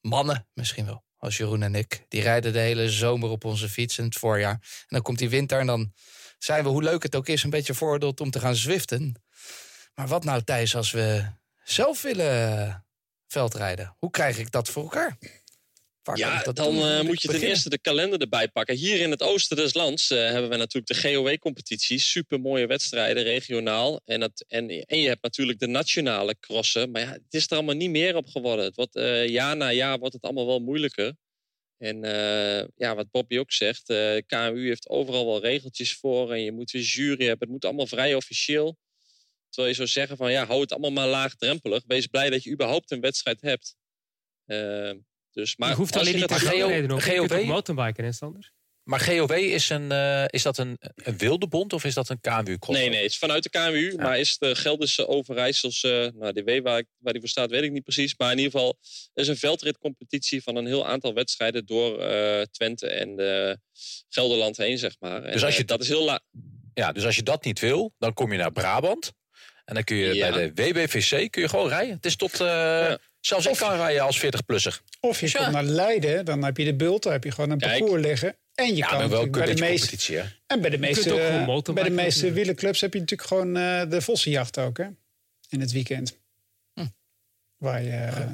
[0.02, 3.98] mannen misschien wel, als Jeroen en ik, die rijden de hele zomer op onze fiets
[3.98, 4.54] in het voorjaar.
[4.54, 5.94] En dan komt die winter en dan
[6.38, 9.24] zijn we, hoe leuk het ook is, een beetje vooroordeeld om te gaan zwiften.
[9.96, 11.26] Maar wat nou, Thijs, als we
[11.64, 12.86] zelf willen
[13.28, 13.96] veldrijden?
[14.00, 15.18] Hoe krijg ik dat voor elkaar?
[16.04, 18.76] Waar ja, dan uh, moet je ten eerste de kalender erbij pakken.
[18.76, 22.00] Hier in het oosten des lands uh, hebben we natuurlijk de GOW-competitie.
[22.00, 24.02] Super mooie wedstrijden, regionaal.
[24.06, 26.92] En, het, en, en je hebt natuurlijk de nationale crossen.
[26.92, 28.66] Maar ja, het is er allemaal niet meer op geworden.
[28.66, 31.16] Het wordt, uh, jaar na jaar wordt het allemaal wel moeilijker.
[31.78, 32.00] En
[32.76, 33.86] ja, wat Bobby ook zegt,
[34.26, 36.32] KMU heeft overal wel regeltjes voor.
[36.32, 37.40] En je moet een jury hebben.
[37.40, 38.78] Het moet allemaal vrij officieel.
[39.50, 41.84] Terwijl je zou zeggen van ja, hou het allemaal maar laagdrempelig.
[41.88, 43.76] Wees blij dat je überhaupt een wedstrijd hebt.
[45.32, 46.34] Dus, maar je hoeft alleen niet te
[47.42, 48.54] je mountainbiken en Sander.
[48.86, 52.22] Maar GOW is, een, uh, is dat een, een wilde bond of is dat een
[52.22, 52.58] KMU?
[52.68, 53.92] Nee, nee, het is vanuit de KMU.
[53.92, 54.04] Ja.
[54.04, 57.72] Maar is de Gelderse Overijsselse, nou, de W waar, waar die voor staat, weet ik
[57.72, 58.14] niet precies.
[58.18, 58.78] Maar in ieder geval
[59.14, 63.54] is een veldritcompetitie van een heel aantal wedstrijden door uh, Twente en uh,
[64.10, 65.24] Gelderland heen, zeg maar.
[65.24, 66.20] En, dus als je dat is heel laag.
[66.74, 69.12] Ja, dus als je dat niet wil, dan kom je naar Brabant.
[69.66, 70.32] En dan kun je ja.
[70.32, 71.96] bij de WBVC kun je gewoon rijden.
[71.96, 72.38] Het is tot.
[72.38, 73.00] Ja.
[73.20, 74.82] Zelfs ik kan rijden als 40-plusser.
[75.00, 77.50] Of je Dus komt naar Leiden, dan heb je de bult, dan heb je gewoon
[77.50, 77.80] een Kijk.
[77.80, 78.38] parcours liggen.
[78.56, 82.32] En je Ja, kan wel bij de meeste, en bij de meeste, bij de meeste
[82.32, 84.88] wielerclubs heb je natuurlijk gewoon eh, de vossenjacht ook, hè?
[85.50, 86.20] In het weekend.
[86.74, 86.86] Hm.
[87.58, 88.32] Waar je, eh,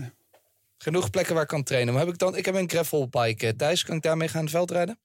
[0.78, 1.94] Genoeg plekken waar ik kan trainen.
[1.94, 3.84] Maar heb ik dan, ik heb een gravelbike eh, thuis.
[3.84, 5.00] Kan ik daarmee gaan veldrijden?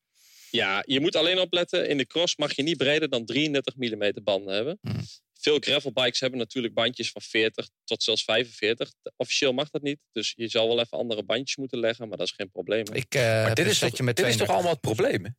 [0.51, 1.89] Ja, je moet alleen opletten.
[1.89, 4.79] In de cross mag je niet breder dan 33 mm banden hebben.
[4.81, 5.01] Hmm.
[5.47, 8.93] Veel gravelbikes hebben natuurlijk bandjes van 40 tot zelfs 45.
[9.17, 9.99] Officieel mag dat niet.
[10.13, 12.09] Dus je zal wel even andere bandjes moeten leggen.
[12.09, 12.85] Maar dat is geen probleem.
[12.93, 14.55] Ik eh, Maar dit is, toch, setje met dit is toch 32.
[14.55, 15.37] allemaal het probleem?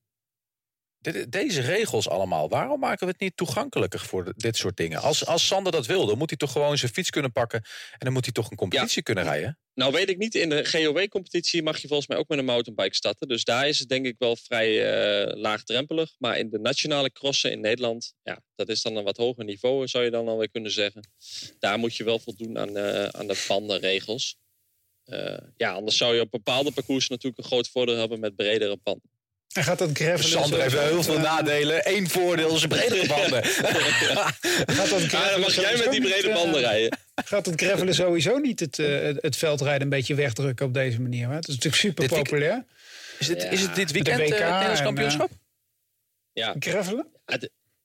[1.30, 5.02] Deze regels allemaal, waarom maken we het niet toegankelijker voor de- dit soort dingen?
[5.02, 7.61] Als, als Sander dat wil, dan moet hij toch gewoon zijn fiets kunnen pakken...
[7.91, 9.60] en dan moet hij toch een competitie kunnen rijden?
[9.74, 12.95] Nou weet ik niet, in de GOW-competitie mag je volgens mij ook met een mountainbike
[12.95, 13.28] starten.
[13.28, 16.15] Dus daar is het denk ik wel vrij eh, laagdrempelig.
[16.18, 19.88] Maar in de nationale crossen in Nederland, ja, dat is dan een wat hoger niveau,
[19.88, 21.10] zou je dan alweer kunnen zeggen.
[21.60, 24.38] Daar moet je wel voldoen aan, eh, aan de bandenregels.
[25.03, 28.78] Eh, ja, anders zou je op bepaalde parcours natuurlijk een groot voordeel hebben met bredere
[28.84, 29.10] banden.
[29.58, 30.30] En gaat dat gravelen...
[30.30, 31.82] Sander heeft heel veel eh, nadelen.
[31.96, 33.44] Eén voordeel is bredere banden.
[34.78, 36.98] Gaat dat dan mag jij met die brede banden rijden.
[37.26, 41.02] Gaat het gravelen sowieso niet het, eh, het- het veldrijden een beetje wegdrukken op deze
[41.02, 41.28] manier?
[41.28, 41.36] Hè?
[41.36, 42.66] Het is natuurlijk super populair.
[43.20, 45.30] Is, dit, is het dit weekend WK eh, het Nederlands en, kampioenschap?
[46.34, 46.56] Ja.
[46.60, 47.08] Gravelen?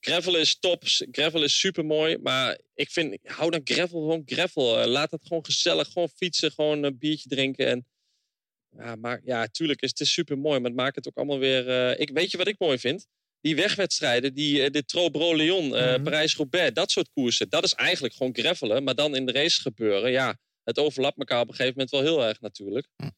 [0.00, 0.82] gravel is top,
[1.12, 2.18] gravel is super mooi.
[2.18, 4.80] Maar ik vind, hou dan gravel gewoon gravel.
[4.80, 7.66] Eh, laat het gewoon gezellig, gewoon fietsen, gewoon een biertje drinken.
[7.66, 7.86] En,
[8.78, 11.68] ja, maar ja, tuurlijk is het super mooi, maar het maakt het ook allemaal weer.
[11.68, 13.06] Uh, ik, weet je wat ik mooi vind?
[13.40, 17.48] Die wegwedstrijden, die, de Tro Leon, mm Parijs-Roubaix, dat soort koersen.
[17.48, 20.10] Dat is eigenlijk gewoon gravelen, maar dan in de race gebeuren.
[20.10, 22.88] Ja, het overlapt elkaar op een gegeven moment wel heel erg natuurlijk.
[22.96, 23.08] Hm.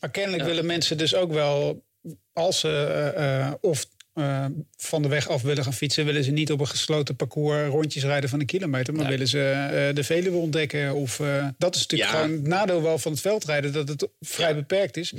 [0.00, 1.84] Maar kennelijk willen mensen dus ook wel,
[2.32, 6.52] als ze uh, of uh, van de weg af willen gaan fietsen, willen ze niet
[6.52, 10.36] op een gesloten parcours rondjes rijden van een kilometer, maar willen ze uh, de Veluwe
[10.36, 10.94] ontdekken.
[10.94, 14.54] Of, uh, dat is natuurlijk gewoon het nadeel wel van het veldrijden, dat het vrij
[14.54, 15.12] beperkt is.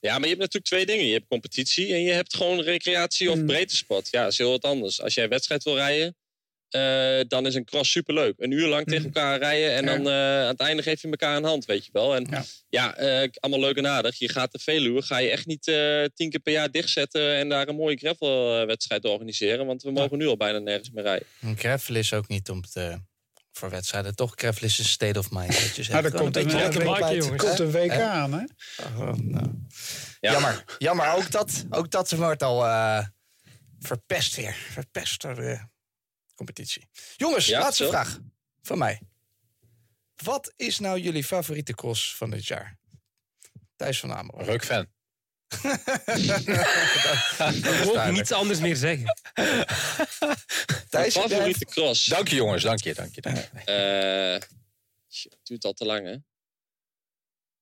[0.00, 1.06] Ja, maar je hebt natuurlijk twee dingen.
[1.06, 3.46] Je hebt competitie en je hebt gewoon recreatie of mm.
[3.46, 4.08] breedte spot.
[4.10, 5.02] Ja, dat is heel wat anders.
[5.02, 6.16] Als jij een wedstrijd wil rijden,
[6.70, 8.34] uh, dan is een cross superleuk.
[8.38, 9.16] Een uur lang tegen mhm.
[9.16, 11.90] elkaar rijden en dan uh, aan het einde geef je elkaar een hand, weet je
[11.92, 12.14] wel.
[12.14, 14.18] En ja, ja uh, allemaal leuk en aardig.
[14.18, 15.62] Je gaat de Veluwe, ga je echt niet
[16.14, 19.66] tien keer per jaar dichtzetten en daar een mooie gravelwedstrijd organiseren.
[19.66, 21.26] Want we mogen nu al bijna nergens meer rijden.
[21.40, 23.00] Een gravel is ook niet om te,
[23.52, 24.14] voor wedstrijden.
[24.14, 25.48] Toch, gravel is een state of mind.
[25.52, 28.44] Dat je nou, er komt een, een, komt een WK aan, hè?
[28.98, 29.50] Oh, nou.
[30.20, 31.12] Jammer, jammer.
[31.12, 32.60] Ook dat, ook dat wordt al
[33.78, 34.56] verpest weer.
[34.72, 35.74] Verpest weer
[36.36, 36.88] competitie.
[37.16, 38.18] Jongens, laatste vraag
[38.62, 39.02] van mij.
[40.16, 42.78] Wat is nou jullie favoriete cross van dit jaar?
[43.76, 44.46] Thijs van Amerongen.
[44.46, 44.86] Ruk-fan.
[47.54, 49.06] Ik wil niets anders meer zeggen.
[50.90, 52.04] Thijs, favoriete cross.
[52.04, 52.94] Dank je jongens, dank je.
[52.94, 53.42] Dank je, dank je.
[53.66, 54.48] Uh,
[55.08, 56.16] het duurt al te lang hè?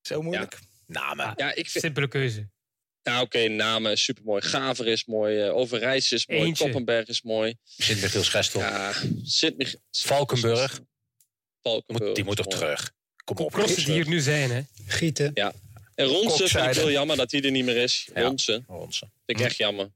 [0.00, 0.58] Zo moeilijk.
[0.60, 0.66] Ja.
[0.86, 1.32] Namen.
[1.36, 1.84] Ja, ik vind...
[1.84, 2.48] Simpele keuze.
[3.04, 4.42] Nou, oké, okay, namen supermooi.
[4.42, 5.46] Gaver is mooi.
[5.46, 6.40] Uh, Overijs is mooi.
[6.40, 6.64] Eentje.
[6.64, 7.56] Koppenberg is mooi.
[7.64, 8.60] Sint-Michiel Schestel.
[8.60, 10.80] Ja, Sint Valkenburg.
[11.62, 12.14] Valkenburg.
[12.14, 12.92] die moet ook terug.
[13.24, 13.52] Kom op.
[13.52, 14.62] Crossen die hier nu zijn, hè?
[14.86, 15.30] Gieten.
[15.34, 15.52] Ja.
[15.94, 18.08] En Ronsen vind ik heel jammer dat hij er niet meer is.
[18.14, 18.22] Ja.
[18.22, 18.64] Ronsen.
[18.68, 19.12] Ronsen.
[19.26, 19.90] Vind ik echt jammer.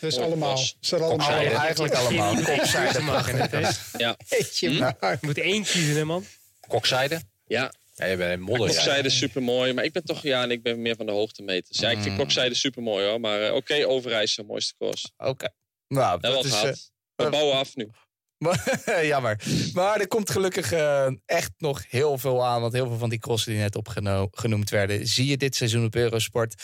[0.00, 0.56] Dus allemaal.
[0.80, 1.30] Ze allemaal.
[1.30, 2.42] Eigenlijk allemaal.
[2.42, 4.16] Kokzijde mag in het, Ja.
[4.28, 4.66] Hm?
[4.66, 6.26] Je moet één kiezen, hè, man.
[6.68, 7.20] Kokzijde?
[7.46, 7.72] Ja.
[8.00, 8.66] Ja, je bent een modder.
[8.66, 9.72] Kokzijde super mooi.
[9.72, 11.78] Maar ik ben toch, ja, en ik ben meer van de hoogtemeters.
[11.78, 12.18] Ja, ik vind mm.
[12.18, 13.20] kokzijde super mooi hoor.
[13.20, 15.12] Maar uh, oké, okay, Overijs de mooiste koers.
[15.16, 15.48] Oké.
[15.88, 16.52] Nou, dat, is.
[16.52, 16.72] Uh,
[17.14, 17.90] we bouwen af nu.
[19.12, 19.42] Jammer.
[19.72, 22.60] Maar er komt gelukkig uh, echt nog heel veel aan.
[22.60, 25.94] Want heel veel van die crossen die net opgenoemd werden, zie je dit seizoen op
[25.94, 26.62] Eurosport.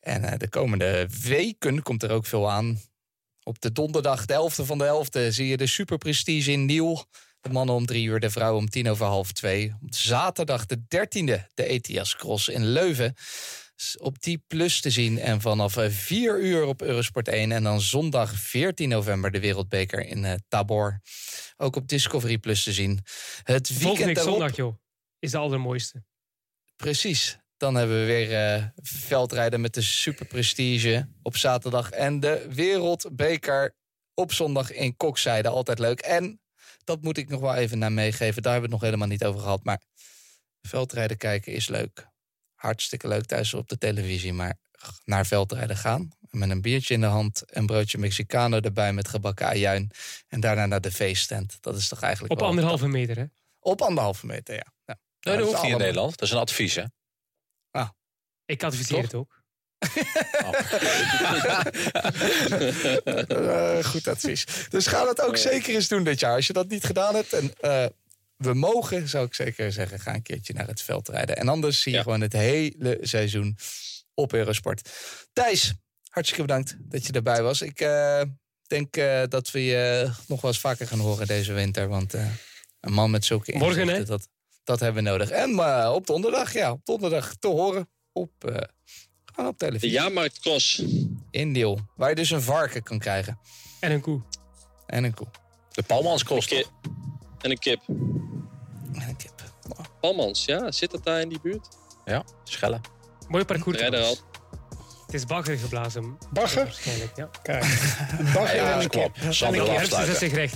[0.00, 2.80] En uh, de komende weken komt er ook veel aan.
[3.42, 7.06] Op de donderdag, de 11e van de 11e, zie je de Super Prestige in Niel.
[7.40, 9.74] De mannen om drie uur, de vrouwen om tien over half twee.
[9.82, 13.14] Op zaterdag de dertiende, de ETS Cross in Leuven.
[14.00, 17.52] Op die plus te zien en vanaf eh, vier uur op Eurosport 1.
[17.52, 21.00] En dan zondag 14 november de Wereldbeker in uh, Tabor.
[21.56, 23.00] Ook op Discovery Plus te zien.
[23.42, 24.32] Het weekend daarop...
[24.32, 24.74] zondag, joh.
[25.18, 26.02] Is de allermooiste.
[26.76, 27.38] Precies.
[27.56, 31.90] Dan hebben we weer uh, veldrijden met de Super Prestige op zaterdag.
[31.90, 33.74] En de Wereldbeker
[34.14, 35.48] op zondag in Kokzijde.
[35.48, 36.00] Altijd leuk.
[36.00, 36.40] En
[36.88, 38.42] dat moet ik nog wel even naar meegeven.
[38.42, 39.64] Daar hebben we het nog helemaal niet over gehad.
[39.64, 39.80] Maar
[40.62, 42.06] veldrijden kijken is leuk.
[42.54, 44.32] Hartstikke leuk thuis op de televisie.
[44.32, 44.56] Maar
[45.04, 46.10] naar veldrijden gaan.
[46.30, 47.42] Met een biertje in de hand.
[47.46, 49.90] Een broodje Mexicano erbij met gebakken ajuin.
[50.28, 51.56] En daarna naar de feesttent.
[51.60, 52.32] Dat is toch eigenlijk.
[52.32, 53.24] Op anderhalve meter, hè?
[53.58, 54.72] Op anderhalve meter, ja.
[54.84, 54.98] ja.
[55.20, 56.10] Nee, dat hoeft niet in Nederland.
[56.10, 56.84] Dat is een advies, hè?
[57.70, 57.88] Ah.
[58.44, 59.37] Ik adviseer het ook.
[63.28, 64.44] Uh, goed advies.
[64.68, 66.34] Dus ga dat ook zeker eens doen dit jaar.
[66.34, 67.86] Als je dat niet gedaan hebt en uh,
[68.36, 71.36] we mogen, zou ik zeker zeggen, ga een keertje naar het veld rijden.
[71.36, 73.56] En anders zie je gewoon het hele seizoen
[74.14, 74.90] op Eurosport.
[75.32, 75.74] Thijs,
[76.08, 77.62] hartstikke bedankt dat je erbij was.
[77.62, 78.22] Ik uh,
[78.66, 78.94] denk
[79.30, 81.88] dat we je nog wel eens vaker gaan horen deze winter.
[81.88, 82.12] Want
[82.80, 84.28] een man met zulke inzichten, dat,
[84.64, 85.30] dat hebben we nodig.
[85.30, 88.66] En op donderdag, ja, op donderdag te horen op
[89.46, 89.88] op televisie.
[89.88, 90.82] De jaarmarktcross.
[91.30, 91.78] Indeel.
[91.96, 93.38] Waar je dus een varken kan krijgen.
[93.80, 94.20] En een koe.
[94.86, 95.26] En een koe.
[95.70, 96.70] De Palmanscross toch?
[97.38, 97.80] En een kip.
[98.92, 99.38] En een kip.
[100.00, 100.72] Palmans, ja.
[100.72, 101.68] Zit dat daar in die buurt?
[102.04, 102.80] Ja, Schellen.
[103.28, 103.78] Mooi parcours.
[103.78, 104.16] Rijden al.
[105.08, 106.18] Het is bagger geblazen.
[106.30, 106.64] Bagger?
[106.64, 107.28] Waarschijnlijk, ja.
[107.42, 107.62] Kijk,
[108.18, 109.16] een bagger ja, en een kip.
[109.16, 109.26] En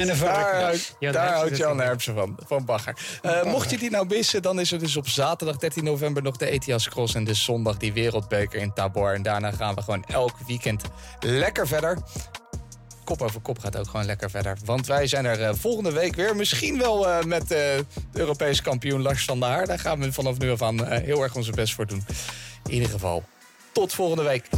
[0.08, 0.80] een varken.
[1.00, 2.96] Daar, daar houdt Jan Herpsen van, van bagger.
[3.22, 6.36] Uh, mocht je die nou missen, dan is er dus op zaterdag 13 november nog
[6.36, 7.14] de ETIAS Cross...
[7.14, 9.14] en dus zondag die wereldbeker in Tabor.
[9.14, 10.82] En daarna gaan we gewoon elk weekend
[11.20, 11.98] lekker verder
[13.04, 14.56] kop over kop gaat ook gewoon lekker verder.
[14.64, 16.36] Want wij zijn er uh, volgende week weer.
[16.36, 19.66] Misschien wel uh, met uh, de Europese kampioen Lars van der Haar.
[19.66, 22.04] Daar gaan we vanaf nu af aan heel erg onze best voor doen.
[22.64, 23.24] In ieder geval,
[23.73, 24.49] tot volgende week.